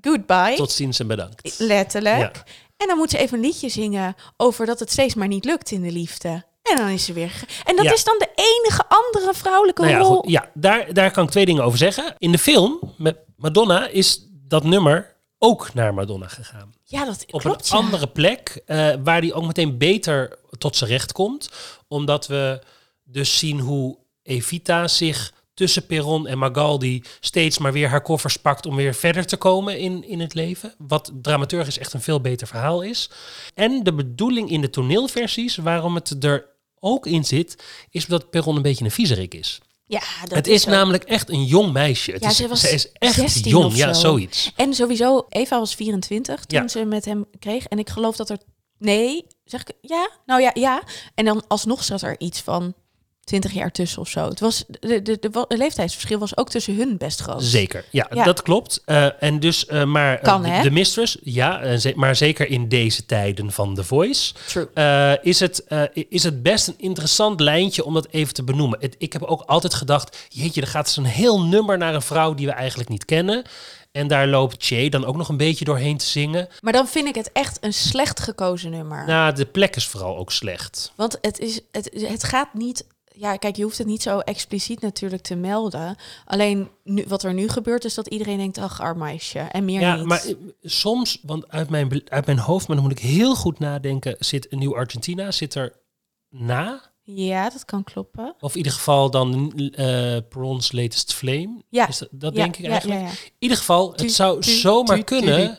goodbye. 0.00 0.54
Tot 0.56 0.72
ziens 0.72 0.98
en 0.98 1.06
bedankt. 1.06 1.58
Letterlijk. 1.58 2.36
Ja. 2.36 2.44
En 2.78 2.86
dan 2.86 2.96
moet 2.96 3.10
ze 3.10 3.18
even 3.18 3.38
een 3.38 3.44
liedje 3.44 3.68
zingen 3.68 4.14
over 4.36 4.66
dat 4.66 4.78
het 4.78 4.90
steeds 4.90 5.14
maar 5.14 5.28
niet 5.28 5.44
lukt 5.44 5.70
in 5.70 5.82
de 5.82 5.92
liefde. 5.92 6.46
En 6.62 6.76
dan 6.76 6.88
is 6.88 7.04
ze 7.04 7.12
weer. 7.12 7.44
En 7.64 7.76
dat 7.76 7.92
is 7.92 8.04
dan 8.04 8.18
de 8.18 8.28
enige 8.34 8.84
andere 8.88 9.34
vrouwelijke 9.34 9.82
nou 9.82 9.94
ja, 9.94 10.00
rol. 10.00 10.16
Goed, 10.16 10.30
ja, 10.30 10.50
daar, 10.54 10.94
daar 10.94 11.10
kan 11.10 11.24
ik 11.24 11.30
twee 11.30 11.46
dingen 11.46 11.64
over 11.64 11.78
zeggen. 11.78 12.14
In 12.18 12.32
de 12.32 12.38
film 12.38 12.94
met 12.96 13.16
Madonna 13.36 13.88
is 13.88 14.26
dat 14.30 14.64
nummer 14.64 15.16
ook 15.38 15.74
naar 15.74 15.94
Madonna 15.94 16.28
gegaan. 16.28 16.74
Ja, 16.84 17.04
dat 17.04 17.24
Op 17.30 17.40
klopt, 17.40 17.70
een 17.70 17.78
andere 17.78 18.06
plek, 18.06 18.62
uh, 18.66 18.92
waar 19.04 19.20
die 19.20 19.34
ook 19.34 19.46
meteen 19.46 19.78
beter 19.78 20.38
tot 20.58 20.76
zijn 20.76 20.90
recht 20.90 21.12
komt. 21.12 21.50
Omdat 21.88 22.26
we 22.26 22.62
dus 23.04 23.38
zien 23.38 23.60
hoe 23.60 23.98
Evita 24.22 24.88
zich 24.88 25.32
tussen 25.58 25.86
Perron 25.86 26.26
en 26.26 26.38
Magaldi 26.38 27.02
steeds 27.20 27.58
maar 27.58 27.72
weer 27.72 27.88
haar 27.88 28.02
koffers 28.02 28.36
pakt 28.36 28.66
om 28.66 28.76
weer 28.76 28.94
verder 28.94 29.26
te 29.26 29.36
komen 29.36 29.78
in, 29.78 30.08
in 30.08 30.20
het 30.20 30.34
leven. 30.34 30.74
Wat 30.78 31.12
dramaturgisch 31.22 31.78
echt 31.78 31.92
een 31.92 32.00
veel 32.00 32.20
beter 32.20 32.46
verhaal 32.46 32.82
is. 32.82 33.10
En 33.54 33.82
de 33.82 33.94
bedoeling 33.94 34.50
in 34.50 34.60
de 34.60 34.70
toneelversies, 34.70 35.56
waarom 35.56 35.94
het 35.94 36.24
er 36.24 36.46
ook 36.80 37.06
in 37.06 37.24
zit, 37.24 37.64
is 37.90 38.06
dat 38.06 38.30
Perron 38.30 38.56
een 38.56 38.62
beetje 38.62 38.84
een 38.84 38.90
viezerik 38.90 39.34
is. 39.34 39.60
Ja, 39.84 40.02
dat 40.20 40.30
het 40.30 40.46
is, 40.46 40.64
namelijk 40.64 41.04
echt 41.04 41.30
een 41.30 41.44
jong 41.44 41.72
meisje. 41.72 42.12
Het 42.12 42.22
ja, 42.22 42.28
is, 42.28 42.36
ze, 42.36 42.48
was 42.48 42.60
ze 42.60 42.70
is 42.70 42.92
echt 42.92 43.44
jong, 43.44 43.76
ja, 43.76 43.92
zoiets. 43.92 44.52
En 44.56 44.74
sowieso, 44.74 45.26
Eva 45.28 45.58
was 45.58 45.74
24 45.74 46.44
toen 46.44 46.68
ze 46.68 46.84
met 46.84 47.04
hem 47.04 47.24
kreeg. 47.38 47.66
En 47.66 47.78
ik 47.78 47.90
geloof 47.90 48.16
dat 48.16 48.30
er, 48.30 48.38
nee, 48.78 49.26
zeg 49.44 49.60
ik, 49.60 49.72
ja, 49.80 50.10
nou 50.26 50.40
ja, 50.40 50.50
ja. 50.54 50.82
En 51.14 51.24
dan 51.24 51.44
alsnog 51.48 51.84
zat 51.84 52.02
er 52.02 52.20
iets 52.20 52.40
van 52.40 52.74
20 53.28 53.52
jaar 53.52 53.70
tussen 53.70 54.00
of 54.00 54.08
zo. 54.08 54.28
Het 54.28 54.40
was 54.40 54.64
de, 54.80 55.02
de, 55.02 55.18
de, 55.18 55.46
leeftijdsverschil 55.48 56.18
was 56.18 56.36
ook 56.36 56.50
tussen 56.50 56.76
hun 56.76 56.96
best 56.96 57.20
groot. 57.20 57.42
Zeker, 57.42 57.84
ja, 57.90 58.08
dat 58.24 58.42
klopt. 58.42 58.82
Uh, 58.86 59.22
en 59.22 59.40
dus, 59.40 59.66
uh, 59.68 59.84
maar 59.84 60.16
eh, 60.16 60.22
kan, 60.22 60.42
de, 60.42 60.60
de, 60.62 60.70
Mistress, 60.70 61.18
ja, 61.22 61.78
maar 61.94 62.16
zeker 62.16 62.48
in 62.48 62.68
deze 62.68 63.06
tijden 63.06 63.52
van 63.52 63.74
The 63.74 63.84
Voice, 63.84 64.34
True. 64.46 65.18
is, 65.22 65.40
het, 65.40 65.64
is 66.08 66.22
het 66.22 66.42
best 66.42 66.68
een 66.68 66.78
interessant 66.78 67.40
lijntje 67.40 67.84
om 67.84 67.94
dat 67.94 68.08
even 68.10 68.34
te 68.34 68.44
benoemen. 68.44 68.78
Het, 68.80 68.94
ik 68.98 69.12
heb 69.12 69.22
ook 69.22 69.42
altijd 69.42 69.74
gedacht, 69.74 70.26
jeetje, 70.28 70.60
er 70.60 70.66
gaat 70.66 70.90
zo'n 70.90 71.04
heel 71.04 71.42
nummer 71.42 71.78
naar 71.78 71.94
een 71.94 72.02
vrouw 72.02 72.34
die 72.34 72.46
we 72.46 72.52
eigenlijk 72.52 72.88
niet 72.88 73.04
kennen. 73.04 73.44
En 73.92 74.08
daar 74.08 74.26
loopt 74.26 74.64
Che 74.64 74.88
dan 74.88 75.04
ook 75.04 75.16
nog 75.16 75.28
een 75.28 75.36
beetje 75.36 75.64
doorheen 75.64 75.96
te 75.96 76.06
zingen. 76.06 76.48
Maar 76.60 76.72
dan 76.72 76.88
vind 76.88 77.08
ik 77.08 77.14
het 77.14 77.32
echt 77.32 77.58
een 77.60 77.72
slecht 77.72 78.20
gekozen 78.20 78.70
nummer. 78.70 79.06
Nou, 79.06 79.34
de 79.34 79.46
plek 79.46 79.76
is 79.76 79.86
vooral 79.86 80.16
ook 80.16 80.32
slecht. 80.32 80.92
Want 80.96 81.18
het, 81.20 81.38
is, 81.38 81.60
het, 81.70 81.90
het 81.92 82.24
gaat 82.24 82.54
niet 82.54 82.84
ja, 83.18 83.36
kijk, 83.36 83.56
je 83.56 83.62
hoeft 83.62 83.78
het 83.78 83.86
niet 83.86 84.02
zo 84.02 84.18
expliciet 84.18 84.80
natuurlijk 84.80 85.22
te 85.22 85.34
melden. 85.34 85.96
Alleen 86.24 86.68
nu, 86.84 87.04
wat 87.08 87.22
er 87.22 87.34
nu 87.34 87.48
gebeurt 87.48 87.84
is 87.84 87.94
dat 87.94 88.06
iedereen 88.06 88.36
denkt, 88.38 88.58
ach, 88.58 88.80
arm 88.80 88.98
meisje. 88.98 89.38
En 89.38 89.64
meer 89.64 89.80
ja, 89.80 89.96
niet. 89.96 90.06
maar 90.06 90.24
eh, 90.24 90.34
soms, 90.62 91.18
want 91.22 91.48
uit 91.48 91.70
mijn, 91.70 92.02
uit 92.04 92.26
mijn 92.26 92.38
hoofd, 92.38 92.66
maar 92.68 92.76
dan 92.76 92.86
moet 92.86 92.98
ik 92.98 93.04
heel 93.04 93.34
goed 93.34 93.58
nadenken, 93.58 94.16
zit 94.18 94.52
een 94.52 94.58
nieuw 94.58 94.76
Argentina, 94.76 95.30
zit 95.30 95.54
er 95.54 95.76
na? 96.28 96.92
Ja, 97.02 97.50
dat 97.50 97.64
kan 97.64 97.84
kloppen. 97.84 98.34
Of 98.40 98.50
in 98.50 98.56
ieder 98.56 98.72
geval 98.72 99.10
dan 99.10 99.52
uh, 99.56 100.16
Bronze 100.28 100.76
Latest 100.76 101.14
Flame. 101.14 101.62
Ja. 101.68 101.88
Is 101.88 101.98
dat, 101.98 102.08
dat 102.12 102.34
denk 102.34 102.56
ik 102.56 102.66
eigenlijk. 102.66 103.00
in 103.00 103.32
ieder 103.38 103.56
geval, 103.56 103.92
het 103.92 104.12
zou 104.12 104.42
zomaar 104.42 105.04
kunnen 105.04 105.56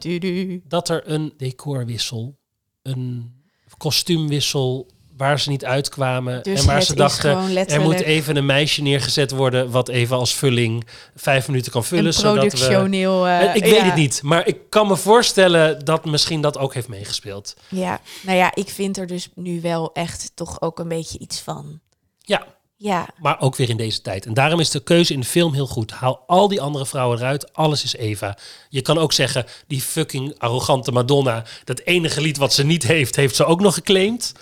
dat 0.67 0.89
er 0.89 1.02
een 1.06 1.34
decorwissel, 1.38 2.38
een 2.82 3.34
kostuumwissel 3.78 4.88
waar 5.19 5.39
ze 5.39 5.49
niet 5.49 5.65
uitkwamen. 5.65 6.43
Dus 6.43 6.60
en 6.60 6.65
waar 6.65 6.82
ze 6.82 6.95
dachten, 6.95 7.58
er 7.67 7.82
moet 7.82 7.99
even 7.99 8.36
een 8.36 8.45
meisje 8.45 8.82
neergezet 8.82 9.32
worden... 9.32 9.71
wat 9.71 9.88
even 9.88 10.17
als 10.17 10.36
vulling 10.36 10.88
vijf 11.15 11.47
minuten 11.47 11.71
kan 11.71 11.84
vullen. 11.84 12.13
zodat 12.13 12.53
we, 12.53 12.89
uh, 12.89 13.55
ik 13.55 13.63
weet 13.63 13.82
het 13.82 13.95
niet, 13.95 14.21
maar 14.23 14.47
ik 14.47 14.58
kan 14.69 14.88
me 14.88 14.97
voorstellen... 14.97 15.86
dat 15.86 16.05
misschien 16.05 16.41
dat 16.41 16.58
ook 16.58 16.73
heeft 16.73 16.88
meegespeeld. 16.88 17.55
Ja, 17.67 17.99
nou 18.21 18.38
ja, 18.38 18.51
ik 18.55 18.69
vind 18.69 18.97
er 18.97 19.08
dus 19.08 19.29
nu 19.36 19.62
wel 19.62 19.93
echt 19.93 20.32
toch 20.34 20.62
ook 20.62 20.79
een 20.79 20.88
beetje 20.88 21.19
iets 21.19 21.39
van. 21.39 21.79
Ja, 22.19 22.45
ja. 22.75 23.08
Maar 23.17 23.41
ook 23.41 23.55
weer 23.55 23.69
in 23.69 23.77
deze 23.77 24.01
tijd. 24.01 24.25
En 24.25 24.34
daarom 24.34 24.60
is 24.60 24.69
de 24.69 24.84
keuze 24.84 25.13
in 25.13 25.19
de 25.19 25.25
film 25.25 25.53
heel 25.53 25.67
goed. 25.67 25.91
Haal 25.91 26.23
al 26.27 26.48
die 26.48 26.62
andere 26.62 26.85
vrouwen 26.85 27.17
eruit. 27.17 27.54
Alles 27.54 27.83
is 27.83 27.96
Eva. 27.96 28.37
Je 28.69 28.81
kan 28.81 28.98
ook 28.98 29.13
zeggen, 29.13 29.46
die 29.67 29.81
fucking 29.81 30.35
arrogante 30.37 30.91
Madonna... 30.91 31.44
dat 31.63 31.79
enige 31.79 32.21
lied 32.21 32.37
wat 32.37 32.54
ze 32.54 32.65
niet 32.65 32.83
heeft, 32.83 33.15
heeft 33.15 33.35
ze 33.35 33.46
ook 33.46 33.62
nog 33.62 33.73
geclaimd. 33.73 34.33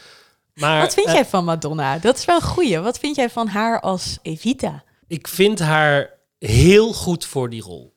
Maar, 0.59 0.81
Wat 0.81 0.93
vind 0.93 1.07
eh, 1.07 1.13
jij 1.13 1.25
van 1.25 1.45
Madonna? 1.45 1.97
Dat 1.97 2.17
is 2.17 2.25
wel 2.25 2.35
een 2.35 2.41
goeie. 2.41 2.79
Wat 2.79 2.99
vind 2.99 3.15
jij 3.15 3.29
van 3.29 3.47
haar 3.47 3.81
als 3.81 4.17
Evita? 4.21 4.83
Ik 5.07 5.27
vind 5.27 5.59
haar 5.59 6.09
heel 6.39 6.93
goed 6.93 7.25
voor 7.25 7.49
die 7.49 7.61
rol. 7.61 7.95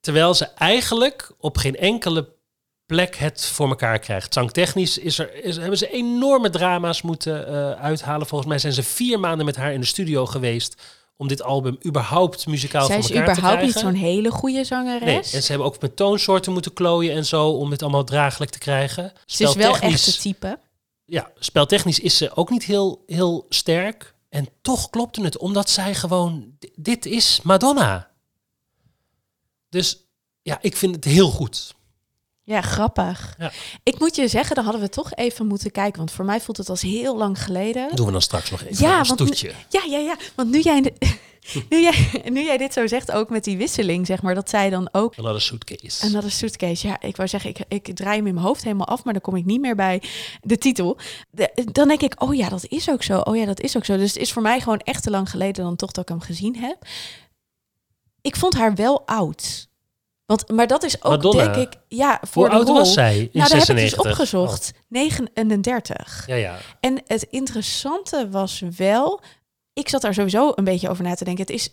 Terwijl 0.00 0.34
ze 0.34 0.44
eigenlijk 0.44 1.32
op 1.38 1.56
geen 1.56 1.76
enkele 1.76 2.28
plek 2.86 3.16
het 3.16 3.44
voor 3.44 3.68
elkaar 3.68 3.98
krijgt. 3.98 4.32
Zangtechnisch 4.32 4.98
is 4.98 5.18
er, 5.18 5.44
is, 5.44 5.56
hebben 5.56 5.78
ze 5.78 5.90
enorme 5.90 6.50
drama's 6.50 7.02
moeten 7.02 7.50
uh, 7.50 7.70
uithalen. 7.70 8.26
Volgens 8.26 8.50
mij 8.50 8.58
zijn 8.58 8.72
ze 8.72 8.82
vier 8.82 9.20
maanden 9.20 9.46
met 9.46 9.56
haar 9.56 9.72
in 9.72 9.80
de 9.80 9.86
studio 9.86 10.26
geweest 10.26 10.82
om 11.16 11.28
dit 11.28 11.42
album 11.42 11.78
überhaupt 11.86 12.46
muzikaal 12.46 12.86
Zij 12.86 12.94
voor 12.94 13.04
is 13.04 13.10
elkaar 13.10 13.34
te 13.34 13.40
überhaupt 13.40 13.62
niet 13.62 13.72
krijgen. 13.72 13.92
zo'n 13.92 14.00
hele 14.00 14.30
goede 14.30 14.64
zangeres. 14.64 15.04
Nee, 15.04 15.16
en 15.16 15.42
ze 15.42 15.48
hebben 15.48 15.66
ook 15.66 15.80
met 15.80 15.96
toonsoorten 15.96 16.52
moeten 16.52 16.72
klooien 16.72 17.14
en 17.14 17.26
zo 17.26 17.48
om 17.48 17.70
dit 17.70 17.82
allemaal 17.82 18.04
draaglijk 18.04 18.50
te 18.50 18.58
krijgen. 18.58 19.12
Ze 19.26 19.42
is 19.42 19.54
wel 19.54 19.78
echt 19.78 20.06
het 20.06 20.20
type. 20.20 20.58
Ja, 21.04 21.30
speltechnisch 21.38 21.98
is 22.00 22.16
ze 22.16 22.36
ook 22.36 22.50
niet 22.50 22.64
heel, 22.64 23.02
heel 23.06 23.46
sterk. 23.48 24.14
En 24.28 24.48
toch 24.62 24.90
klopte 24.90 25.22
het, 25.22 25.38
omdat 25.38 25.70
zij 25.70 25.94
gewoon... 25.94 26.56
Dit 26.74 27.06
is 27.06 27.40
Madonna. 27.42 28.10
Dus 29.68 30.06
ja, 30.42 30.58
ik 30.60 30.76
vind 30.76 30.94
het 30.94 31.04
heel 31.04 31.30
goed. 31.30 31.74
Ja, 32.42 32.60
grappig. 32.60 33.34
Ja. 33.38 33.52
Ik 33.82 33.98
moet 33.98 34.16
je 34.16 34.28
zeggen, 34.28 34.54
dan 34.54 34.64
hadden 34.64 34.82
we 34.82 34.88
toch 34.88 35.14
even 35.14 35.46
moeten 35.46 35.70
kijken. 35.70 35.98
Want 35.98 36.10
voor 36.10 36.24
mij 36.24 36.40
voelt 36.40 36.56
het 36.56 36.68
als 36.68 36.82
heel 36.82 37.16
lang 37.16 37.42
geleden. 37.42 37.96
Doen 37.96 38.06
we 38.06 38.12
dan 38.12 38.22
straks 38.22 38.50
nog 38.50 38.62
even. 38.62 38.84
Ja, 38.86 38.92
een 38.92 38.98
nu- 38.98 39.04
stoetje. 39.04 39.52
Ja, 39.68 39.82
ja, 39.88 39.98
ja. 39.98 40.16
Want 40.34 40.50
nu 40.50 40.60
jij, 40.60 40.92
nu, 41.70 41.80
jij, 41.80 42.22
nu 42.30 42.42
jij 42.44 42.56
dit 42.56 42.72
zo 42.72 42.86
zegt, 42.86 43.12
ook 43.12 43.30
met 43.30 43.44
die 43.44 43.56
wisseling, 43.56 44.06
zeg 44.06 44.22
maar, 44.22 44.34
dat 44.34 44.50
zij 44.50 44.70
dan 44.70 44.88
ook. 44.92 45.14
Another 45.18 45.40
suitcase. 45.40 46.06
En 46.06 46.12
dat 46.12 46.24
is 46.24 46.38
suitcase. 46.38 46.86
Ja, 46.86 47.00
ik 47.00 47.16
wou 47.16 47.28
zeggen, 47.28 47.50
ik, 47.50 47.58
ik 47.68 47.94
draai 47.96 48.16
hem 48.16 48.26
in 48.26 48.34
mijn 48.34 48.46
hoofd 48.46 48.62
helemaal 48.64 48.86
af, 48.86 49.04
maar 49.04 49.12
dan 49.12 49.22
kom 49.22 49.36
ik 49.36 49.44
niet 49.44 49.60
meer 49.60 49.74
bij 49.76 50.02
de 50.40 50.58
titel. 50.58 50.98
De- 51.30 51.68
dan 51.72 51.88
denk 51.88 52.02
ik, 52.02 52.22
oh 52.22 52.34
ja, 52.34 52.48
dat 52.48 52.66
is 52.68 52.90
ook 52.90 53.02
zo. 53.02 53.18
Oh 53.18 53.36
ja, 53.36 53.44
dat 53.44 53.60
is 53.60 53.76
ook 53.76 53.84
zo. 53.84 53.96
Dus 53.96 54.12
het 54.12 54.22
is 54.22 54.32
voor 54.32 54.42
mij 54.42 54.60
gewoon 54.60 54.78
echt 54.78 55.02
te 55.02 55.10
lang 55.10 55.30
geleden 55.30 55.64
dan 55.64 55.76
toch 55.76 55.90
dat 55.92 56.02
ik 56.02 56.08
hem 56.08 56.20
gezien 56.20 56.56
heb. 56.56 56.76
Ik 58.20 58.36
vond 58.36 58.54
haar 58.54 58.74
wel 58.74 59.06
oud. 59.06 59.70
Want, 60.26 60.48
maar 60.48 60.66
dat 60.66 60.82
is 60.82 61.02
ook, 61.02 61.10
Madonna? 61.12 61.48
denk 61.52 61.72
ik, 61.72 61.80
ja, 61.88 62.20
voor 62.28 62.42
Hoe 62.42 62.50
de 62.50 62.56
oud 62.56 62.66
rol. 62.66 62.76
was 62.76 62.92
zij 62.92 63.18
in 63.18 63.28
nou, 63.32 63.48
daar 63.48 63.58
heb 63.58 63.68
ik 63.68 63.76
dus 63.76 63.90
96? 63.90 64.04
opgezocht. 64.10 64.72
39. 64.88 66.20
Oh, 66.20 66.26
ja, 66.26 66.34
ja. 66.34 66.58
En 66.80 67.02
het 67.06 67.22
interessante 67.30 68.28
was 68.30 68.62
wel, 68.76 69.20
ik 69.74 69.88
zat 69.88 70.02
daar 70.02 70.14
sowieso 70.14 70.52
een 70.54 70.64
beetje 70.64 70.88
over 70.88 71.04
na 71.04 71.14
te 71.14 71.24
denken. 71.24 71.44
Het 71.44 71.54
is, 71.54 71.68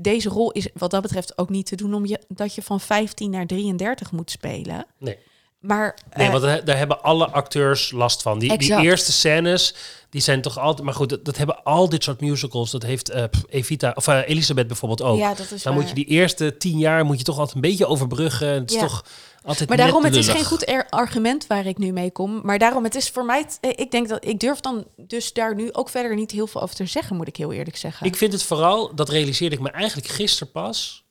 deze 0.00 0.28
rol 0.28 0.50
is 0.52 0.68
wat 0.74 0.90
dat 0.90 1.02
betreft 1.02 1.38
ook 1.38 1.48
niet 1.50 1.66
te 1.66 1.76
doen 1.76 1.94
om 1.94 2.06
je, 2.06 2.20
dat 2.28 2.54
je 2.54 2.62
van 2.62 2.80
15 2.80 3.30
naar 3.30 3.46
33 3.46 4.12
moet 4.12 4.30
spelen. 4.30 4.86
Nee. 4.98 5.18
Maar 5.60 5.98
Nee, 6.16 6.26
eh, 6.26 6.32
want 6.40 6.66
daar 6.66 6.76
hebben 6.78 7.02
alle 7.02 7.26
acteurs 7.30 7.90
last 7.90 8.22
van. 8.22 8.38
Die, 8.38 8.80
eerste 8.80 9.12
scènes, 9.12 9.74
die 10.10 10.20
zijn 10.20 10.42
toch 10.42 10.58
altijd... 10.58 10.84
Maar 10.84 10.94
goed, 10.94 11.08
dat, 11.08 11.24
dat 11.24 11.36
hebben 11.36 11.62
al 11.64 11.88
dit 11.88 12.04
soort 12.04 12.20
musicals. 12.20 12.70
Dat 12.70 12.82
heeft 12.82 13.10
eh, 13.10 13.24
Evita, 13.48 13.92
of 13.94 14.08
eh, 14.08 14.20
Elisabeth 14.28 14.66
bijvoorbeeld 14.66 15.02
ook. 15.02 15.18
ja, 15.18 15.28
dat 15.34 15.50
is 15.50 15.62
Dan 15.62 15.72
waar. 15.74 15.82
moet 15.82 15.88
je 15.88 15.94
die 15.94 16.04
eerste 16.06 16.56
tien 16.56 16.78
jaar 16.78 17.04
moet 17.04 17.18
je 17.18 17.24
toch 17.24 17.38
altijd 17.38 17.54
een 17.54 17.60
beetje 17.70 17.86
overbruggen. 17.86 18.48
Het 18.48 18.70
is 18.70 18.76
Ja. 18.76 18.82
toch 18.82 19.04
altijd 19.46 19.68
Maar 19.68 19.78
daarom, 19.78 20.04
het 20.04 20.16
is 20.16 20.28
geen 20.28 20.44
goed 20.44 20.68
er- 20.68 20.86
argument 20.88 21.46
waar 21.46 21.66
ik 21.66 21.78
nu 21.78 21.92
mee 21.92 22.10
kom. 22.10 22.40
Maar 22.44 22.58
daarom, 22.58 22.84
het 22.84 22.94
is 22.94 23.08
voor 23.10 23.24
mij, 23.24 23.46
eh, 23.60 23.70
ik 23.74 23.90
denk 23.90 24.08
dat 24.08 24.24
ik 24.26 24.40
durf 24.40 24.60
dan 24.60 24.86
dus 24.96 25.32
daar 25.32 25.54
nu 25.54 25.72
ook 25.72 25.88
verder 25.88 26.14
niet 26.14 26.30
heel 26.30 26.46
veel 26.46 26.62
over 26.62 26.74
te 26.76 26.86
zeggen, 26.86 27.16
moet 27.16 27.28
ik 27.28 27.36
heel 27.36 27.52
eerlijk 27.52 27.76
zeggen. 27.76 28.06
Ik 28.06 28.16
vind 28.16 28.32
het 28.32 28.42
vooral, 28.42 28.94
dat 28.94 29.08
realiseerde 29.08 29.54
ik 29.56 29.62
me 29.62 29.70
eigenlijk 29.70 30.08
gisteren 30.08 30.52
pas, 30.52 31.04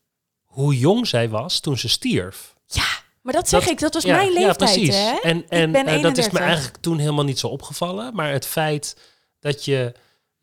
hoe 0.44 0.78
jong 0.78 1.08
zij 1.08 1.30
was 1.30 1.60
toen 1.60 1.78
ze 1.78 1.90
stierf. 1.90 2.54
ja, 2.66 2.84
maar 3.22 3.34
dat 3.34 3.50
zeg 3.50 3.60
Dat- 3.62 3.70
ik, 3.70 3.80
dat 3.80 3.94
was 3.94 4.04
Ja, 4.04 4.16
mijn 4.16 4.32
ja, 4.34 4.40
leeftijd, 4.40 4.58
precies. 4.74 4.96
hè? 4.96 5.12
En, 5.22 5.46
en 5.50 5.76
eh, 5.76 5.84
dat 5.84 5.88
is 5.88 5.94
31. 5.94 6.32
me 6.32 6.40
eigenlijk 6.40 6.78
toen 6.78 6.98
helemaal 6.98 7.24
niet 7.24 7.40
zo 7.40 7.48
opgevallen. 7.48 8.16
Maar 8.16 8.32
het 8.32 8.46
feit 8.46 8.98
dat 9.40 9.66
je 9.66 9.94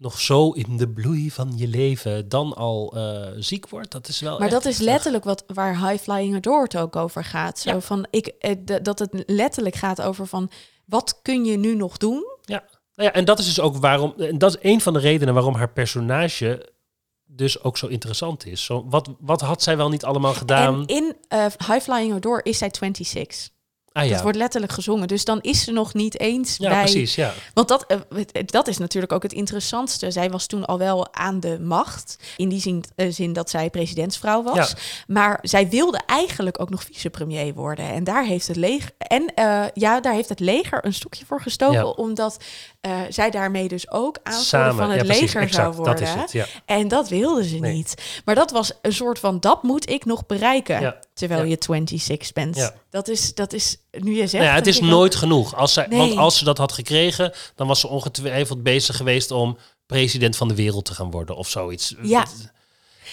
nog 0.02 0.20
zo 0.20 0.50
in 0.50 0.76
de 0.76 0.88
bloei 0.88 1.30
van 1.30 1.52
je 1.56 1.68
leven 1.68 2.28
dan 2.28 2.54
al 2.54 2.92
eh, 2.96 3.30
ziek 3.36 3.68
wordt, 3.68 3.90
dat 3.90 4.08
is 4.08 4.20
wel 4.20 4.38
Maar 4.38 4.50
dat 4.50 4.64
is 4.64 4.78
letterlijk 4.78 5.24
wat 5.24 5.44
waar 5.46 5.88
High 5.88 6.02
Flying 6.02 6.36
Adore 6.36 6.78
ook 6.78 6.96
over 6.96 7.24
gaat. 7.24 7.58
Zo 7.58 7.70
Ja. 7.70 7.80
van 7.80 8.06
ik 8.10 8.26
eh, 8.26 8.56
dat 8.82 8.98
het 8.98 9.22
letterlijk 9.26 9.74
gaat 9.74 10.02
over 10.02 10.26
van 10.26 10.50
wat 10.84 11.20
kun 11.22 11.44
je 11.44 11.56
nu 11.56 11.74
nog 11.74 11.96
doen? 11.96 12.24
Ja. 12.40 12.64
Nou 12.94 13.08
ja, 13.08 13.12
en 13.12 13.24
dat 13.24 13.38
is 13.38 13.44
dus 13.44 13.60
ook 13.60 13.76
waarom, 13.76 14.14
en 14.18 14.38
dat 14.38 14.54
is 14.56 14.70
een 14.70 14.80
van 14.80 14.92
de 14.92 14.98
redenen 14.98 15.34
waarom 15.34 15.54
haar 15.54 15.72
personage 15.72 16.70
dus 17.24 17.62
ook 17.62 17.78
zo 17.78 17.86
interessant 17.86 18.46
is. 18.46 18.64
Zo, 18.64 18.84
wat, 18.88 19.10
wat 19.20 19.40
had 19.40 19.62
zij 19.62 19.76
wel 19.76 19.88
niet 19.88 20.04
allemaal 20.04 20.34
gedaan? 20.34 20.80
En 20.80 20.86
in 20.86 21.16
eh, 21.28 21.40
High 21.40 21.80
Flying 21.80 22.14
Adore 22.14 22.42
is 22.42 22.58
zij 22.58 22.68
26. 22.72 23.48
Ah 23.92 24.04
ja, 24.04 24.12
Dat 24.12 24.22
wordt 24.22 24.36
letterlijk 24.38 24.72
gezongen. 24.72 25.08
Dus 25.08 25.24
dan 25.24 25.40
is 25.40 25.64
ze 25.64 25.72
nog 25.72 25.94
niet 25.94 26.20
eens 26.20 26.56
ja 26.56 26.68
bij. 26.68 26.82
precies, 26.82 27.14
ja. 27.14 27.32
Want 27.54 27.68
dat, 27.68 27.84
eh, 27.86 27.98
dat 28.46 28.68
is 28.68 28.78
natuurlijk 28.78 29.12
ook 29.12 29.22
het 29.22 29.32
interessantste. 29.32 30.10
Zij 30.10 30.30
was 30.30 30.46
toen 30.46 30.64
al 30.64 30.78
wel 30.78 31.14
aan 31.14 31.40
de 31.40 31.60
macht. 31.60 32.16
In 32.36 32.48
die 32.48 32.60
zin, 32.60 32.84
eh, 32.96 33.06
zin 33.10 33.32
dat 33.32 33.50
zij 33.50 33.70
presidentsvrouw 33.70 34.42
was. 34.42 34.56
Ja. 34.70 34.76
Maar 35.06 35.38
zij 35.42 35.68
wilde 35.68 36.00
eigenlijk 36.06 36.60
ook 36.60 36.70
nog 36.70 36.82
vicepremier 36.82 37.54
worden. 37.54 37.84
En 37.88 38.04
daar 38.04 38.24
heeft 38.24 38.46
het 38.48 38.56
leger. 38.56 38.90
En 38.98 39.34
eh, 39.34 39.64
ja, 39.74 40.00
daar 40.00 40.14
heeft 40.14 40.28
het 40.28 40.40
leger 40.40 40.84
een 40.86 40.94
stokje 40.94 41.24
voor 41.26 41.40
gestoken. 41.40 41.74
Ja. 41.78 41.84
Omdat 41.86 42.36
zij 43.08 43.30
daarmee 43.30 43.68
dus 43.68 43.90
ook 43.90 44.18
aanvoerder 44.22 44.74
van 44.74 44.90
het 44.90 45.00
ja, 45.00 45.04
precies, 45.06 45.34
leger 45.34 45.48
zou 45.52 45.74
worden. 45.74 45.94
dat 45.94 46.02
is 46.08 46.14
het, 46.14 46.32
ja. 46.32 46.46
En 46.64 46.88
dat 46.88 47.08
wilde 47.08 47.48
ze 47.48 47.56
Nee. 47.56 47.72
niet. 47.74 48.20
Maar 48.24 48.34
dat 48.34 48.50
was 48.50 48.72
een 48.82 48.92
soort 48.92 49.18
van, 49.18 49.40
dat 49.40 49.62
moet 49.62 49.90
ik 49.90 50.04
nog 50.04 50.26
bereiken. 50.26 50.80
Terwijl 51.14 51.44
je 51.44 51.56
26 51.58 52.32
bent. 52.32 52.56
Ja. 52.56 52.74
Dat, 52.90 53.08
is, 53.08 53.34
dat 53.34 53.52
is, 53.52 53.76
nu 53.90 54.14
je 54.14 54.26
zegt... 54.26 54.32
Nou 54.32 54.44
ja, 54.44 54.54
het 54.54 54.66
is 54.66 54.80
nooit 54.80 55.14
genoeg. 55.14 55.56
Als 55.56 55.72
zij, 55.72 55.86
Nee. 55.86 55.98
Want 55.98 56.16
als 56.16 56.38
ze 56.38 56.44
dat 56.44 56.58
had 56.58 56.72
gekregen, 56.72 57.32
dan 57.54 57.66
was 57.66 57.80
ze 57.80 57.88
ongetwijfeld 57.88 58.62
bezig 58.62 58.96
geweest 58.96 59.30
om 59.30 59.56
president 59.86 60.36
van 60.36 60.48
de 60.48 60.54
wereld 60.54 60.84
te 60.84 60.94
gaan 60.94 61.10
worden 61.10 61.36
of 61.36 61.48
zoiets. 61.48 61.94
Ja. 62.02 62.26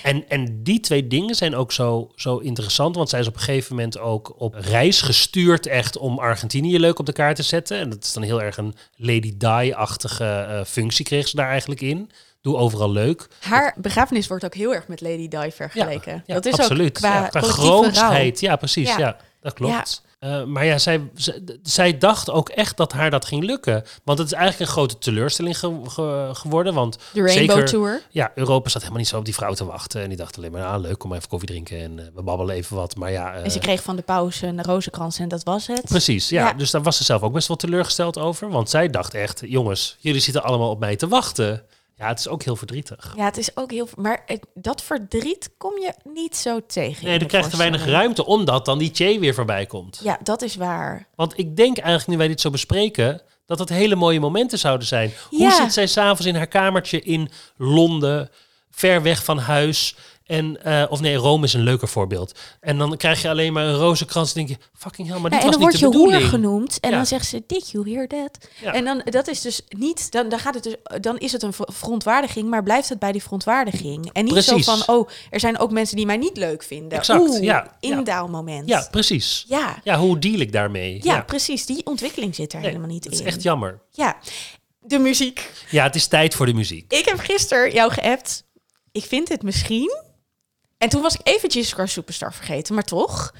En, 0.03 0.29
en 0.29 0.63
die 0.63 0.79
twee 0.79 1.07
dingen 1.07 1.35
zijn 1.35 1.55
ook 1.55 1.71
zo, 1.71 2.11
zo 2.15 2.37
interessant, 2.37 2.95
want 2.95 3.09
zij 3.09 3.19
is 3.19 3.27
op 3.27 3.33
een 3.33 3.39
gegeven 3.39 3.75
moment 3.75 3.99
ook 3.99 4.41
op 4.41 4.53
reis 4.53 5.01
gestuurd 5.01 5.67
echt 5.67 5.97
om 5.97 6.19
Argentinië 6.19 6.79
leuk 6.79 6.99
op 6.99 7.05
de 7.05 7.11
kaart 7.11 7.35
te 7.35 7.43
zetten. 7.43 7.77
En 7.77 7.89
dat 7.89 8.03
is 8.03 8.13
dan 8.13 8.23
heel 8.23 8.41
erg 8.41 8.57
een 8.57 8.75
Lady 8.95 9.33
Di-achtige 9.37 10.25
eh, 10.25 10.63
functie 10.65 11.05
kreeg 11.05 11.27
ze 11.27 11.35
daar 11.35 11.49
eigenlijk 11.49 11.81
in. 11.81 12.11
Doe 12.41 12.57
overal 12.57 12.91
leuk. 12.91 13.27
Haar 13.39 13.75
begrafenis 13.77 14.27
wordt 14.27 14.45
ook 14.45 14.53
heel 14.53 14.73
erg 14.73 14.87
met 14.87 15.01
Lady 15.01 15.27
Di 15.27 15.51
vergeleken. 15.51 16.23
Ja, 16.25 16.33
dat 16.33 16.45
is 16.45 16.57
absoluut. 16.59 16.87
ook 16.87 16.93
qua, 16.93 17.13
ja, 17.21 17.27
qua 17.27 17.41
grootsheid. 17.41 18.39
Ja, 18.39 18.55
precies. 18.55 18.95
Ja. 18.95 19.17
Dat 19.41 19.53
klopt. 19.53 20.01
Eh, 20.19 20.43
maar 20.43 20.65
ja, 20.65 20.77
zij, 20.77 21.09
zij, 21.13 21.41
zij 21.63 21.97
dacht 21.97 22.29
ook 22.29 22.49
echt 22.49 22.77
dat 22.77 22.91
haar 22.91 23.09
dat 23.09 23.25
ging 23.25 23.43
lukken. 23.43 23.83
Want 24.03 24.17
het 24.19 24.27
is 24.27 24.33
eigenlijk 24.33 24.69
een 24.69 24.75
grote 24.75 24.97
teleurstelling 24.97 25.57
ge- 25.59 25.81
ge- 25.87 26.29
geworden. 26.33 26.73
Want 26.73 26.97
De 27.13 27.21
Rainbow 27.21 27.49
zeker, 27.55 27.65
Tour. 27.65 28.01
ja, 28.09 28.31
Europa 28.35 28.69
zat 28.69 28.77
helemaal 28.81 28.99
niet 29.01 29.09
zo 29.09 29.17
op 29.17 29.25
die 29.25 29.33
vrouw 29.33 29.53
te 29.53 29.65
wachten. 29.65 30.01
En 30.01 30.07
die 30.07 30.17
dacht 30.17 30.37
alleen 30.37 30.51
maar, 30.51 30.65
ah, 30.65 30.79
leuk, 30.81 30.97
kom 30.97 31.09
maar 31.09 31.17
even 31.17 31.29
koffie 31.29 31.47
drinken 31.47 31.79
en 31.79 31.99
eh, 31.99 32.05
we 32.15 32.21
babbelen 32.21 32.55
even 32.55 32.75
wat. 32.75 32.95
Maar 32.95 33.11
ja, 33.11 33.33
eh, 33.33 33.43
En 33.43 33.51
ze 33.51 33.59
kreeg 33.59 33.81
van 33.83 33.95
de 33.95 34.01
paus 34.01 34.41
een 34.41 34.63
rozenkrans 34.63 35.19
en 35.19 35.27
dat 35.27 35.43
was 35.43 35.67
het. 35.67 35.81
precies. 35.85 36.29
Ja, 36.29 36.47
Ja. 36.47 36.53
dus 36.53 36.71
daar 36.71 36.83
was 36.83 36.97
ze 36.97 37.03
zelf 37.03 37.21
ook 37.21 37.33
best 37.33 37.47
wel 37.47 37.57
teleurgesteld 37.57 38.17
over. 38.17 38.49
Want 38.49 38.69
zij 38.69 38.89
dacht 38.89 39.13
echt, 39.13 39.41
jongens, 39.45 39.95
jullie 39.99 40.21
zitten 40.21 40.43
allemaal 40.43 40.69
op 40.69 40.79
mij 40.79 40.95
te 40.95 41.07
wachten. 41.07 41.63
Ja, 41.99 42.07
het 42.07 42.19
is 42.19 42.27
ook 42.27 42.43
heel 42.43 42.55
verdrietig. 42.55 43.13
Ja, 43.15 43.25
het 43.25 43.37
is 43.37 43.57
ook 43.57 43.71
heel... 43.71 43.87
Maar 43.95 44.23
het- 44.25 44.45
dat 44.53 44.83
verdriet 44.83 45.49
kom 45.57 45.71
je 45.79 45.93
niet 46.13 46.35
zo 46.37 46.59
tegen. 46.67 47.05
Nee, 47.05 47.19
er 47.19 47.25
krijgt 47.25 47.49
te 47.49 47.57
weinig 47.57 47.85
ruimte 47.85 48.25
omdat 48.25 48.65
dan 48.65 48.77
die 48.77 48.89
Che 48.93 49.19
weer 49.19 49.33
voorbij 49.33 49.65
komt. 49.65 49.99
Ja, 50.03 50.19
dat 50.23 50.41
is 50.41 50.55
waar. 50.55 51.07
Want 51.15 51.37
ik 51.37 51.55
denk 51.55 51.77
eigenlijk, 51.77 52.07
nu 52.09 52.17
wij 52.17 52.27
dit 52.27 52.41
zo 52.41 52.49
bespreken, 52.49 53.21
dat 53.45 53.57
dat 53.57 53.69
hele 53.69 53.95
mooie 53.95 54.19
momenten 54.19 54.59
zouden 54.59 54.87
zijn. 54.87 55.11
Hoe 55.29 55.51
zit 55.51 55.73
zij 55.73 55.87
s'avonds 55.87 56.25
in 56.25 56.35
haar 56.35 56.47
kamertje 56.47 57.01
in 57.01 57.29
Londen, 57.57 58.29
ver 58.71 59.01
weg 59.01 59.23
van 59.23 59.37
huis? 59.37 59.95
En, 60.29 60.63
eh, 60.63 60.85
of 60.89 60.99
nee, 60.99 61.15
Rome 61.15 61.45
is 61.45 61.53
een 61.53 61.61
leuker 61.63 61.87
voorbeeld. 61.87 62.39
En 62.59 62.77
dan 62.77 62.97
krijg 62.97 63.21
je 63.21 63.29
alleen 63.29 63.53
maar 63.53 63.65
een 63.65 63.75
rozenkrans. 63.75 64.33
En 64.33 64.45
denk 64.45 64.59
je, 64.59 64.65
fucking 64.77 65.07
hell, 65.07 65.19
maar 65.19 65.31
Ja, 65.31 65.37
dit 65.37 65.45
en 65.45 65.45
was 65.45 65.51
dan 65.59 65.69
niet 65.69 65.79
word 65.79 65.91
de 65.91 65.97
je 65.97 66.03
hoer 66.03 66.05
bedoeling. 66.05 66.29
genoemd 66.29 66.79
en 66.79 66.89
Ja. 66.89 66.95
dan 66.95 67.05
zegt 67.05 67.27
ze, 67.27 67.43
did 67.47 67.69
you 67.71 67.91
hear 67.91 68.07
that? 68.07 68.47
Ja. 68.61 68.73
En 68.73 68.85
dan, 68.85 69.01
dat 69.05 69.27
is 69.27 69.41
dus 69.41 69.61
niet, 69.69 70.11
dan, 70.11 70.29
dan 70.29 70.39
gaat 70.39 70.53
het 70.53 70.63
dus, 70.63 70.75
dan 71.01 71.17
is 71.17 71.31
het 71.31 71.43
een 71.43 71.53
ver- 71.53 71.69
verontwaardiging, 71.73 72.49
maar 72.49 72.63
blijft 72.63 72.89
het 72.89 72.99
bij 72.99 73.11
die 73.11 73.21
verontwaardiging. 73.23 74.09
En 74.13 74.23
niet 74.23 74.33
Precies. 74.33 74.65
zo 74.65 74.75
van, 74.75 74.95
oh, 74.95 75.09
er 75.29 75.39
zijn 75.39 75.59
ook 75.59 75.71
mensen 75.71 75.95
die 75.95 76.05
mij 76.05 76.17
niet 76.17 76.37
leuk 76.37 76.63
vinden. 76.63 76.97
Exact, 76.97 77.19
Oeh, 77.21 77.41
ja, 77.43 77.77
ja. 77.79 77.95
indaalmoment. 77.97 78.67
Ja, 78.69 78.87
precies. 78.91 79.45
ja. 79.47 79.79
Ja, 79.83 79.97
hoe 79.97 80.19
deal 80.19 80.39
ik 80.39 80.51
daarmee? 80.51 80.99
Ja, 81.03 81.21
precies. 81.21 81.65
Die 81.65 81.85
ontwikkeling 81.85 82.35
zit 82.35 82.53
er 82.53 82.59
Nee, 82.59 82.67
helemaal 82.67 82.89
niet 82.89 83.03
dat 83.03 83.13
in. 83.13 83.19
is 83.19 83.25
echt 83.25 83.41
jammer. 83.43 83.79
Ja, 83.91 84.17
de 84.79 84.99
muziek. 84.99 85.51
Ja, 85.69 85.83
het 85.83 85.95
is 85.95 86.07
tijd 86.07 86.35
voor 86.35 86.45
de 86.45 86.53
muziek. 86.53 86.93
Ik 86.93 87.05
heb 87.05 87.19
gisteren 87.19 87.73
jou 87.73 87.91
geappt. 87.91 88.43
Ik 88.91 89.03
vind 89.03 89.29
het 89.29 89.43
misschien... 89.43 90.07
En 90.79 90.89
toen 90.89 91.01
was 91.01 91.15
ik 91.15 91.21
even 91.23 91.49
Jesus 91.49 91.73
Christ 91.73 91.93
Superstar 91.93 92.33
vergeten, 92.33 92.75
maar 92.75 92.83
toch 92.83 93.33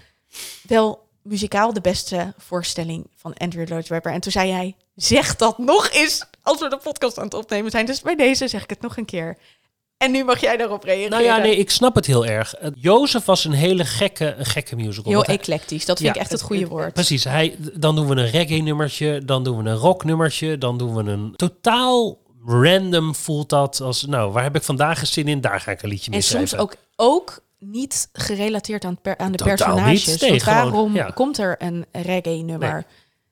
wel 0.67 1.07
muzikaal 1.23 1.73
de 1.73 1.81
beste 1.81 2.33
voorstelling 2.37 3.07
van 3.15 3.33
Andrew 3.33 3.67
Lloyd 3.67 3.87
Webber. 3.87 4.11
En 4.11 4.19
toen 4.21 4.31
zei 4.31 4.49
jij, 4.49 4.75
zeg 4.95 5.35
dat 5.35 5.57
nog 5.57 5.89
eens 5.89 6.25
als 6.43 6.59
we 6.59 6.69
de 6.69 6.79
podcast 6.83 7.17
aan 7.17 7.23
het 7.23 7.33
opnemen 7.33 7.71
zijn. 7.71 7.85
Dus 7.85 8.01
bij 8.01 8.15
deze 8.15 8.47
zeg 8.47 8.63
ik 8.63 8.69
het 8.69 8.81
nog 8.81 8.97
een 8.97 9.05
keer. 9.05 9.37
En 9.97 10.11
nu 10.11 10.23
mag 10.23 10.41
jij 10.41 10.57
daarop 10.57 10.83
reageren. 10.83 11.09
Nou 11.09 11.23
ja, 11.23 11.37
nee, 11.37 11.55
ik 11.55 11.69
snap 11.69 11.95
het 11.95 12.05
heel 12.05 12.25
erg. 12.25 12.61
Uh, 12.61 12.69
Jozef 12.75 13.25
was 13.25 13.45
een 13.45 13.51
hele 13.51 13.85
gekke, 13.85 14.33
een 14.37 14.45
gekke 14.45 14.75
musical. 14.75 15.11
Heel 15.11 15.23
hij- 15.23 15.35
eclectisch, 15.35 15.85
dat 15.85 15.97
vind 15.97 16.09
Ja, 16.09 16.15
ik 16.15 16.21
echt 16.21 16.31
het 16.31 16.41
goede 16.41 16.67
woord. 16.67 16.93
Precies. 16.93 17.23
Hij, 17.23 17.55
dan 17.73 17.95
doen 17.95 18.07
we 18.07 18.15
een 18.15 18.29
reggae 18.29 18.61
nummertje, 18.61 19.25
dan 19.25 19.43
doen 19.43 19.63
we 19.63 19.69
een 19.69 19.75
rock 19.75 20.03
nummertje, 20.03 20.57
dan 20.57 20.77
doen 20.77 20.95
we 20.95 21.11
een 21.11 21.33
totaal 21.35 22.17
random 22.49 23.15
voelt 23.15 23.49
dat 23.49 23.81
als, 23.81 24.05
nou, 24.05 24.31
waar 24.31 24.43
heb 24.43 24.55
ik 24.55 24.63
vandaag 24.63 25.07
zin 25.07 25.27
in? 25.27 25.41
Daar 25.41 25.59
ga 25.59 25.71
ik 25.71 25.81
een 25.81 25.89
liedje 25.89 26.09
mee 26.11 26.19
En 26.19 26.25
soms 26.25 26.49
schrijven. 26.49 26.59
ook, 26.69 26.75
ook 26.95 27.39
niet 27.59 28.09
gerelateerd 28.13 28.85
aan, 28.85 28.91
het 28.91 29.01
per- 29.01 29.17
aan 29.17 29.31
de 29.31 29.37
Totaal 29.37 29.55
personages. 29.55 30.05
niet. 30.05 30.21
Nee, 30.21 30.29
Want 30.29 30.43
gewoon, 30.43 30.71
waarom 30.71 30.93
ja. 30.95 31.09
komt 31.13 31.37
er 31.37 31.55
een 31.61 31.85
reggae-nummer? 31.91 32.85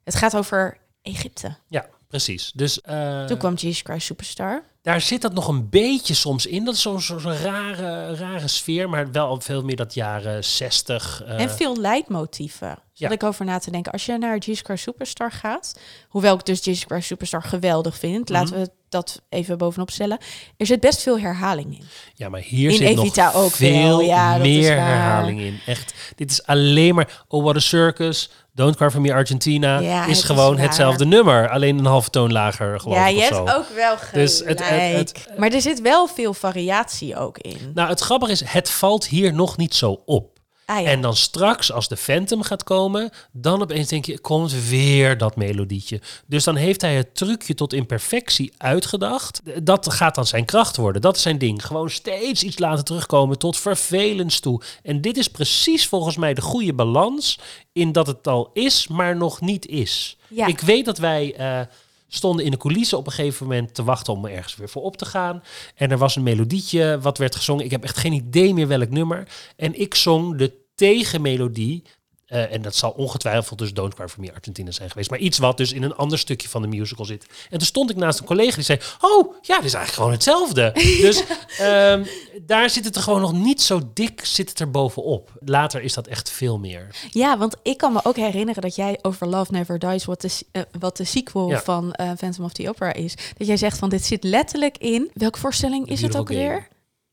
Het 0.04 0.16
gaat 0.16 0.36
over 0.36 0.78
Egypte. 1.02 1.56
Ja, 1.68 1.86
precies. 2.08 2.52
Dus 2.56 2.82
eh, 2.82 3.26
Toen 3.26 3.38
kwam 3.38 3.54
Jesus 3.54 3.82
Christ 3.82 4.06
Superstar. 4.06 4.64
daar 4.82 5.02
zit 5.02 5.22
dat 5.22 5.34
nog 5.34 5.48
een 5.48 5.70
beetje 5.70 6.14
soms 6.14 6.46
in. 6.46 6.66
Dat 6.66 6.74
is 6.74 6.82
zo'n 6.82 7.02
zo, 7.02 7.18
zo 7.18 7.30
rare, 7.44 8.16
rare 8.16 8.48
sfeer, 8.48 8.90
maar 8.90 9.12
wel 9.12 9.42
veel 9.42 9.64
meer 9.64 9.76
dat 9.76 9.94
jaren 9.94 10.44
60. 10.44 11.24
eh, 11.26 11.40
En 11.42 11.50
veel 11.50 11.78
leidmotieven. 11.78 12.68
Zat 12.68 12.80
Ja. 12.94 13.10
ik 13.10 13.24
over 13.24 13.46
na 13.46 13.60
te 13.60 13.72
denken. 13.72 13.92
Als 13.92 14.06
je 14.06 14.18
naar 14.18 14.38
Jesus 14.38 14.62
Christ 14.62 14.84
Superstar 14.84 15.32
gaat, 15.32 15.80
hoewel 16.08 16.36
ik 16.36 16.46
dus 16.46 16.64
Jesus 16.64 16.84
Christ 16.84 17.08
Superstar 17.08 17.44
geweldig 17.44 17.98
vind, 17.98 18.30
laten 18.30 18.54
Mhm. 18.56 18.64
we 18.64 18.72
dat 18.90 19.22
even 19.30 19.58
bovenop 19.58 19.92
stellen. 19.92 20.18
Er 20.58 20.66
zit 20.66 20.80
best 20.80 21.02
veel 21.02 21.20
herhaling 21.20 21.74
in. 21.78 21.84
Ja, 22.16 22.30
maar 22.30 22.42
hier 22.42 22.70
In 22.70 22.76
zit 22.76 22.88
Evita 22.88 23.26
nog 23.26 23.36
ook 23.36 23.52
veel 23.52 23.72
wel, 23.88 24.02
ja, 24.02 24.38
dat 24.38 24.46
is 24.48 24.54
meer 24.54 24.76
herhaling 24.78 25.40
in. 25.42 25.60
Echt, 25.66 25.94
dit 26.16 26.32
is 26.32 26.46
alleen 26.46 26.96
maar 26.96 27.24
Oh 27.28 27.44
What 27.44 27.56
a 27.56 27.60
Circus, 27.60 28.30
Don't 28.54 28.76
Cry 28.76 28.90
For 28.90 29.02
Me 29.02 29.14
Argentina. 29.14 29.80
Ja, 29.80 30.06
is 30.06 30.24
gewoon 30.24 30.58
hetzelfde 30.58 31.06
nummer, 31.06 31.50
alleen 31.50 31.78
een 31.78 31.86
halve 31.86 32.10
toon 32.10 32.32
lager 32.32 32.80
geloof 32.80 32.98
ja, 32.98 33.08
ik 33.08 33.16
je 33.16 33.22
hebt 33.22 33.36
ook 33.56 33.70
wel 33.76 33.98
gelijk. 33.98 34.14
Dus 34.14 34.40
het- 34.40 34.70
het- 34.70 34.94
het- 34.96 35.28
maar 35.38 35.52
er 35.52 35.62
zit 35.62 35.82
wel 35.82 36.08
veel 36.08 36.34
variatie 36.34 37.18
ook 37.18 37.38
in. 37.38 37.72
Nou, 37.74 37.90
het 37.90 38.00
grappige 38.00 38.32
is, 38.32 38.44
het 38.46 38.70
valt 38.70 39.08
hier 39.08 39.34
nog 39.34 39.58
niet 39.58 39.76
zo 39.76 40.02
op. 40.06 40.37
Ah, 40.70 40.82
ja. 40.82 40.90
En 40.90 41.02
dan 41.02 41.16
straks, 41.16 41.72
als 41.72 41.88
de 41.88 41.98
Phantom 41.98 42.42
gaat 42.42 42.64
komen, 42.64 43.10
dan 43.32 43.62
opeens 43.62 43.88
denk 43.88 44.06
je, 44.06 44.20
komt 44.20 44.68
weer 44.70 45.18
dat 45.18 45.36
melodietje. 45.36 46.02
Dus 46.26 46.44
dan 46.44 46.56
heeft 46.56 46.82
hij 46.82 46.96
het 46.96 47.16
trucje 47.16 47.54
tot 47.54 47.74
in 47.74 47.86
perfectie 47.86 48.54
uitgedacht. 48.58 49.42
Dat 49.64 49.94
gaat 49.94 50.16
dan 50.16 50.26
zijn 50.26 50.46
kracht 50.46 50.78
worden. 50.78 51.02
Dat 51.02 51.16
is 51.16 51.22
zijn 51.22 51.38
ding. 51.38 51.66
Gewoon 51.66 51.90
steeds 51.90 52.44
iets 52.44 52.60
laten 52.60 52.86
terugkomen 52.86 53.38
tot 53.38 53.58
vervelens 53.58 54.40
toe. 54.40 54.62
En 54.84 55.02
dit 55.02 55.18
is 55.18 55.28
precies 55.28 55.88
volgens 55.88 56.18
mij 56.18 56.34
de 56.34 56.42
goede 56.42 56.74
balans 56.74 57.40
in 57.74 57.92
dat 57.92 58.08
het 58.08 58.28
al 58.28 58.50
is, 58.54 58.88
maar 58.88 59.16
nog 59.16 59.42
niet 59.42 59.66
is. 59.68 60.18
Ja. 60.28 60.46
Ik 60.48 60.60
weet 60.60 60.86
dat 60.86 60.98
wij... 60.98 61.34
eh, 61.36 61.60
stonden 62.08 62.46
in 62.46 62.52
de 62.52 62.58
coulissen 62.58 62.98
op 62.98 63.06
een 63.06 63.12
gegeven 63.12 63.48
moment 63.48 63.74
te 63.74 63.84
wachten 63.84 64.14
om 64.14 64.26
ergens 64.26 64.56
weer 64.56 64.70
voor 64.70 64.84
op 64.84 64.98
te 64.98 65.06
gaan. 65.06 65.44
En 65.76 65.92
er 65.92 65.98
was 65.98 66.16
een 66.16 66.24
melodietje 66.24 67.00
wat 67.02 67.18
werd 67.18 67.36
gezongen. 67.36 67.66
Ik 67.66 67.72
heb 67.72 67.84
echt 67.84 67.98
geen 67.98 68.14
idee 68.14 68.54
meer 68.54 68.68
welk 68.68 68.90
nummer. 68.90 69.28
En 69.56 69.80
ik 69.80 69.96
zong 69.96 70.38
de 70.38 70.54
tegenmelodie. 70.76 71.84
Eh, 72.28 72.54
en 72.54 72.62
dat 72.62 72.76
zal 72.76 72.92
ongetwijfeld 72.92 73.60
dus 73.60 73.74
Don't 73.74 73.94
Cry 73.94 74.08
For 74.08 74.22
Me 74.22 74.34
Argentina 74.34 74.72
zijn 74.72 74.90
geweest. 74.90 75.10
Maar 75.10 75.20
iets 75.20 75.38
wat 75.38 75.58
dus 75.58 75.74
in 75.74 75.84
een 75.84 75.96
ander 75.96 76.18
stukje 76.20 76.50
van 76.50 76.62
de 76.62 76.68
musical 76.68 77.06
zit. 77.06 77.26
En 77.50 77.58
toen 77.58 77.68
stond 77.68 77.90
ik 77.90 77.96
naast 77.96 78.20
een 78.20 78.26
collega 78.26 78.56
die 78.56 78.64
zei... 78.64 78.80
Oh, 79.02 79.34
ja, 79.42 79.56
dit 79.56 79.66
is 79.66 79.74
eigenlijk 79.74 79.94
gewoon 79.94 80.12
hetzelfde. 80.12 80.72
dus 81.08 81.24
ehm, 81.58 82.06
daar 82.42 82.70
zit 82.70 82.86
het 82.86 82.96
er 82.96 83.02
gewoon 83.02 83.22
nog 83.22 83.34
niet 83.34 83.62
zo 83.62 83.82
dik 83.94 84.26
zit 84.26 84.50
het 84.50 84.60
er 84.60 84.72
bovenop. 84.72 85.32
Later 85.40 85.82
is 85.82 85.94
dat 85.94 86.08
echt 86.08 86.30
veel 86.30 86.58
meer. 86.60 86.96
Ja, 87.12 87.38
want 87.38 87.56
ik 87.64 87.78
kan 87.78 87.94
me 87.94 88.00
ook 88.04 88.16
herinneren 88.16 88.62
dat 88.62 88.76
jij 88.76 89.00
over 89.02 89.28
Love 89.28 89.52
Never 89.52 89.80
Dies, 89.80 90.06
wat 90.06 90.22
de, 90.22 90.30
eh, 90.52 90.62
wat 90.80 90.98
de 90.98 91.04
sequel 91.04 91.50
Ja. 91.50 91.62
van 91.62 91.94
eh, 91.94 92.12
Phantom 92.18 92.46
of 92.46 92.54
the 92.54 92.70
Opera 92.70 92.94
is, 92.94 93.16
dat 93.38 93.48
jij 93.48 93.58
zegt 93.58 93.78
van 93.78 93.90
dit 93.90 94.06
zit 94.06 94.24
letterlijk 94.24 94.78
in. 94.78 95.12
Welke 95.14 95.40
voorstelling 95.40 95.90
is 95.90 96.02
het 96.02 96.18
ook 96.18 96.28
weer? 96.28 96.68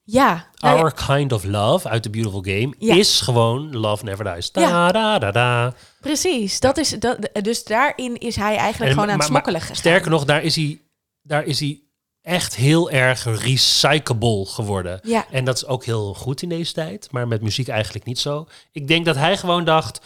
Ja, 0.07 0.47
nou 0.59 0.77
ja, 0.77 0.83
Our 0.83 0.93
Kind 1.07 1.33
of 1.33 1.45
Love 1.45 1.89
uit 1.89 2.03
The 2.03 2.11
Beautiful 2.11 2.43
Game 2.43 2.75
Ja. 2.79 2.95
is 2.95 3.21
gewoon 3.21 3.77
Love 3.77 4.05
Never 4.05 4.35
Dies. 4.35 4.53
Da, 4.53 4.61
Ja. 4.61 4.93
da, 4.93 5.19
da, 5.19 5.31
da. 5.31 5.75
precies. 6.01 6.61
Dat 6.61 6.77
is, 6.79 6.89
dat, 6.91 7.29
dus 7.43 7.65
daarin 7.65 8.17
is 8.19 8.37
hij 8.37 8.57
eigenlijk 8.57 8.91
En- 8.91 8.97
gewoon 8.99 9.11
aan 9.11 9.19
het 9.19 9.27
smokkelen 9.29 9.61
gegaan. 9.61 9.77
Sterker 9.77 10.11
nog, 10.11 10.25
daar 10.25 10.43
is 10.43 10.57
hij, 10.57 10.81
daar 11.23 11.45
is 11.45 11.61
hij 11.61 11.81
echt 12.23 12.55
heel 12.57 12.91
erg 12.91 13.25
recyclable 13.43 14.47
geworden. 14.47 15.01
Ja. 15.03 15.27
En 15.31 15.45
dat 15.45 15.57
is 15.57 15.67
ook 15.67 15.85
heel 15.85 16.15
goed 16.15 16.43
in 16.43 16.49
deze 16.49 16.73
tijd, 16.73 17.09
maar 17.11 17.29
met 17.29 17.43
muziek 17.43 17.69
eigenlijk 17.69 18.05
niet 18.05 18.19
zo. 18.19 18.47
Ik 18.73 18.89
denk 18.89 19.05
dat 19.05 19.17
hij 19.17 19.37
gewoon 19.37 19.65
dacht. 19.65 20.01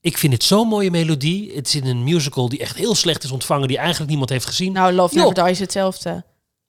Ik 0.00 0.18
vind 0.18 0.32
het 0.32 0.44
zo'n 0.44 0.68
mooie 0.68 0.90
melodie. 0.90 1.52
Het 1.54 1.66
is 1.66 1.74
in 1.74 1.86
een 1.86 2.04
musical 2.04 2.48
die 2.48 2.58
echt 2.58 2.76
heel 2.76 2.94
slecht 2.94 3.24
is 3.24 3.30
ontvangen, 3.30 3.68
die 3.68 3.78
eigenlijk 3.78 4.08
niemand 4.08 4.30
heeft 4.30 4.46
gezien. 4.46 4.72
Nou, 4.72 4.92
Love. 4.92 5.14
Never 5.14 5.44
Dies 5.44 5.58
hetzelfde. 5.58 6.24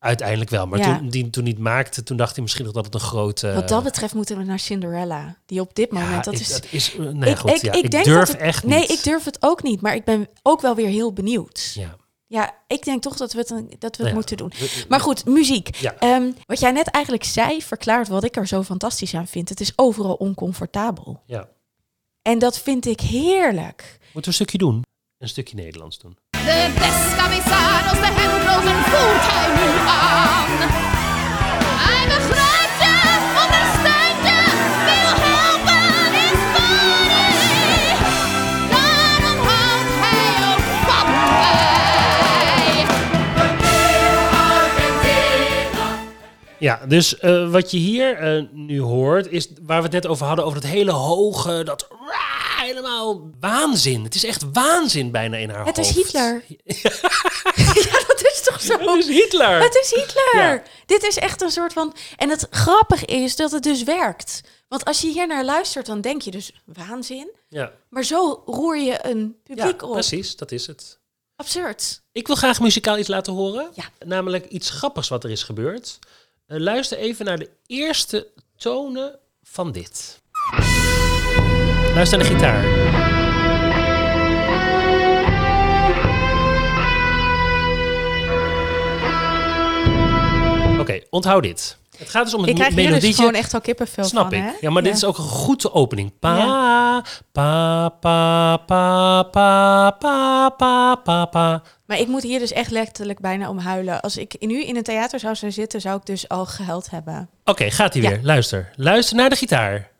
Uiteindelijk 0.06 0.50
wel, 0.50 0.68
maar 0.68 0.80
Ja. 0.80 0.98
toen, 0.98 1.10
die, 1.10 1.30
toen 1.30 1.44
hij 1.44 1.52
het 1.52 1.62
maakte, 1.62 2.04
toen 2.04 2.18
dacht 2.18 2.34
hij 2.34 2.42
misschien 2.44 2.66
nog 2.66 2.74
dat 2.74 2.86
het 2.86 2.94
een 2.94 3.00
grote... 3.00 3.54
Wat 3.54 3.68
dat 3.68 3.84
betreft 3.84 4.14
moeten 4.14 4.38
we 4.38 4.44
naar 4.44 4.60
Cinderella. 4.60 5.38
Die 5.46 5.60
op 5.62 5.76
dit 5.76 5.92
moment, 5.92 6.24
dat 6.24 6.34
ik, 6.34 6.40
is... 6.40 6.48
dat 6.48 6.68
is 6.72 6.96
eh, 6.96 7.00
nee, 7.06 7.30
ik, 7.32 7.38
goed, 7.38 7.52
ik, 7.52 7.62
ja, 7.62 7.72
ik 7.74 7.84
ik 7.84 7.92
denk 7.92 8.06
durf 8.06 8.18
dat 8.20 8.28
het- 8.28 8.38
echt 8.38 8.64
Nee, 8.64 8.80
niet. 8.80 8.90
ik 8.92 9.04
durf 9.04 9.24
het 9.26 9.38
ook 9.40 9.64
niet. 9.64 9.82
Maar 9.82 9.96
ik 9.96 10.04
ben 10.04 10.28
ook 10.44 10.62
wel 10.62 10.76
weer 10.76 10.88
heel 10.88 11.14
benieuwd. 11.14 11.72
Ja, 11.76 11.96
Ja. 12.28 12.56
ik 12.68 12.84
denk 12.84 13.02
toch 13.02 13.16
dat 13.18 13.34
we 13.34 13.40
het, 13.40 13.48
dat 13.50 13.58
we 13.60 13.68
Nou 13.80 13.90
het 13.98 14.08
ja, 14.08 14.14
moeten 14.14 14.38
doen. 14.38 14.52
Maar 14.90 15.00
goed, 15.00 15.26
muziek. 15.26 15.76
Ja. 15.76 15.96
Ehm, 16.00 16.32
wat 16.46 16.60
jij 16.60 16.72
net 16.72 16.88
eigenlijk 16.88 17.24
zei, 17.24 17.62
verklaart 17.62 18.08
wat 18.08 18.24
ik 18.24 18.36
er 18.36 18.48
zo 18.48 18.64
fantastisch 18.64 19.14
aan 19.16 19.28
vind. 19.28 19.50
Het 19.50 19.60
is 19.60 19.74
overal 19.76 20.14
oncomfortabel. 20.16 21.22
ja. 21.26 21.48
En 22.22 22.40
dat 22.40 22.60
vind 22.60 22.86
ik 22.86 23.00
heerlijk. 23.00 23.98
Moeten 24.02 24.22
we 24.22 24.28
een 24.28 24.34
stukje 24.34 24.58
doen? 24.58 24.82
Een 25.18 25.28
stukje 25.30 25.56
Nederlands 25.56 26.00
doen. 26.00 26.18
De 26.46 26.70
beste 26.74 27.16
camisano's, 27.18 28.00
de 28.00 28.12
hemdrozen, 28.20 28.80
voert 28.92 29.26
hij 29.32 29.48
nu 29.58 29.70
aan. 29.88 30.52
Hij 31.86 32.04
begrijpt 32.14 32.78
je, 32.86 32.96
ondersteunt 33.44 34.20
je, 34.28 34.40
wil 34.88 35.12
helpen 35.26 36.14
in 36.26 36.36
Spanje. 36.46 37.26
Daarom 38.70 39.40
houdt 39.48 39.94
hij 40.04 40.30
ook 40.52 40.66
van 40.88 41.08
mij. 41.12 42.86
Ja, 46.58 46.80
dus 46.88 47.20
eh, 47.20 47.52
wat 47.52 47.72
je 47.72 47.78
hier 47.78 48.18
eh, 48.18 48.44
nu 48.52 48.82
hoort, 48.82 49.32
is 49.32 49.50
waar 49.62 49.78
we 49.78 49.84
het 49.84 49.94
net 49.94 50.08
over 50.08 50.26
hadden, 50.26 50.46
over 50.46 50.58
het 50.58 50.68
hele 50.68 50.92
hoge, 50.92 51.64
dat 51.64 51.88
helemaal 52.66 53.30
waanzin. 53.40 54.04
Het 54.04 54.16
is 54.16 54.24
echt 54.24 54.44
waanzin 54.54 55.12
bijna 55.12 55.38
in 55.38 55.50
haar 55.50 55.66
Het 55.66 55.78
hoofd. 55.78 55.90
is 55.90 55.96
Hitler. 55.96 56.44
ja, 57.90 58.04
dat 58.08 58.22
is 58.34 58.42
toch 58.44 58.62
zo? 58.62 58.78
Het 58.78 59.00
is 59.04 59.08
Hitler. 59.08 59.62
Het 59.62 59.76
is 59.76 59.90
Hitler. 59.96 60.54
Ja. 60.54 60.64
Dit 60.86 61.04
is 61.04 61.18
echt 61.18 61.42
een 61.42 61.52
soort 61.52 61.74
van. 61.74 61.96
En 62.16 62.30
het 62.30 62.48
grappige 62.50 63.06
is 63.06 63.36
dat 63.36 63.52
het 63.52 63.64
dus 63.64 63.84
werkt. 63.84 64.42
Want 64.68 64.86
als 64.86 65.02
je 65.02 65.08
hier 65.12 65.28
naar 65.28 65.46
luistert, 65.46 65.86
dan 65.86 66.02
denk 66.02 66.22
je 66.22 66.32
dus 66.32 66.52
waanzin. 66.66 67.32
Ja, 67.50 67.72
Maar 67.90 68.04
zo 68.04 68.44
roer 68.46 68.78
je 68.78 69.06
een 69.06 69.38
ja 69.44 69.56
publiek 69.56 69.82
op. 69.82 69.92
precies, 69.92 70.36
dat 70.36 70.52
is 70.52 70.68
het. 70.68 71.00
Absurd. 71.36 72.02
Ik 72.12 72.28
wil 72.28 72.36
graag 72.36 72.60
muzikaal 72.60 72.98
iets 72.98 73.08
laten 73.08 73.34
horen. 73.34 73.70
Ja. 73.74 73.84
Namelijk 74.06 74.46
iets 74.46 74.70
grappigs 74.70 75.08
wat 75.10 75.24
er 75.24 75.30
is 75.32 75.44
gebeurd. 75.44 76.00
Eh, 76.48 76.60
luister 76.60 76.98
even 76.98 77.26
naar 77.26 77.38
de 77.40 77.50
eerste 77.68 78.28
tonen 78.58 79.20
van 79.44 79.72
dit. 79.72 80.22
Luister 81.96 82.18
naar 82.18 82.28
de 82.28 82.34
gitaar. 82.34 82.64
Oké, 90.80 91.00
onthoud 91.10 91.44
dit. 91.44 91.78
Het 91.98 92.10
gaat 92.10 92.24
dus 92.24 92.34
om 92.34 92.40
het 92.42 92.50
ik 92.50 92.56
krijg 92.56 93.00
dus 93.00 93.16
gewoon 93.16 93.34
echt 93.34 93.54
al 93.54 93.62
kippenvel 93.62 94.04
Snap 94.04 94.34
van, 94.34 94.34
ik. 94.34 94.58
Ja, 94.62 94.70
maar 94.70 94.84
dit 94.84 94.96
is 94.96 95.04
ook 95.04 95.18
een 95.18 95.24
goede 95.24 95.74
opening. 95.74 96.20
Pa, 96.20 97.04
pa, 97.32 97.90
pa, 97.90 98.58
pa, 98.58 99.24
pa, 99.24 99.92
pa, 99.92 100.50
pa, 100.50 100.96
pa, 100.96 101.26
pa. 101.26 101.62
Maar 101.86 102.00
ik 102.00 102.08
moet 102.08 102.24
hier 102.24 102.40
dus 102.40 102.52
echt 102.52 102.72
letterlijk 102.72 103.20
bijna 103.20 103.50
om 103.50 103.58
huilen. 103.58 104.02
Als 104.02 104.18
ik 104.18 104.36
nu 104.40 104.64
in 104.64 104.76
een 104.76 104.84
theater 104.84 105.20
zou 105.20 105.36
zijn 105.36 105.54
zitten, 105.54 105.82
zou 105.82 105.98
ik 105.98 106.06
dus 106.06 106.30
al 106.30 106.46
gehuild 106.46 106.90
hebben. 106.90 107.30
Oké, 107.46 107.72
gaat 107.72 107.94
hij 107.94 108.02
weer. 108.02 108.20
Luister. 108.22 108.72
Luister 108.76 109.16
naar 109.16 109.30
de 109.30 109.36
gitaar. 109.36 109.94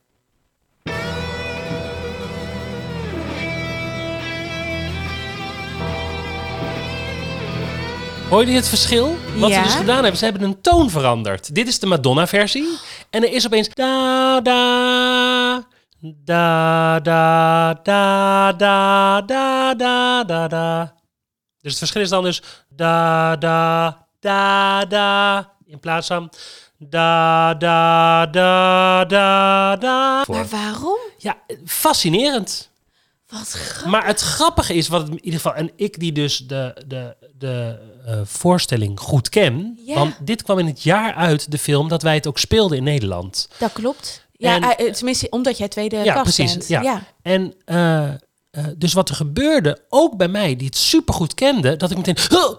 Hoor 8.30 8.46
je 8.46 8.52
het 8.56 8.68
verschil? 8.68 9.18
Wat 9.38 9.50
Ja. 9.50 9.56
ze 9.58 9.64
dus 9.64 9.74
gedaan 9.76 9.96
hebben, 10.02 10.18
ze 10.18 10.24
hebben 10.26 10.44
een 10.44 10.62
toon 10.62 10.90
veranderd. 10.90 11.56
Dit 11.56 11.68
is 11.68 11.80
de 11.80 11.86
Madonna-versie. 11.86 12.68
En 13.10 13.24
er 13.24 13.32
is 13.34 13.46
opeens 13.46 13.70
da 13.70 14.42
da 14.42 15.68
da 16.02 17.00
da 17.00 17.74
da 17.74 18.52
da 18.54 19.22
da 19.22 19.74
da 19.74 20.24
da 20.24 20.48
da. 20.48 20.94
Dus 21.62 21.72
het 21.72 21.78
verschil 21.78 22.02
is 22.02 22.10
dan 22.10 22.24
dus 22.24 22.42
da 22.70 23.36
da 23.36 23.98
da 24.20 24.86
da 24.86 25.52
in 25.66 25.80
plaats 25.80 26.08
van 26.08 26.30
da 26.78 27.54
da 27.54 28.26
da 28.26 29.06
da 29.06 29.76
da. 29.76 30.24
Maar 30.28 30.48
waarom? 30.48 30.98
Ja, 31.18 31.38
fascinerend. 31.66 32.70
Wat 33.28 33.50
grappig. 33.52 33.86
Maar 33.86 34.06
het 34.06 34.22
grappige 34.22 34.74
is, 34.74 34.88
wat 34.88 35.08
in 35.10 35.14
ieder 35.26 35.40
geval, 35.40 35.54
en 35.54 35.72
ik 35.76 36.00
die 36.00 36.12
dus 36.12 36.38
de, 36.38 36.84
de, 36.88 37.16
de 37.38 37.80
eh, 38.06 38.20
voorstelling 38.24 39.00
goed 39.00 39.30
ken, 39.30 39.80
Ja. 39.86 39.94
want 39.96 40.16
dit 40.22 40.44
kwam 40.44 40.60
in 40.60 40.66
het 40.66 40.84
jaar 40.84 41.14
uit, 41.14 41.52
de 41.52 41.58
film, 41.58 41.88
dat 41.88 42.02
wij 42.02 42.14
het 42.16 42.28
ook 42.28 42.38
speelden 42.40 42.78
in 42.78 42.84
Nederland. 42.84 43.50
Dat 43.58 43.72
klopt. 43.74 44.24
Ja, 44.32 44.56
En- 44.56 44.78
eh, 44.78 44.92
tenminste, 44.94 45.28
omdat 45.30 45.58
jij 45.58 45.68
tweede 45.68 45.96
Ja, 45.98 46.22
precies, 46.22 46.52
bent. 46.52 46.68
ja. 46.68 46.82
ja. 46.82 47.04
En 47.22 47.54
eh, 47.66 48.10
dus 48.78 48.94
wat 48.94 49.10
er 49.10 49.16
gebeurde, 49.16 49.80
ook 49.90 50.18
bij 50.18 50.28
mij, 50.28 50.56
die 50.56 50.66
het 50.68 50.78
supergoed 50.78 51.34
kende, 51.34 51.78
dat 51.78 51.92
ik 51.92 51.98
meteen... 51.98 52.18
"Huh!" 52.30 52.50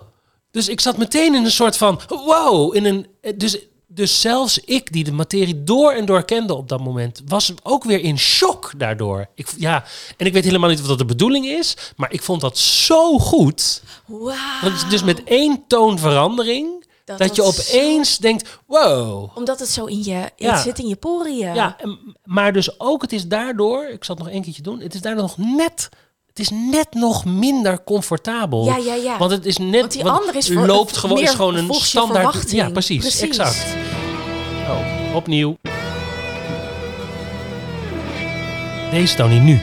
Dus 0.50 0.68
ik 0.68 0.80
zat 0.80 0.96
meteen 0.96 1.34
in 1.34 1.44
een 1.44 1.50
soort 1.50 1.76
van, 1.76 2.00
wow, 2.08 2.74
in 2.76 2.84
een... 2.84 3.06
Dus, 3.36 3.58
dus 3.86 4.20
zelfs 4.20 4.58
ik, 4.58 4.92
die 4.92 5.04
de 5.04 5.12
materie 5.12 5.64
door 5.64 5.92
en 5.92 6.04
door 6.06 6.24
kende 6.24 6.54
op 6.54 6.68
dat 6.68 6.80
moment, 6.80 7.22
was 7.26 7.52
ook 7.62 7.84
weer 7.84 8.00
in 8.00 8.18
shock 8.18 8.72
daardoor. 8.76 9.26
Ik, 9.34 9.48
ja, 9.56 9.84
en 10.16 10.26
ik 10.26 10.32
weet 10.32 10.44
helemaal 10.44 10.70
niet 10.70 10.80
of 10.80 10.86
dat 10.86 10.98
de 10.98 11.04
bedoeling 11.04 11.46
is, 11.46 11.76
maar 11.96 12.12
ik 12.12 12.22
vond 12.22 12.40
dat 12.40 12.58
zo 12.58 13.18
goed. 13.18 13.82
Want 14.62 14.90
dus 14.90 15.02
met 15.02 15.24
één 15.24 15.64
toonverandering 15.66 16.84
Dat- 17.04 17.18
Dat, 17.18 17.36
je 17.36 17.42
dat 17.42 17.58
opeens 17.70 18.18
denkt, 18.18 18.58
wow. 18.66 19.30
Omdat 19.36 19.58
het 19.58 19.68
zo 19.68 19.84
in 19.84 20.02
je... 20.04 20.30
Ja. 20.36 20.52
Het 20.52 20.60
zit 20.62 20.78
in 20.78 20.88
je 20.88 20.96
poriën. 20.96 21.54
Ja, 21.54 21.76
en- 21.80 22.16
maar 22.24 22.52
dus 22.52 22.80
ook, 22.80 23.02
het 23.02 23.12
is 23.12 23.26
daardoor, 23.26 23.86
ik 23.88 24.04
zal 24.04 24.14
het 24.14 24.24
nog 24.24 24.32
één 24.34 24.42
keertje 24.42 24.62
doen, 24.62 24.80
het 24.80 24.94
is 24.94 25.00
daardoor 25.00 25.22
nog 25.22 25.36
net, 25.38 25.88
het 26.36 26.44
is 26.50 26.58
net 26.70 26.86
nog 26.90 27.24
minder 27.24 27.84
comfortabel. 27.84 28.64
Ja, 28.64 28.76
ja, 28.76 28.94
ja. 28.94 29.18
Want 29.18 29.30
het 29.30 29.46
is 29.46 29.56
net, 29.58 29.80
Want 29.80 29.92
die 29.92 30.04
andere 30.04 30.38
is 30.38 30.48
voor- 30.52 30.66
loopt 30.66 30.96
gewoon, 30.96 31.16
is 31.18 31.22
meer 31.24 31.32
gewoon 31.34 31.54
een 31.54 31.74
standaard. 31.74 32.24
verwachting. 32.24 32.60
Ja, 32.62 32.70
precies, 32.70 32.98
Precies. 33.00 33.20
exact. 33.20 33.66
Oh, 34.68 35.14
opnieuw. 35.14 35.56
Deze 38.90 39.16
Tony 39.16 39.38
nu. 39.38 39.60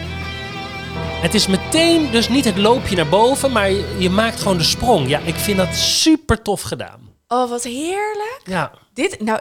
Het 1.22 1.34
is 1.34 1.48
meteen 1.48 2.12
dus 2.12 2.30
niet 2.30 2.46
het 2.46 2.58
loopje 2.58 2.96
naar 2.96 3.10
boven, 3.10 3.52
maar 3.52 3.70
je, 3.72 3.96
je 3.98 4.10
maakt 4.10 4.42
gewoon 4.42 4.58
de 4.58 4.64
sprong. 4.64 5.08
Ja, 5.10 5.20
ik 5.20 5.36
vind 5.36 5.58
dat 5.58 5.76
super 5.76 6.42
tof 6.42 6.62
gedaan. 6.62 7.00
Oh, 7.34 7.50
wat 7.50 7.64
heerlijk. 7.64 8.42
Ja, 8.44 8.72
Dit, 8.94 9.20
nou, 9.20 9.40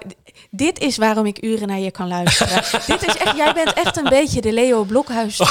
dit 0.50 0.78
is 0.78 0.96
waarom 0.96 1.26
ik 1.26 1.42
uren 1.42 1.68
naar 1.68 1.78
je 1.78 1.90
kan 1.90 2.08
luisteren. 2.08 2.62
dit 2.86 3.06
is 3.06 3.16
echt, 3.16 3.36
jij 3.36 3.54
bent 3.54 3.72
echt 3.72 3.96
een 3.96 4.08
beetje 4.08 4.40
de 4.40 4.52
Leo 4.52 4.84
Blokhuis. 4.84 5.38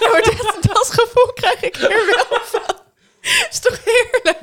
Ja, 0.00 0.08
maar 0.10 0.22
dat, 0.22 0.56
dat 0.60 0.90
gevoel 0.90 1.32
krijg 1.34 1.62
ik 1.62 1.76
hier 1.76 2.26
wel 2.28 2.40
van. 2.40 2.74
Is 3.50 3.60
toch 3.60 3.80
heerlijk? 3.84 4.38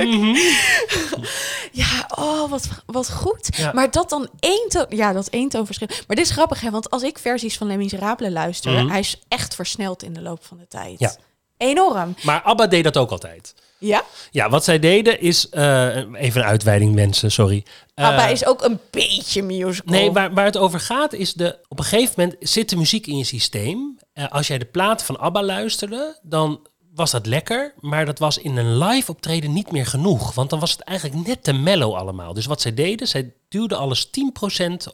Ja, 1.72 2.06
oh, 2.16 2.50
wat, 2.50 2.68
wat 2.86 3.12
goed. 3.12 3.48
Ja. 3.58 3.72
Maar 3.74 3.92
dat 3.92 4.10
dan 4.10 4.30
één 4.40 4.70
toon... 4.70 4.86
Ja, 4.90 5.14
dat 5.14 5.28
één 5.28 5.50
toonverschil. 5.50 5.88
Maar 5.88 6.16
dit 6.16 6.26
is 6.26 6.32
grappig, 6.32 6.62
hè? 6.62 6.70
Want 6.70 6.90
als 6.90 7.04
ik 7.04 7.20
versies 7.20 7.58
van 7.58 7.68
Les 7.68 7.78
Miserables 7.78 8.32
luister... 8.32 8.72
Mhm. 8.72 8.90
hij 8.90 9.00
is 9.00 9.20
echt 9.28 9.56
versneld 9.56 10.04
in 10.04 10.14
de 10.14 10.22
loop 10.22 10.46
van 10.46 10.58
de 10.58 10.68
tijd. 10.68 11.00
Ja. 11.00 11.16
Enorm. 11.60 12.16
maar 12.24 12.42
ABBA 12.42 12.68
deed 12.68 12.84
dat 12.84 12.98
ook 12.98 13.12
altijd. 13.12 13.54
Ja? 13.78 14.04
Ja, 14.32 14.50
wat 14.50 14.64
zij 14.64 14.80
deden 14.80 15.22
is, 15.22 15.50
eh, 15.50 15.96
even 16.14 16.42
een 16.42 16.48
uitweiding 16.48 16.96
mensen, 16.96 17.32
sorry. 17.32 17.66
Eh, 17.94 18.06
ABBA 18.06 18.28
is 18.28 18.46
ook 18.46 18.64
een 18.64 18.80
beetje 18.90 19.44
musical. 19.44 19.94
Nee, 19.94 20.12
waar, 20.12 20.34
waar 20.34 20.46
het 20.46 20.58
over 20.58 20.80
gaat 20.80 21.14
is 21.14 21.34
de. 21.34 21.58
Op 21.68 21.80
een 21.80 21.86
gegeven 21.86 22.14
moment 22.18 22.36
zit 22.40 22.70
de 22.70 22.76
muziek 22.76 23.08
in 23.08 23.18
je 23.18 23.24
systeem. 23.24 24.00
Eh, 24.14 24.28
als 24.30 24.48
jij 24.48 24.58
de 24.58 24.66
platen 24.66 25.06
van 25.06 25.20
ABBA 25.20 25.44
luisterde, 25.44 26.20
dan 26.22 26.68
was 26.96 27.12
dat 27.12 27.26
lekker. 27.26 27.74
Maar 27.80 28.06
dat 28.06 28.20
was 28.20 28.38
in 28.38 28.58
een 28.58 28.78
live 28.78 29.12
optreden 29.12 29.54
niet 29.54 29.72
meer 29.72 29.86
genoeg. 29.86 30.34
Want 30.34 30.50
dan 30.50 30.60
was 30.60 30.72
het 30.72 30.82
eigenlijk 30.82 31.28
net 31.28 31.44
te 31.44 31.54
mellow 31.54 31.94
allemaal. 31.94 32.34
Dus 32.34 32.46
wat 32.46 32.62
zij 32.62 32.74
deden, 32.74 33.08
zij 33.08 33.34
duwden 33.50 33.78
alles 33.78 34.08
10% 34.08 34.12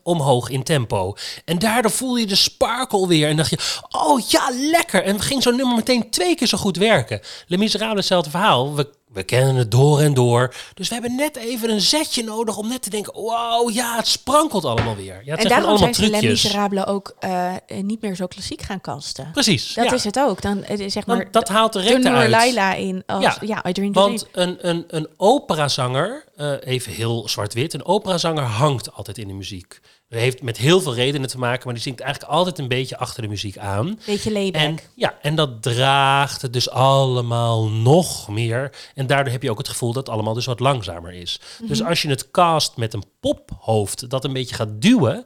omhoog 0.04 0.50
in 0.50 0.64
tempo. 0.64 1.16
En 1.46 1.60
daardoor 1.60 1.91
voelde 1.91 2.20
je 2.20 2.28
de 2.28 2.36
sparkle 2.36 3.08
weer. 3.08 3.28
En 3.28 3.36
dacht 3.36 3.50
je, 3.50 3.80
oh 3.89 4.20
ja, 4.30 4.50
lekker. 4.52 5.04
En 5.04 5.22
ging 5.22 5.43
zo'n 5.43 5.56
nummer 5.56 5.76
meteen 5.76 6.10
twee 6.10 6.36
keer 6.36 6.48
zo 6.48 6.58
goed 6.58 6.78
werken. 6.78 7.22
Le 7.48 7.58
Miserable, 7.58 7.96
hetzelfde 7.96 8.30
verhaal. 8.30 8.76
We, 8.76 8.93
we 9.16 9.24
kennen 9.24 9.55
het 9.55 9.72
door 9.72 9.99
en 9.99 10.13
door. 10.13 10.53
Dus 10.74 10.88
we 10.88 10.93
hebben 10.93 11.16
net 11.16 11.36
even 11.36 11.70
een 11.70 11.82
zetje 11.82 12.24
nodig 12.24 12.57
om 12.57 12.68
net 12.68 12.82
te 12.82 12.89
denken... 12.89 13.13
wow, 13.13 13.72
ja, 13.72 13.95
het 13.95 14.07
sprankelt 14.07 14.66
allemaal 14.66 14.95
weer. 14.95 15.22
Ja, 15.24 15.32
het 15.32 15.43
en 15.43 15.49
daarom 15.49 15.70
allemaal 15.70 15.78
zijn 15.78 15.93
ze 15.93 16.01
Les 16.01 16.20
trucjes. 16.20 16.43
Miserables 16.43 16.86
ook 16.86 17.16
eh, 17.20 17.53
niet 17.82 18.01
meer 18.01 18.16
zo 18.16 18.28
klassiek 18.28 18.61
gaan 18.61 18.82
kasten. 18.82 19.30
Precies, 19.32 19.74
Dat 19.74 19.86
ja. 19.86 19.93
is 19.93 20.03
het 20.03 20.20
ook. 20.20 20.41
Dan 20.41 20.63
zeg 20.88 21.03
Dan- 21.05 21.18
maar 21.18 21.32
dat 21.32 21.47
haalt 21.47 21.74
de 21.74 22.09
uit. 22.09 22.30
Laila 22.30 22.74
in 22.74 23.03
als 23.05 23.24
ja, 23.24 23.38
Ja, 23.41 23.66
I 23.68 23.72
Dream 23.72 23.93
the 23.93 23.99
Want 23.99 24.28
een, 24.32 24.57
een, 24.70 24.84
een 24.88 25.07
operazanger, 25.18 26.24
eh, 26.36 26.53
even 26.63 26.91
heel 26.91 27.30
zwart-wit, 27.30 27.74
een 27.74 27.86
operazanger 27.86 28.43
hangt 28.43 28.93
altijd 28.93 29.18
in 29.18 29.28
de 29.28 29.34
muziek. 29.34 29.80
Heeft 30.22 30.41
met 30.41 30.57
heel 30.57 30.82
veel 30.82 30.93
redenen 30.95 31.30
te 31.30 31.38
maken, 31.38 31.61
maar 31.66 31.74
die 31.74 31.84
zingt 31.84 31.99
eigenlijk 31.99 32.32
altijd 32.34 32.59
een 32.59 32.68
beetje 32.68 32.97
achter 32.97 33.22
de 33.22 33.28
muziek 33.28 33.57
aan. 33.57 33.99
Beetje 34.05 34.32
layback. 34.32 34.61
En, 34.61 34.80
ja, 34.95 35.13
en 35.22 35.36
dat 35.36 35.61
draagt 35.61 36.41
het 36.41 36.53
dus 36.53 36.70
allemaal 36.70 37.68
nog 37.70 38.28
meer. 38.30 38.72
En 38.95 39.07
daardoor 39.07 39.32
heb 39.34 39.43
je 39.43 39.51
ook 39.51 39.57
het 39.57 39.70
gevoel 39.70 39.93
dat 39.93 40.05
het 40.05 40.16
allemaal 40.16 40.34
dus 40.34 40.45
wat 40.45 40.59
langzamer 40.59 41.13
is. 41.13 41.39
Dus 41.68 41.80
Mhm. 41.80 41.89
als 41.89 42.01
je 42.01 42.09
het 42.09 42.32
cast 42.32 42.78
met 42.78 42.93
een 42.93 43.03
pophoofd 43.20 44.09
dat 44.09 44.24
een 44.24 44.34
beetje 44.34 44.55
gaat 44.55 44.82
duwen, 44.82 45.24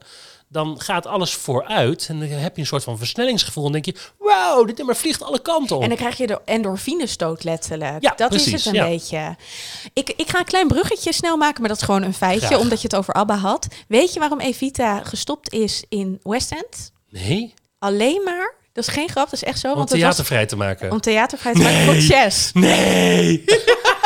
dan 0.49 0.81
gaat 0.81 1.05
alles 1.05 1.33
vooruit. 1.33 2.05
En 2.09 2.19
dan 2.19 2.29
heb 2.29 2.55
je 2.55 2.61
een 2.61 2.67
soort 2.67 2.83
van 2.83 2.97
versnellingsgevoel. 2.97 3.65
En 3.65 3.71
denk 3.71 3.85
je, 3.85 3.95
wauw, 4.17 4.63
dit 4.63 4.77
nummer 4.77 4.95
vliegt 4.95 5.23
alle 5.23 5.41
kanten 5.41 5.75
op. 5.75 5.81
En 5.81 5.87
dan 5.87 5.97
krijg 5.97 6.17
je 6.17 6.27
de 6.27 6.41
endorfinestoot 6.45 7.43
letterlijk. 7.43 8.01
Ja, 8.01 8.13
dat 8.15 8.33
is 8.33 8.41
precies, 8.41 8.65
het 8.65 8.75
een 8.75 8.81
ja. 8.81 8.87
beetje. 8.87 9.35
Ik, 9.93 10.09
ik 10.09 10.29
ga 10.29 10.39
een 10.39 10.45
klein 10.45 10.67
bruggetje 10.67 11.13
snel 11.13 11.37
maken, 11.37 11.59
maar 11.59 11.69
dat 11.69 11.77
is 11.77 11.85
gewoon 11.85 12.03
een 12.03 12.13
feitje, 12.13 12.45
Graag. 12.45 12.59
omdat 12.59 12.81
je 12.81 12.87
het 12.87 12.95
over 12.95 13.13
ABBA 13.13 13.35
had. 13.35 13.67
Weet 13.87 14.13
je 14.13 14.19
waarom 14.19 14.39
Evita 14.39 15.03
gestopt 15.03 15.53
is 15.53 15.83
in 15.89 16.19
West 16.23 16.51
End? 16.51 16.91
Nee, 17.09 17.53
Alleen 17.79 18.21
maar, 18.25 18.53
dat 18.73 18.87
is 18.87 18.93
geen 18.93 19.09
grap, 19.09 19.23
dat 19.29 19.33
is 19.33 19.43
echt 19.43 19.59
zo. 19.59 19.67
om 19.69 19.75
want 19.75 19.89
het 19.89 19.99
theater 19.99 20.17
was 20.17 20.27
vrij 20.27 20.45
te 20.45 20.55
maken. 20.55 20.91
om 20.91 21.01
theatervrij 21.01 21.53
te 21.53 21.61
maken 21.61 21.83
voor 21.85 21.95
Chess. 21.95 22.51
Nee! 22.53 23.43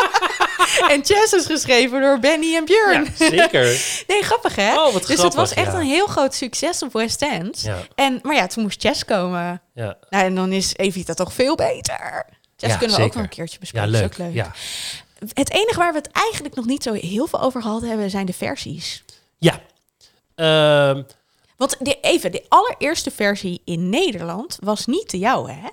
En 0.92 1.06
Chess 1.06 1.34
is 1.34 1.46
geschreven 1.46 2.02
door 2.02 2.20
Benny 2.20 2.56
en 2.56 2.66
Björn. 2.66 3.04
Ja, 3.04 3.30
zeker. 3.30 3.64
Nee, 4.08 4.24
grappig 4.24 4.56
hè? 4.56 4.76
Oh, 4.76 4.94
wat 4.94 5.08
dus 5.08 5.22
het 5.22 5.34
was 5.34 5.54
echt 5.54 5.72
ja. 5.72 5.80
een 5.80 5.86
heel 5.86 6.08
groot 6.08 6.34
succes 6.34 6.82
op 6.84 6.94
West 6.94 7.22
End. 7.22 7.62
Ja. 7.62 7.78
En, 7.96 8.20
maar 8.24 8.36
ja, 8.36 8.48
toen 8.48 8.64
moest 8.64 8.82
Chess 8.82 9.06
komen. 9.06 9.62
Ja, 9.74 9.98
Nou, 10.10 10.24
en 10.26 10.36
dan 10.36 10.52
is 10.52 10.76
Evita 10.76 11.14
toch 11.14 11.34
veel 11.34 11.56
beter. 11.56 12.26
Chess 12.58 12.74
Ja, 12.74 12.78
kunnen 12.78 12.98
we 12.98 13.04
ook 13.04 13.14
nog 13.14 13.24
een 13.24 13.30
keertje 13.30 13.54
ja 13.54 13.60
bespreken. 13.60 13.90
leuk. 13.90 14.02
Is 14.02 14.08
ook 14.10 14.18
leuk. 14.18 14.34
Ja. 14.34 14.52
Het 15.34 15.52
enige 15.52 15.80
waar 15.80 15.92
we 15.92 15.98
het 15.98 16.12
eigenlijk 16.12 16.56
nog 16.56 16.66
niet 16.66 16.84
zo 16.84 16.94
heel 16.94 17.28
veel 17.28 17.42
over 17.42 17.62
gehad 17.62 17.82
hebben, 17.82 18.10
zijn 18.10 18.26
de 18.26 18.34
versies. 18.34 19.04
ja. 19.38 19.60
Ehm, 20.36 21.04
Want 21.58 21.76
de, 21.80 21.98
even, 22.02 22.32
de 22.32 22.46
allereerste 22.48 23.12
versie 23.12 23.62
in 23.66 23.90
Nederland 23.90 24.58
was 24.62 24.86
niet 24.86 25.10
de 25.10 25.18
jouwe, 25.18 25.52
hè? 25.52 25.68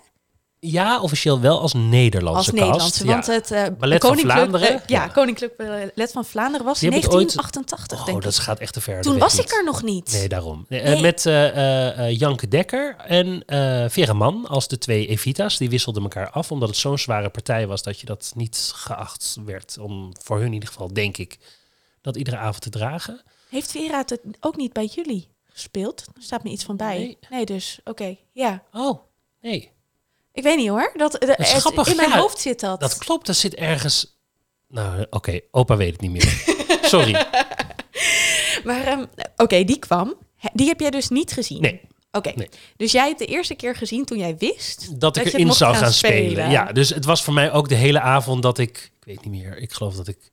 Ja, 0.61 1.01
officieel 1.01 1.41
wel 1.41 1.61
als 1.61 1.73
Nederlandse 1.73 2.37
Als 2.37 2.47
cast. 2.47 2.67
Nederlandse. 2.67 3.05
Ja. 3.05 3.11
Want 3.13 3.27
het 3.27 3.51
eh, 3.51 3.67
Ballet 3.79 4.01
van 4.01 4.11
Koninklijk, 4.11 4.39
Vlaanderen. 4.39 4.69
eh, 4.69 4.75
ja, 4.87 5.03
Ja. 5.05 5.09
Koninklijk 5.09 5.57
Ballet 5.57 6.13
van 6.13 6.25
Vlaanderen 6.25 6.67
was 6.67 6.79
Die 6.79 6.89
heb 6.91 6.99
ik 6.99 7.05
ooit- 7.05 7.13
1988, 7.35 7.99
Oh, 8.01 8.05
denk 8.07 8.23
dat 8.23 8.35
ik. 8.35 8.41
gaat 8.41 8.59
echt 8.59 8.73
te 8.73 8.81
ver. 8.81 9.03
Toen 9.03 9.19
was 9.19 9.39
ik 9.39 9.51
er 9.53 9.65
nog 9.65 9.83
niet. 9.83 10.13
Nee, 10.13 10.29
daarom. 10.29 10.65
Nee, 10.69 10.81
eh, 10.81 11.01
met 11.01 11.27
eh, 11.27 11.49
eh, 11.49 11.99
eh, 12.09 12.19
Janke 12.19 12.49
Dekker 12.49 12.97
en 12.97 13.43
eh 13.47 13.85
Vera 13.89 14.13
Mann 14.13 14.47
als 14.47 14.69
de 14.69 14.79
twee 14.79 15.07
Evita's. 15.07 15.59
Die 15.59 15.71
wisselden 15.71 16.03
elkaar 16.03 16.31
af, 16.31 16.51
omdat 16.53 16.69
het 16.69 16.79
zo'n 16.79 16.99
zware 16.99 17.29
partij 17.29 17.67
was 17.67 17.83
dat 17.83 18.01
je 18.01 18.07
dat 18.07 18.33
niet 18.37 18.73
geacht 18.75 19.37
werd 19.45 19.79
om, 19.79 20.13
voor 20.23 20.37
hun 20.37 20.47
in 20.47 20.53
ieder 20.53 20.69
geval, 20.69 20.93
denk 20.93 21.17
ik, 21.17 21.39
dat 22.01 22.17
iedere 22.17 22.37
avond 22.37 22.61
te 22.63 22.71
dragen. 22.71 23.23
Heeft 23.51 23.71
Vera 23.71 23.99
het 24.07 24.21
ook 24.41 24.57
niet 24.57 24.73
bij 24.73 24.85
jullie 24.95 25.29
gespeeld? 25.53 26.05
Er 26.17 26.23
staat 26.23 26.45
me 26.45 26.51
iets 26.51 26.65
van 26.65 26.77
bij. 26.77 26.97
Nee, 26.99 27.19
Nee. 27.31 27.45
dus 27.47 27.81
oké, 27.85 28.17
ja. 28.33 28.63
Oh, 28.73 29.01
nee. 29.41 29.71
Ik 30.41 30.47
weet 30.47 30.57
niet 30.57 30.69
hoor. 30.69 30.93
Dat, 30.97 31.13
de- 31.13 31.35
is 31.39 31.53
grappig, 31.53 31.89
in 31.89 31.97
mijn 31.97 32.09
ja. 32.09 32.19
hoofd 32.19 32.39
zit 32.39 32.61
dat. 32.61 32.81
Dat 32.81 32.99
klopt, 32.99 33.27
dat 33.27 33.37
zit 33.37 33.55
ergens... 33.55 34.19
Nou, 34.69 35.07
oké, 35.11 35.41
opa 35.51 35.77
weet 35.77 35.93
het 35.93 36.01
niet 36.01 36.11
meer. 36.11 36.43
Sorry. 36.93 37.13
Maar 38.65 38.85
ehm, 38.87 39.05
oké, 39.37 39.65
die 39.65 39.79
kwam. 39.79 40.15
Die 40.53 40.67
heb 40.69 40.81
jij 40.81 40.91
dus 40.91 41.09
niet 41.09 41.33
gezien? 41.33 41.61
Nee, 41.61 41.81
Oké, 42.13 42.33
Nee. 42.35 42.49
dus 42.77 42.93
jij 42.93 43.07
hebt 43.07 43.19
de 43.19 43.27
eerste 43.27 43.55
keer 43.55 43.77
gezien 43.77 44.05
toen 44.05 44.19
jij 44.19 44.37
wist 44.37 45.01
dat 45.01 45.17
ik 45.17 45.25
erin 45.25 45.53
zou 45.53 45.75
gaan 45.75 45.93
spelen. 45.93 46.51
Ja, 46.51 46.73
dus 46.73 46.89
het 46.89 47.05
was 47.05 47.23
voor 47.23 47.35
mij 47.35 47.53
ook 47.53 47.69
de 47.69 47.75
hele 47.75 48.01
avond 48.01 48.43
dat 48.43 48.59
ik... 48.59 48.91
Ik 49.01 49.07
weet 49.07 49.25
niet 49.25 49.43
meer, 49.43 49.57
ik 49.59 49.73
geloof 49.73 49.95
dat 49.95 50.09
ik 50.09 50.30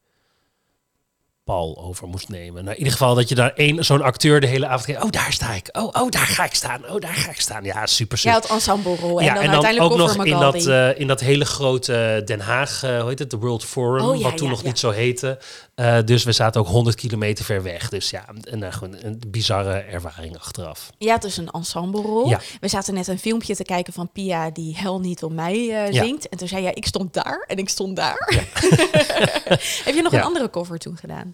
Paul 1.48 1.78
over 1.78 2.08
moest 2.08 2.30
nemen. 2.30 2.64
Nou, 2.64 2.74
in 2.74 2.78
ieder 2.78 2.92
geval 2.92 3.16
dat 3.16 3.30
je 3.30 3.36
daar 3.36 3.52
één 3.56 3.86
zo'n 3.86 4.02
acteur 4.02 4.42
de 4.42 4.48
hele 4.48 4.68
avond... 4.68 4.86
kijkt, 4.86 5.04
Oh, 5.04 5.10
daar 5.10 5.32
sta 5.32 5.54
ik. 5.54 5.70
Oh, 5.72 6.02
oh, 6.02 6.10
daar 6.10 6.28
ga 6.28 6.44
ik 6.46 6.54
staan. 6.54 6.90
Oh, 6.90 7.02
daar 7.02 7.14
ga 7.14 7.30
ik 7.30 7.42
staan. 7.42 7.64
Ja, 7.64 7.86
super, 7.86 8.18
super. 8.18 8.34
had 8.34 8.50
ensemble-rol 8.50 9.20
en 9.20 9.26
ja, 9.26 9.34
dan 9.34 9.44
en 9.44 9.52
dan 9.52 9.64
uiteindelijk 9.64 9.94
ook 9.94 10.16
nog 10.16 10.26
in 10.26 10.40
dat, 10.40 10.66
eh, 10.66 11.00
in 11.00 11.08
dat 11.08 11.20
hele 11.20 11.46
grote 11.46 12.22
Den 12.26 12.40
Haag, 12.40 12.84
eh, 12.84 13.00
hoe 13.00 13.10
heet 13.10 13.20
het, 13.20 13.30
de 13.30 13.38
World 13.38 13.66
Forum, 13.66 14.06
Oh, 14.06 14.18
ja, 14.18 14.24
wat 14.24 14.38
toen 14.38 14.46
ja, 14.48 14.52
nog 14.52 14.62
ja. 14.62 14.68
niet 14.68 14.80
zo 14.80 14.90
heette. 14.90 15.38
Eh, 15.78 15.98
dus 16.06 16.24
we 16.24 16.32
zaten 16.32 16.62
ook 16.62 16.68
100 16.68 16.96
kilometer 16.96 17.46
ver 17.46 17.64
weg. 17.64 17.90
Dus 17.90 18.10
ja, 18.10 18.26
een, 18.28 18.64
een, 18.64 18.74
gewoon 18.74 18.96
een 19.02 19.22
bizarre 19.28 19.74
ervaring 19.80 20.38
achteraf. 20.38 20.90
Ja, 20.98 21.14
het 21.14 21.24
is 21.24 21.38
een 21.38 21.50
ensemble-rol. 21.50 22.30
Ja. 22.30 22.40
We 22.60 22.68
zaten 22.68 22.94
net 22.94 23.08
een 23.08 23.20
filmpje 23.20 23.56
te 23.56 23.64
kijken 23.64 23.94
van 23.94 24.12
Pia 24.12 24.50
die 24.50 24.78
Hel 24.78 25.00
niet 25.00 25.24
om 25.24 25.34
mij 25.34 25.54
eh, 25.54 25.92
Ja. 25.92 26.04
zingt. 26.04 26.30
En 26.30 26.38
toen 26.38 26.48
zei 26.48 26.62
jij, 26.64 26.74
ik 26.74 26.86
stond 26.86 27.14
daar 27.14 27.44
en 27.48 27.58
ik 27.58 27.70
stond 27.70 27.96
daar. 27.96 28.16
Heb 29.86 29.96
je 29.96 30.02
nog 30.04 30.14
een 30.14 30.22
andere 30.24 30.50
cover 30.50 30.78
toen 30.78 30.98
gedaan? 30.98 31.34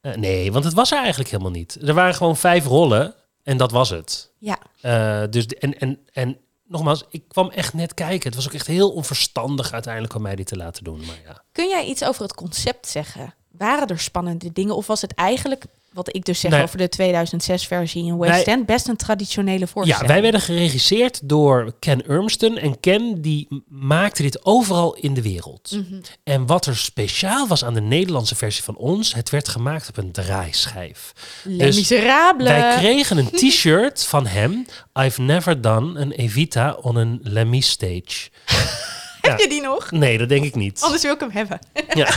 Eh, 0.00 0.14
nee, 0.14 0.52
want 0.52 0.64
het 0.64 0.74
was 0.74 0.90
er 0.92 0.98
eigenlijk 0.98 1.30
helemaal 1.30 1.52
niet. 1.52 1.78
Er 1.82 1.94
waren 1.94 2.14
gewoon 2.14 2.36
vijf 2.36 2.64
rollen 2.66 3.14
en 3.42 3.56
dat 3.56 3.70
was 3.70 3.90
het. 3.90 4.30
Ja. 4.38 4.58
Eh, 4.80 5.22
dus 5.30 5.46
en, 5.46 5.78
en, 5.78 5.98
en 6.12 6.38
nogmaals, 6.66 7.04
ik 7.08 7.22
kwam 7.28 7.50
echt 7.50 7.74
net 7.74 7.94
kijken. 7.94 8.26
Het 8.26 8.34
was 8.34 8.46
ook 8.46 8.54
echt 8.54 8.66
heel 8.66 8.90
onverstandig 8.90 9.72
uiteindelijk 9.72 10.14
om 10.14 10.22
mij 10.22 10.36
dit 10.36 10.46
te 10.46 10.56
laten 10.56 10.84
doen. 10.84 10.98
Maar 11.06 11.20
ja. 11.24 11.42
Kun 11.52 11.68
jij 11.68 11.84
iets 11.84 12.04
over 12.04 12.22
het 12.22 12.34
concept 12.34 12.88
zeggen? 12.88 13.34
Waren 13.58 13.88
er 13.88 13.98
spannende 14.00 14.52
dingen 14.52 14.76
of 14.76 14.86
was 14.86 15.00
het 15.00 15.14
eigenlijk, 15.14 15.64
wat 15.92 16.14
ik 16.16 16.24
dus 16.24 16.40
zeg 16.40 16.50
Nee. 16.50 16.62
over 16.62 16.78
de 16.78 16.88
2006-versie 16.88 18.04
in 18.04 18.18
West 18.18 18.46
End, 18.46 18.66
best 18.66 18.88
een 18.88 18.96
traditionele 18.96 19.66
voorstelling? 19.66 20.06
Ja, 20.06 20.12
wij 20.12 20.22
werden 20.22 20.40
geregisseerd 20.40 21.28
door 21.28 21.74
Ken 21.78 22.10
Urmston. 22.10 22.56
En 22.56 22.80
Ken 22.80 23.20
die 23.20 23.64
maakte 23.68 24.22
dit 24.22 24.44
overal 24.44 24.94
in 24.94 25.14
de 25.14 25.22
wereld. 25.22 25.70
Mhm. 25.72 26.00
En 26.24 26.46
wat 26.46 26.66
er 26.66 26.76
speciaal 26.76 27.46
was 27.46 27.64
aan 27.64 27.74
de 27.74 27.80
Nederlandse 27.80 28.34
versie 28.34 28.62
van 28.64 28.76
ons, 28.76 29.14
het 29.14 29.30
werd 29.30 29.48
gemaakt 29.48 29.88
op 29.88 29.96
een 29.96 30.12
draaischijf. 30.12 31.12
Les 31.44 31.88
Dus. 31.88 31.88
Wij 32.36 32.74
kregen 32.78 33.16
een 33.18 33.30
t-shirt 33.30 34.04
van 34.04 34.26
hem. 34.26 34.66
I've 35.00 35.20
never 35.20 35.60
done 35.60 36.00
an 36.00 36.10
Evita 36.10 36.72
on 36.82 36.96
an 36.96 37.18
Lemmy 37.22 37.60
stage. 37.60 38.28
Heb 39.30 39.38
je 39.38 39.48
die 39.48 39.62
nog? 39.62 39.90
Nee, 39.90 40.18
dat 40.18 40.28
denk 40.28 40.44
ik 40.44 40.54
niet. 40.54 40.80
Anders 40.82 41.02
wil 41.02 41.14
ik 41.14 41.20
hem 41.20 41.30
hebben. 41.30 41.58
Ja. 41.94 42.08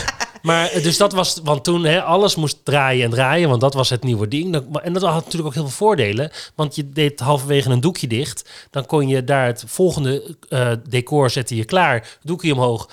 Maar 0.42 0.70
eh, 0.70 0.84
dus 0.84 0.98
dat 0.98 1.14
was, 1.14 1.40
want 1.44 1.64
toen 1.64 1.84
hè, 1.84 2.04
alles 2.04 2.36
moest 2.36 2.66
draaien 2.66 3.04
en 3.04 3.10
draaien, 3.10 3.50
want 3.50 3.62
dat 3.62 3.74
was 3.74 3.90
het 3.90 4.04
nieuwe 4.04 4.28
ding. 4.28 4.56
En 4.82 4.94
dat 4.94 5.02
had 5.02 5.24
natuurlijk 5.24 5.46
ook 5.46 5.54
heel 5.54 5.64
veel 5.68 5.88
voordelen, 5.88 6.32
want 6.56 6.76
je 6.76 6.90
deed 6.90 7.20
halverwege 7.20 7.70
een 7.70 7.82
doekje 7.82 8.08
dicht. 8.08 8.50
Dan 8.72 8.86
kon 8.86 9.08
je 9.08 9.24
daar 9.24 9.46
het 9.46 9.64
volgende 9.68 10.36
eh, 10.50 10.72
decor 10.90 11.30
zetten 11.30 11.56
je 11.56 11.66
klaar, 11.66 12.18
doekje 12.22 12.54
omhoog, 12.54 12.90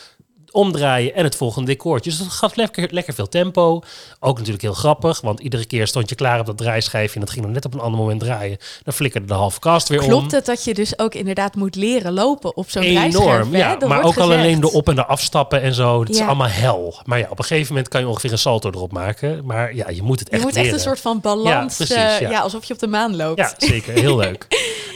omdraaien 0.54 1.14
en 1.14 1.24
het 1.24 1.36
volgende 1.36 1.66
decoortje. 1.70 2.10
Dus 2.10 2.18
dat 2.18 2.28
gaf 2.28 2.56
lekker, 2.56 2.88
lekker 2.90 3.14
veel 3.14 3.28
tempo. 3.28 3.82
Ook 4.20 4.36
natuurlijk 4.36 4.62
heel 4.62 4.72
grappig, 4.74 5.20
want 5.20 5.40
iedere 5.40 5.64
keer 5.64 5.86
stond 5.86 6.08
je 6.08 6.14
klaar 6.14 6.40
op 6.40 6.46
dat 6.46 6.56
draaischijfje 6.56 7.14
en 7.14 7.20
dat 7.20 7.30
ging 7.30 7.44
dan 7.44 7.54
net 7.54 7.64
op 7.64 7.74
een 7.74 7.80
ander 7.80 8.00
moment 8.00 8.20
draaien. 8.20 8.58
Dan 8.82 8.94
flikkerde 8.94 9.26
de 9.26 9.34
halve 9.34 9.60
cast 9.60 9.88
weer 9.88 10.02
om. 10.02 10.08
Klopt 10.08 10.32
het 10.32 10.46
dat 10.46 10.64
je 10.64 10.74
dus 10.74 10.98
ook 10.98 11.14
inderdaad 11.14 11.54
moet 11.54 11.74
leren 11.74 12.12
lopen 12.12 12.56
op 12.56 12.70
zo'n? 12.70 12.82
Enorm, 12.82 13.56
ja. 13.56 13.76
Maar 13.86 14.02
ook 14.02 14.16
al 14.16 14.32
alleen 14.32 14.60
de 14.60 14.72
op- 14.72 14.88
en 14.88 14.94
de 14.94 15.06
afstappen 15.06 15.62
en 15.62 15.74
zo. 15.74 16.00
Het 16.00 16.08
is 16.10 16.20
allemaal 16.20 16.48
hel. 16.48 17.00
Maar 17.04 17.18
ja, 17.18 17.26
op 17.30 17.38
een 17.38 17.44
gegeven 17.44 17.68
moment 17.68 17.88
kan 17.88 18.00
je 18.00 18.08
ongeveer 18.08 18.32
een 18.32 18.38
salto 18.38 18.70
erop 18.70 18.92
maken. 18.92 19.44
Maar 19.44 19.74
ja, 19.74 19.88
je 19.88 20.02
moet 20.02 20.18
het 20.18 20.28
Je 20.28 20.34
echt 20.34 20.44
moet 20.44 20.56
echt 20.56 20.72
een 20.72 20.80
soort 20.80 21.00
van 21.00 21.20
balans, 21.20 21.48
Ja, 21.78 21.84
precies, 21.84 21.94
eh, 21.96 22.20
ja. 22.20 22.30
ja, 22.30 22.40
alsof 22.40 22.64
je 22.64 22.72
op 22.72 22.78
de 22.78 22.86
maan 22.86 23.16
loopt. 23.16 23.38
Ja, 23.38 23.54
zeker. 23.58 23.92
Heel 23.92 24.16
leuk. 24.26 24.46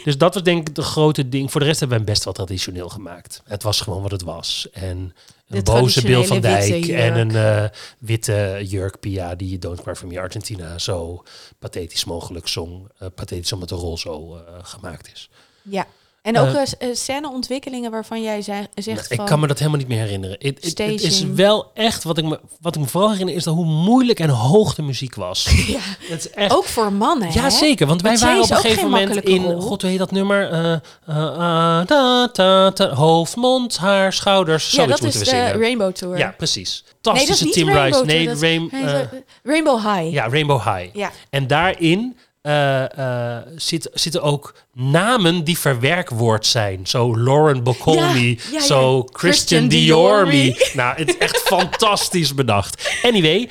Dus 0.05 0.19
dat 0.19 0.35
was 0.35 0.43
denk 0.43 0.69
ik 0.69 0.75
de 0.75 0.83
grote 0.83 1.29
ding. 1.29 1.51
Voor 1.51 1.61
de 1.61 1.67
rest 1.67 1.81
hebben 1.81 1.99
we 1.99 2.05
hem 2.05 2.13
best 2.13 2.25
wel 2.25 2.35
traditioneel 2.35 2.89
gemaakt. 2.89 3.43
Het 3.45 3.63
was 3.63 3.81
gewoon 3.81 4.03
wat 4.03 4.11
het 4.11 4.23
was. 4.23 4.67
En 4.73 5.15
een 5.49 5.63
boze 5.63 6.03
Bill 6.03 6.25
van 6.25 6.41
Dijk 6.41 6.89
en 6.89 7.17
een 7.17 7.31
eh, 7.31 7.71
witte 7.99 8.61
jurk 8.65 9.01
Pia 9.01 9.35
die 9.35 9.59
Don't 9.59 9.83
Cry 9.83 9.95
For 9.95 10.09
Me 10.09 10.21
Argentina 10.21 10.79
zo 10.79 11.23
pathetisch 11.59 12.05
mogelijk 12.05 12.49
zong. 12.49 12.89
Eh, 12.99 13.09
pathetisch 13.15 13.53
omdat 13.53 13.69
de 13.69 13.75
rol 13.75 13.99
zo 13.99 14.37
eh, 14.37 14.43
gemaakt 14.63 15.13
is. 15.13 15.31
Ja. 15.63 15.87
En 16.23 16.39
ook 16.39 16.55
eh, 16.55 16.89
scèneontwikkelingen 16.93 17.91
waarvan 17.91 18.23
jij 18.23 18.43
zei, 18.43 18.67
zegt 18.75 19.11
Ik 19.11 19.17
van... 19.17 19.27
kan 19.27 19.41
me 19.41 19.47
dat 19.47 19.59
helemaal 19.59 19.79
niet 19.79 19.89
meer 19.89 19.99
herinneren. 19.99 20.37
Het, 20.41 20.81
is 21.03 21.25
wel 21.25 21.71
echt, 21.75 22.05
wat 22.05 22.19
ik, 22.19 22.25
me, 22.25 22.41
wat 22.61 22.75
ik 22.75 22.81
me 22.81 22.87
vooral 22.89 23.11
herinner, 23.11 23.35
is 23.35 23.45
dat 23.45 23.55
hoe 23.55 23.65
moeilijk 23.65 24.21
en 24.21 24.29
hoog 24.29 24.75
de 24.75 24.83
muziek 24.83 25.15
was. 25.15 25.49
Ja. 25.67 25.79
Het 25.83 26.25
is 26.25 26.31
echt... 26.31 26.53
Ook 26.57 26.65
voor 26.65 26.93
mannen, 26.93 27.33
Ja, 27.33 27.43
hè? 27.43 27.51
zeker. 27.51 27.87
Want 27.87 28.03
wij 28.03 28.11
Want 28.11 28.23
waren 28.25 28.43
op 28.43 28.51
een 28.51 28.57
gegeven 28.57 28.91
moment 28.91 29.17
in... 29.25 29.45
rol. 29.45 29.61
God, 29.61 29.81
hoe 29.83 29.91
heet 29.91 29.99
dat 29.99 30.11
nummer? 30.11 30.51
Eh, 30.51 30.73
eh, 30.73 31.87
da, 31.87 32.27
da, 32.33 32.71
da, 32.71 32.95
hoofd, 32.95 33.37
mond, 33.37 33.77
haar, 33.77 34.13
schouders. 34.13 34.71
Ja, 34.71 34.83
Zoiets 34.83 35.01
dat 35.01 35.09
is 35.15 35.19
de 35.19 35.25
zingen. 35.25 35.61
Rainbow 35.61 35.93
Tour. 35.93 36.19
Ja, 36.19 36.35
precies. 36.37 36.83
nee, 36.85 36.93
dat 37.01 37.15
is 37.17 37.21
Fantastische 37.21 37.45
niet 37.45 37.53
Tim 37.55 37.69
Rainbow 37.69 37.85
Rice. 37.85 38.07
Tour. 38.07 38.07
Nee, 38.07 38.27
dat- 38.27 38.41
Rain, 38.41 38.69
nee, 38.73 38.89
zo- 38.89 39.23
Rainbow 39.43 39.77
High. 39.81 40.13
ja, 40.13 40.29
Rainbow 40.29 40.63
High. 40.63 40.97
Ja. 40.97 41.11
En 41.31 41.47
daarin 41.47 42.17
eh, 42.43 43.37
eh, 43.37 43.43
zit, 43.57 43.91
zitten 43.93 44.23
ook 44.23 44.55
namen 44.73 45.45
die 45.45 45.59
verwerkwoord 45.59 46.47
zijn. 46.47 46.87
Zo 46.87 47.17
Lauren 47.17 47.63
Bacall-me, 47.63 48.29
Ja, 48.29 48.37
ja, 48.51 48.53
ja. 48.53 48.61
zo 48.61 49.09
Christian. 49.13 49.69
Dior-me. 49.69 50.71
nou, 50.75 50.97
het 50.97 51.09
is 51.09 51.19
echt 51.19 51.39
fantastisch 51.39 52.35
bedacht. 52.35 52.99
Anyway, 53.03 53.49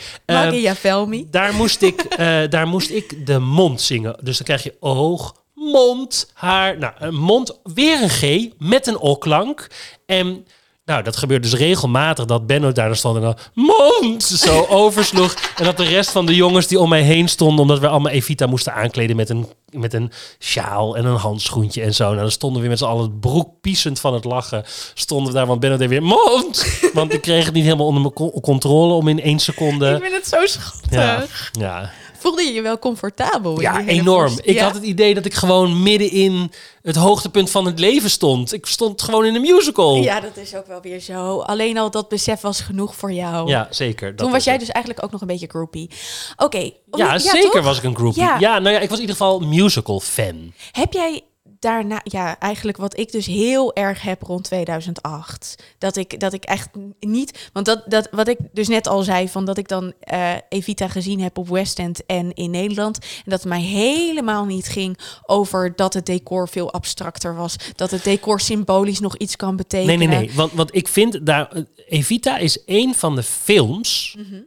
Velmi. 0.76 1.28
daar, 1.32 1.54
moest 1.54 1.82
ik, 1.82 2.18
daar 2.50 2.68
moest 2.68 2.90
ik 2.90 3.26
de 3.26 3.40
mond 3.40 3.82
zingen. 3.82 4.16
Dus 4.22 4.38
dan 4.38 4.46
krijg 4.46 4.64
je 4.64 4.76
oog, 4.80 5.36
mond, 5.54 6.32
haar. 6.34 6.78
Nou, 6.78 6.94
een 6.98 7.16
mond, 7.16 7.60
weer 7.64 8.02
een 8.02 8.10
G 8.10 8.50
met 8.58 8.88
een 8.88 9.00
O-klank. 9.00 9.68
En 10.06 10.46
nou, 10.88 11.04
dat 11.04 11.18
gebeurt 11.18 11.44
dus 11.44 11.54
regelmatig 11.54 12.26
dat 12.26 12.48
Benno 12.48 12.72
daar 12.72 12.88
dan 12.88 12.96
stond 12.96 13.16
en 13.16 13.22
dan 13.22 13.38
mond 13.54 14.24
zo 14.24 14.66
oversloeg. 14.70 15.34
En 15.58 15.64
dat 15.64 15.78
de 15.78 15.84
rest 15.84 16.12
van 16.12 16.26
de 16.26 16.36
jongens 16.36 16.68
die 16.68 16.80
om 16.80 16.90
mij 16.90 17.02
heen 17.02 17.28
stonden, 17.28 17.60
omdat 17.60 17.80
we 17.80 17.88
allemaal 17.88 18.12
Evita 18.12 18.46
moesten 18.46 18.74
aankleden 18.74 19.16
met 19.16 19.30
een, 19.30 19.48
met 19.70 19.94
een 19.94 20.12
sjaal 20.40 20.98
en 20.98 21.06
een 21.06 21.16
handschoentje 21.16 21.82
en 21.82 21.94
zo. 21.94 22.04
Nou, 22.06 22.18
dan 22.18 22.32
stonden 22.32 22.56
we 22.62 22.68
weer 22.68 22.78
met 22.78 22.80
z'n 22.80 22.94
allen 22.94 23.20
broekpiesend 23.20 24.00
van 24.00 24.14
het 24.14 24.24
lachen. 24.24 24.64
Stonden 24.94 25.28
we 25.28 25.34
daar, 25.38 25.48
want 25.48 25.60
Benno 25.60 25.78
deed 25.78 25.90
weer 25.90 26.04
mond. 26.04 26.66
Want 26.94 27.14
ik 27.14 27.22
kreeg 27.22 27.46
het 27.46 27.54
niet 27.54 27.64
helemaal 27.64 27.86
onder 27.86 28.02
mijn 28.02 28.14
co- 28.14 28.40
controle 28.42 28.94
om 28.94 29.08
in 29.08 29.22
één 29.22 29.40
seconde. 29.40 29.92
Ik 29.92 30.02
vind 30.02 30.16
het 30.16 30.28
zo 30.28 30.46
schattig. 30.46 30.92
Ja, 30.92 31.24
ja. 31.60 31.90
Voelde 32.18 32.42
je 32.44 32.54
je 32.54 32.62
wel 32.62 32.80
comfortabel? 32.80 33.62
ja 33.62 33.86
enorm. 33.86 34.34
Ik 34.42 34.54
Ja. 34.56 34.64
had 34.64 34.74
het 34.74 34.84
idee 34.84 35.14
dat 35.14 35.26
ik 35.26 35.34
gewoon 35.34 35.84
midden 35.84 36.12
in 36.12 36.52
het 36.82 36.96
hoogtepunt 36.96 37.50
van 37.50 37.66
het 37.66 37.80
leven 37.80 38.10
stond. 38.10 38.54
Ik 38.54 38.66
stond 38.66 39.02
gewoon 39.02 39.26
in 39.26 39.36
een 39.36 39.42
musical. 39.42 39.96
Ja, 39.96 40.20
dat 40.20 40.38
is 40.38 40.56
ook 40.56 40.68
wel 40.68 40.82
weer 40.82 41.00
zo. 41.00 41.40
Alleen 41.40 41.78
al 41.78 41.92
dat 41.92 42.10
besef 42.10 42.42
was 42.42 42.62
genoeg 42.62 42.96
voor 42.96 43.12
jou. 43.12 43.50
Ja, 43.50 43.68
zeker. 43.70 44.16
Toen 44.16 44.32
was 44.32 44.44
jij 44.44 44.54
het. 44.54 44.62
dus 44.66 44.72
eigenlijk 44.72 45.06
ook 45.06 45.12
nog 45.12 45.22
een 45.22 45.28
beetje 45.28 45.48
groupie. 45.48 45.90
Oké. 46.38 46.70
Ja, 46.92 47.18
zeker 47.20 47.52
toch? 47.52 47.64
was 47.64 47.78
ik 47.78 47.84
een 47.84 47.96
groupie. 47.96 48.22
Ja. 48.22 48.38
Ja. 48.40 48.60
nou 48.60 48.76
ja, 48.76 48.80
ik 48.82 48.90
was 48.90 48.98
in 49.00 49.02
ieder 49.08 49.16
geval 49.16 49.40
musical 49.40 50.00
fan. 50.00 50.54
Heb 50.72 50.94
jij 50.94 51.24
daarna, 51.60 52.00
ja, 52.04 52.40
eigenlijk 52.40 52.78
wat 52.78 52.98
ik 52.98 53.12
dus 53.12 53.26
heel 53.26 53.76
erg 53.76 54.02
heb 54.02 54.22
rond 54.22 54.44
2008. 54.44 55.56
Dat 55.78 55.96
ik, 55.96 56.20
dat 56.20 56.34
ik 56.34 56.44
echt 56.44 56.70
niet, 57.00 57.50
want 57.54 57.66
dat, 57.66 57.84
dat 57.88 58.08
wat 58.12 58.28
ik 58.28 58.38
dus 58.54 58.68
net 58.68 58.88
al 58.88 59.02
zei, 59.04 59.30
van 59.30 59.46
dat 59.46 59.58
ik 59.58 59.68
dan 59.68 59.94
eh, 60.00 60.34
Evita 60.50 60.88
gezien 60.88 61.20
heb 61.22 61.38
op 61.38 61.48
West 61.50 61.80
End 61.80 62.06
en 62.06 62.34
in 62.34 62.52
Nederland. 62.52 62.98
En 63.00 63.08
dat 63.32 63.40
het 63.40 63.50
mij 63.50 63.62
helemaal 63.62 64.46
niet 64.46 64.68
ging 64.68 64.98
over 65.26 65.76
dat 65.76 65.94
het 65.94 66.06
decor 66.06 66.50
veel 66.50 66.74
abstracter 66.74 67.36
was. 67.36 67.56
Dat 67.76 67.92
het 67.92 68.04
decor 68.04 68.40
symbolisch 68.40 69.00
nog 69.00 69.18
iets 69.18 69.36
kan 69.36 69.48
Nee, 69.48 69.58
betekenen. 69.58 69.98
nee, 69.98 70.08
nee. 70.08 70.32
Want, 70.36 70.52
want 70.52 70.76
ik 70.76 70.88
vind 70.88 71.26
daar. 71.26 71.52
eh, 71.52 71.62
Evita 71.90 72.38
is 72.38 72.62
een 72.66 72.96
van 72.96 73.16
de 73.16 73.24
films. 73.24 74.16
Mhm. 74.18 74.42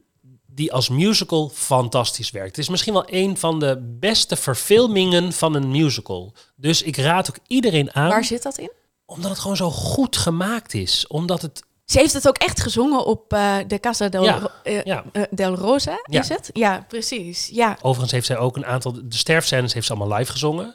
Die 0.60 0.72
als 0.72 0.88
musical 0.88 1.50
fantastisch 1.54 2.30
werkt. 2.30 2.48
Het 2.48 2.58
is 2.58 2.68
misschien 2.68 2.92
wel 2.92 3.04
een 3.06 3.36
van 3.38 3.58
de 3.58 3.96
beste 4.00 4.36
verfilmingen 4.36 5.32
van 5.32 5.54
een 5.54 5.70
musical. 5.70 6.32
Dus 6.56 6.82
ik 6.82 6.96
raad 6.96 7.30
ook 7.30 7.38
iedereen 7.46 7.94
aan. 7.94 8.08
Waar 8.08 8.24
zit 8.24 8.42
dat 8.42 8.58
in? 8.58 8.70
Omdat 9.06 9.30
het 9.30 9.38
gewoon 9.40 9.56
zo 9.56 9.70
goed 9.70 10.16
gemaakt 10.16 10.74
is. 10.74 11.06
Omdat 11.06 11.42
het 11.42 11.62
Ze 11.84 11.98
heeft 11.98 12.12
het 12.12 12.28
ook 12.28 12.38
echt 12.38 12.60
gezongen 12.60 13.04
op 13.06 13.32
eh, 13.32 13.56
de 13.66 13.78
Casa 13.80 14.08
del, 14.08 14.24
Ja, 14.24 14.38
Ro- 14.38 14.48
eh, 14.62 14.82
ja. 14.82 15.04
eh, 15.12 15.22
del 15.30 15.54
Rosa, 15.54 15.98
Ja. 16.10 16.20
is 16.20 16.28
het? 16.28 16.50
Ja, 16.52 16.84
precies. 16.88 17.48
Ja, 17.52 17.76
Overigens 17.82 18.12
heeft 18.12 18.26
zij 18.26 18.38
ook 18.38 18.56
een 18.56 18.66
aantal... 18.66 18.92
De 18.92 19.16
sterfscènes 19.16 19.72
heeft 19.74 19.86
ze 19.86 19.92
allemaal 19.94 20.18
live 20.18 20.32
gezongen. 20.32 20.74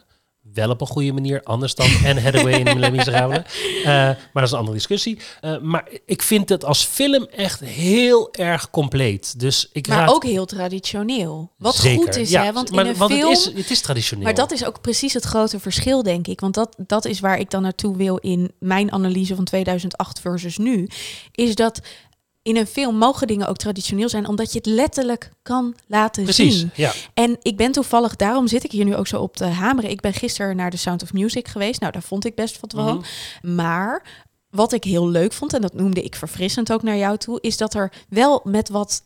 Wel 0.54 0.70
op 0.70 0.82
een 0.82 0.88
goede 0.88 1.12
manier, 1.12 1.44
anders 1.44 1.76
dan 1.76 1.88
Anne 2.08 2.22
Hathaway 2.22 2.54
in 2.54 2.80
Les 2.80 2.90
Miserables. 2.90 3.44
Eh, 3.86 3.92
maar 3.92 4.18
dat 4.34 4.44
is 4.44 4.52
een 4.52 4.58
andere 4.58 4.78
discussie. 4.78 5.20
Eh, 5.42 5.58
maar 5.58 5.88
ik 6.06 6.22
vind 6.22 6.50
het 6.50 6.66
als 6.66 6.86
film 6.86 7.24
echt 7.24 7.60
heel 7.60 8.34
erg 8.34 8.70
compleet. 8.70 9.40
Dus 9.40 9.70
ik 9.72 9.88
maar 9.88 9.98
raad 9.98 10.10
ook 10.10 10.24
heel 10.24 10.46
traditioneel. 10.46 11.52
Wat 11.58 11.76
zeker. 11.76 12.04
goed 12.04 12.16
is, 12.16 12.30
Ja, 12.30 12.44
hè? 12.44 12.54
Want 12.54 12.72
maar, 12.72 12.86
in 12.86 12.92
een 12.92 12.98
want 12.98 13.12
film... 13.12 13.30
het, 13.30 13.38
is, 13.38 13.46
het 13.46 13.70
is 13.70 13.82
traditioneel. 13.82 14.24
Maar 14.24 14.34
dat 14.34 14.52
is 14.52 14.66
ook 14.66 14.82
precies 14.82 15.14
het 15.14 15.24
grote 15.24 15.60
verschil, 15.60 16.04
denk 16.04 16.28
ik. 16.28 16.40
Want 16.40 16.54
dat, 16.54 16.76
dat 16.78 17.06
is 17.06 17.20
waar 17.20 17.40
ik 17.40 17.50
dan 17.50 17.62
naartoe 17.62 17.98
wil 17.98 18.18
in 18.18 18.52
mijn 18.60 18.92
analyse 18.92 19.36
van 19.36 19.44
2008 19.44 20.20
versus 20.20 20.58
nu. 20.58 20.88
Is 21.32 21.56
dat 21.56 21.82
in 22.46 22.58
een 22.58 22.68
film 22.68 22.98
mogen 22.98 23.28
dingen 23.28 23.48
ook 23.48 23.58
traditioneel 23.58 24.10
zijn, 24.10 24.28
omdat 24.28 24.52
je 24.52 24.58
het 24.58 24.68
letterlijk 24.68 25.32
kan 25.42 25.76
laten 25.88 26.24
Precies, 26.24 26.60
zien. 26.60 26.72
ja. 26.76 26.94
En 27.14 27.38
ik 27.42 27.58
ben 27.58 27.72
toevallig, 27.72 28.16
daarom 28.16 28.48
zit 28.48 28.64
ik 28.64 28.72
hier 28.72 28.86
nu 28.86 28.96
ook 28.96 29.08
zo 29.08 29.22
op 29.22 29.36
te 29.36 29.46
hameren. 29.46 29.90
Ik 29.90 30.02
ben 30.02 30.14
gisteren 30.14 30.56
naar 30.56 30.70
de 30.70 30.78
Sound 30.78 31.04
of 31.04 31.14
Music 31.14 31.48
geweest. 31.48 31.80
Nou, 31.80 31.92
daar 31.92 32.02
vond 32.02 32.26
ik 32.26 32.36
best 32.36 32.60
wat 32.60 32.74
van. 32.76 32.98
Mhm. 33.42 33.56
Maar 33.56 34.24
wat 34.50 34.74
ik 34.74 34.84
heel 34.84 35.10
leuk 35.10 35.34
vond, 35.34 35.54
en 35.54 35.62
dat 35.62 35.74
noemde 35.74 36.04
ik 36.04 36.16
verfrissend 36.16 36.72
ook 36.72 36.84
naar 36.84 36.98
jou 36.98 37.18
toe, 37.18 37.42
is 37.42 37.58
dat 37.58 37.74
er 37.74 37.92
wel 38.10 38.42
met 38.44 38.70
wat 38.70 39.02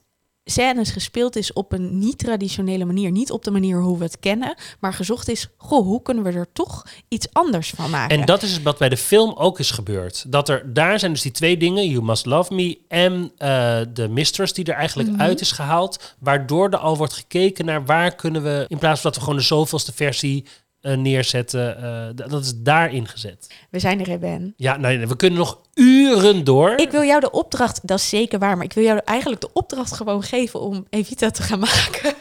scènes 0.49 0.91
gespeeld 0.91 1.35
is 1.35 1.53
op 1.53 1.71
een 1.71 1.99
niet-traditionele 1.99 2.85
manier. 2.85 3.11
Niet 3.11 3.31
op 3.31 3.43
de 3.43 3.51
manier 3.51 3.81
hoe 3.81 3.97
we 3.97 4.03
het 4.03 4.19
kennen, 4.19 4.55
maar 4.79 4.93
gezocht 4.93 5.27
is, 5.29 5.47
goh, 5.57 5.85
hoe 5.85 6.01
kunnen 6.01 6.23
we 6.23 6.31
er 6.31 6.47
toch 6.53 6.85
iets 7.07 7.27
anders 7.31 7.69
van 7.69 7.89
maken? 7.89 8.19
En 8.19 8.25
dat 8.25 8.41
is 8.43 8.61
wat 8.61 8.77
bij 8.77 8.89
de 8.89 8.97
film 8.97 9.33
ook 9.33 9.59
is 9.59 9.71
gebeurd. 9.71 10.23
Dat 10.27 10.49
er, 10.49 10.73
daar 10.73 10.99
zijn 10.99 11.11
dus 11.11 11.21
die 11.21 11.31
twee 11.31 11.57
dingen, 11.57 11.89
You 11.89 12.03
Must 12.03 12.25
Love 12.25 12.53
Me 12.53 12.77
en 12.87 13.31
eh, 13.37 13.79
de 13.93 14.07
Mistress, 14.07 14.53
die 14.53 14.65
er 14.65 14.73
eigenlijk 14.73 15.09
Mhm. 15.09 15.21
uit 15.21 15.41
is 15.41 15.51
gehaald. 15.51 16.15
Waardoor 16.19 16.69
er 16.69 16.77
al 16.77 16.97
wordt 16.97 17.13
gekeken 17.13 17.65
naar 17.65 17.85
waar 17.85 18.15
kunnen 18.15 18.43
we, 18.43 18.65
in 18.67 18.77
plaats 18.77 19.01
van 19.01 19.09
dat 19.11 19.19
we 19.19 19.25
gewoon 19.25 19.39
de 19.39 19.45
zoveelste 19.45 19.93
versie 19.93 20.45
eh, 20.81 20.97
neerzetten, 20.97 21.77
eh, 21.83 22.27
dat 22.29 22.43
is 22.43 22.53
daarin 22.55 23.07
gezet. 23.07 23.53
We 23.69 23.79
zijn 23.79 23.99
er, 23.99 24.07
hè, 24.07 24.17
Ben. 24.17 24.53
Ja, 24.57 24.77
nee, 24.77 24.97
nee, 24.97 25.07
we 25.07 25.15
kunnen 25.15 25.39
nog 25.39 25.59
uren 25.73 26.43
door. 26.43 26.73
Ik 26.75 26.91
wil 26.91 27.03
jou 27.03 27.19
de 27.19 27.31
opdracht, 27.31 27.87
dat 27.87 27.99
is 27.99 28.09
zeker 28.09 28.39
waar, 28.39 28.55
maar 28.55 28.65
ik 28.65 28.73
wil 28.73 28.83
jou 28.83 28.99
eigenlijk 29.05 29.41
de 29.41 29.53
opdracht 29.53 29.93
gewoon 29.93 30.23
geven 30.23 30.61
om 30.61 30.85
Evita 30.89 31.29
te 31.29 31.41
gaan 31.41 31.59
maken. 31.59 32.13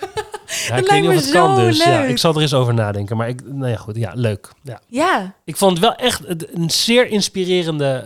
ja, 0.68 0.68
dat 0.68 0.78
ik 0.78 0.90
weet 0.90 1.00
niet 1.00 1.10
of 1.10 1.16
het 1.16 1.30
kan 1.30 1.56
dus. 1.56 1.84
Ja, 1.84 2.04
ik 2.04 2.18
zal 2.18 2.34
er 2.34 2.40
eens 2.40 2.54
over 2.54 2.74
nadenken. 2.74 3.16
Maar 3.16 3.28
ik, 3.28 3.40
nou 3.44 3.70
ja, 3.70 3.76
goed. 3.76 3.96
Ja, 3.96 4.12
leuk. 4.14 4.48
Ja. 4.62 4.80
ja, 4.86 5.34
Ik 5.44 5.56
vond 5.56 5.70
het 5.70 5.80
wel 5.80 5.94
echt 5.94 6.22
een 6.54 6.70
zeer 6.70 7.06
inspirerende 7.06 8.02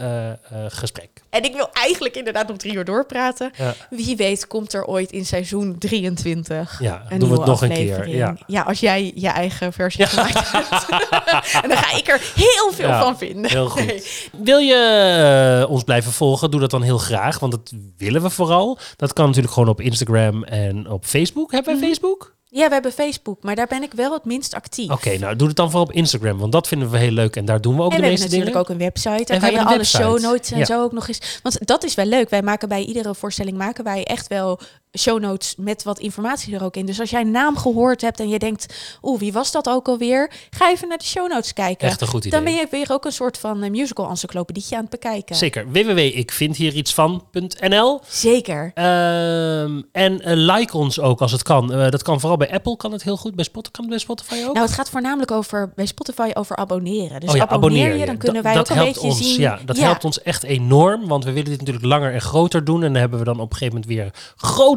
eh, 0.50 0.64
gesprek. 0.68 1.21
En 1.32 1.44
ik 1.44 1.54
wil 1.54 1.68
eigenlijk 1.72 2.16
inderdaad 2.16 2.48
nog 2.48 2.56
drie 2.56 2.74
uur 2.74 2.84
doorpraten. 2.84 3.50
Ja, 3.56 3.74
Wie 3.90 4.16
weet 4.16 4.46
komt 4.46 4.72
er 4.72 4.84
ooit 4.84 5.12
in 5.12 5.26
seizoen 5.26 5.78
23 5.78 6.78
ja 6.82 7.02
een 7.08 7.18
doen 7.18 7.28
we 7.30 7.36
het 7.36 7.44
nog 7.46 7.62
een 7.62 7.68
keer. 7.72 8.08
Ja. 8.46 8.62
als 8.62 8.80
jij 8.80 9.12
je 9.14 9.28
eigen 9.28 9.72
versie 9.72 10.06
gemaakt 10.06 10.52
hebt. 10.52 10.86
en 11.62 11.68
dan 11.68 11.78
ga 11.78 11.96
ik 11.96 12.08
er 12.08 12.20
heel 12.34 12.72
veel 12.72 12.88
van 12.98 13.18
vinden. 13.18 13.50
Heel 13.50 13.68
goed. 13.68 13.86
Nee. 13.86 14.02
Wil 14.32 14.58
je 14.58 15.60
eh, 15.64 15.70
ons 15.70 15.82
blijven 15.82 16.12
volgen? 16.12 16.50
Doe 16.50 16.60
dat 16.60 16.70
dan 16.70 16.82
heel 16.82 16.98
graag, 16.98 17.38
want 17.38 17.52
dat 17.52 17.72
willen 17.96 18.22
we 18.22 18.30
vooral. 18.30 18.78
Dat 18.96 19.12
kan 19.12 19.26
natuurlijk 19.26 19.54
gewoon 19.54 19.68
op 19.68 19.80
Instagram 19.80 20.44
en 20.44 20.88
op 20.90 21.04
Facebook. 21.04 21.52
Hebben 21.52 21.72
we 21.72 21.78
Mhm. 21.78 21.88
Facebook? 21.88 22.34
Ja, 22.54 22.66
we 22.66 22.72
hebben 22.72 22.92
Facebook, 22.92 23.42
maar 23.42 23.54
daar 23.54 23.66
ben 23.66 23.82
ik 23.82 23.92
wel 23.92 24.12
het 24.12 24.24
minst 24.24 24.54
actief. 24.54 24.90
Oké, 24.90 25.18
nou 25.18 25.36
doe 25.36 25.46
het 25.48 25.56
dan 25.56 25.70
vooral 25.70 25.88
op 25.88 25.92
Instagram, 25.92 26.38
want 26.38 26.52
dat 26.52 26.68
vinden 26.68 26.90
we 26.90 26.98
heel 26.98 27.10
leuk 27.10 27.36
en 27.36 27.44
daar 27.44 27.60
doen 27.60 27.76
we 27.76 27.82
ook 27.82 27.90
en 27.90 27.96
de 27.96 28.02
we 28.02 28.08
meeste 28.08 28.22
hebben 28.28 28.38
natuurlijk 28.46 28.66
dingen. 28.68 28.86
ook 28.86 28.94
een 29.02 29.10
website. 29.12 29.32
En 29.32 29.40
Daar 29.40 29.40
we 29.40 29.40
kan 29.40 29.50
je 29.50 29.56
hebben 29.56 29.66
alle 29.66 29.76
website. 29.76 30.02
show 30.02 30.20
notes 30.32 30.50
en 30.50 30.58
Ja. 30.58 30.64
zo 30.64 30.82
ook 30.82 30.92
nog 30.92 31.08
eens. 31.08 31.40
Want 31.42 31.66
dat 31.66 31.84
is 31.84 31.94
wel 31.94 32.04
leuk. 32.06 32.30
Wij 32.30 32.42
maken 32.42 32.68
bij 32.68 32.84
iedere 32.84 33.14
voorstelling 33.14 33.56
maken 33.56 33.84
wij 33.84 34.04
echt 34.04 34.26
wel 34.26 34.60
show 34.98 35.20
notes 35.20 35.54
met 35.56 35.82
wat 35.82 35.98
informatie 35.98 36.54
er 36.54 36.64
ook 36.64 36.76
in. 36.76 36.86
Dus 36.86 37.00
als 37.00 37.10
jij 37.10 37.20
een 37.20 37.30
naam 37.30 37.56
gehoord 37.56 38.00
hebt 38.00 38.20
en 38.20 38.28
je 38.28 38.38
denkt, 38.38 38.74
oeh, 39.02 39.20
wie 39.20 39.32
was 39.32 39.52
dat 39.52 39.68
ook 39.68 39.88
alweer? 39.88 40.30
Ga 40.50 40.70
even 40.70 40.88
naar 40.88 40.98
de 40.98 41.04
show 41.04 41.28
notes 41.28 41.52
kijken. 41.52 41.88
Echt 41.88 42.00
een 42.00 42.06
goed 42.06 42.24
idee. 42.24 42.40
Dan 42.40 42.44
ben 42.44 42.54
je 42.60 42.66
weer 42.70 42.86
ook 42.90 43.04
een 43.04 43.12
soort 43.12 43.38
van 43.38 43.62
eh, 43.62 43.70
musical 43.70 44.08
encyclopedietje 44.08 44.74
aan 44.76 44.80
het 44.80 44.90
bekijken. 44.90 45.36
Zeker. 45.36 45.70
www.ikvindhierietsvan.nl 45.70 48.00
Zeker. 48.08 48.70
Ehm, 48.74 49.80
En 49.92 50.20
eh, 50.20 50.32
like 50.36 50.76
ons 50.76 51.00
ook 51.00 51.20
als 51.20 51.32
het 51.32 51.42
kan. 51.42 51.72
Eh, 51.72 51.90
dat 51.90 52.02
kan 52.02 52.20
vooral 52.20 52.38
bij 52.38 52.52
Apple, 52.52 52.76
kan 52.76 52.92
het 52.92 53.02
heel 53.02 53.16
goed. 53.16 53.34
Bij 53.34 53.44
Spotify, 53.44 53.72
kan 53.72 53.84
het 53.84 53.92
bij 53.94 54.02
Spotify 54.02 54.34
ook? 54.34 54.54
Nou, 54.54 54.66
het 54.66 54.74
gaat 54.74 54.90
voornamelijk 54.90 55.30
over 55.30 55.72
bij 55.74 55.86
Spotify 55.86 56.30
over 56.34 56.56
abonneren. 56.56 57.20
Dus 57.20 57.30
oh 57.30 57.36
ja, 57.36 57.48
abonneer 57.48 57.80
abonneer 57.80 58.00
je, 58.00 58.06
dan 58.06 58.16
kunnen 58.16 58.42
wij 58.42 58.54
dat 58.54 58.62
ook 58.62 58.68
een 58.76 58.82
helpt 58.82 58.92
beetje 58.92 59.08
ons, 59.08 59.18
zien. 59.18 59.40
Ja, 59.40 59.58
dat 59.64 59.78
helpt 59.78 60.04
ons 60.04 60.22
echt 60.22 60.42
enorm. 60.42 61.08
Want 61.08 61.24
we 61.24 61.32
willen 61.32 61.50
dit 61.50 61.58
natuurlijk 61.58 61.86
langer 61.86 62.12
en 62.12 62.20
groter 62.20 62.64
doen. 62.64 62.82
En 62.82 62.92
daar 62.92 63.00
hebben 63.00 63.18
we 63.18 63.24
dan 63.24 63.40
op 63.40 63.50
een 63.50 63.56
gegeven 63.56 63.74
moment 63.80 63.92
weer 63.92 64.10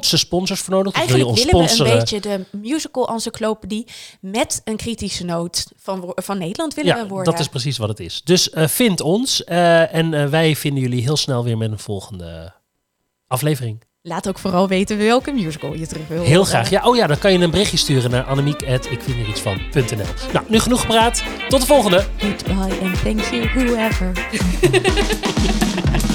grootste 0.06 0.28
sponsors 0.28 0.62
voor 0.62 0.74
nodig. 0.74 0.94
Wil 0.94 1.02
je 1.04 1.08
Eigenlijk 1.10 1.38
willen 1.52 1.68
we 1.68 1.74
een 1.92 1.98
beetje 1.98 2.20
de 2.20 2.46
musical 2.52 3.08
encyclopedie 3.08 3.88
met 4.22 4.62
een 4.64 4.76
kritische 4.76 5.24
noot 5.26 5.66
van, 5.78 6.12
van 6.16 6.38
Nederland 6.38 6.74
willen 6.74 6.96
Ja, 6.96 7.02
we 7.02 7.08
worden. 7.08 7.32
dat 7.32 7.42
is 7.42 7.48
precies 7.48 7.78
wat 7.78 7.90
het 7.90 8.00
is. 8.00 8.22
Dus 8.24 8.50
eh, 8.50 8.68
vind 8.68 9.02
ons. 9.02 9.44
eh, 9.44 9.96
en 9.96 10.14
eh, 10.14 10.26
wij 10.28 10.56
vinden 10.56 10.82
jullie 10.84 11.02
heel 11.02 11.18
snel 11.18 11.44
weer 11.44 11.58
met 11.58 11.72
een 11.72 11.80
volgende 11.80 12.54
aflevering. 13.28 13.84
Laat 14.02 14.28
ook 14.28 14.40
vooral 14.40 14.68
weten 14.68 14.98
welke 14.98 15.32
musical 15.32 15.74
je 15.74 15.88
terug 15.88 16.08
wil. 16.08 16.24
Heel 16.24 16.44
graag. 16.44 16.70
Ja, 16.70 16.84
oh 16.84 16.96
ja, 16.96 17.08
dan 17.08 17.18
kan 17.18 17.32
je 17.34 17.40
een 17.40 17.52
berichtje 17.52 17.78
sturen 17.78 18.12
naar 18.12 18.24
annemiek.ikvinderietsvan.nl 18.24 20.32
Nou, 20.34 20.46
nu 20.48 20.60
genoeg 20.60 20.82
gepraat. 20.82 21.24
Tot 21.50 21.62
de 21.62 21.68
volgende. 21.68 22.06
Goodbye 22.18 22.80
and 22.82 23.02
thank 23.04 23.22
you, 23.22 23.48
whoever. 23.48 24.12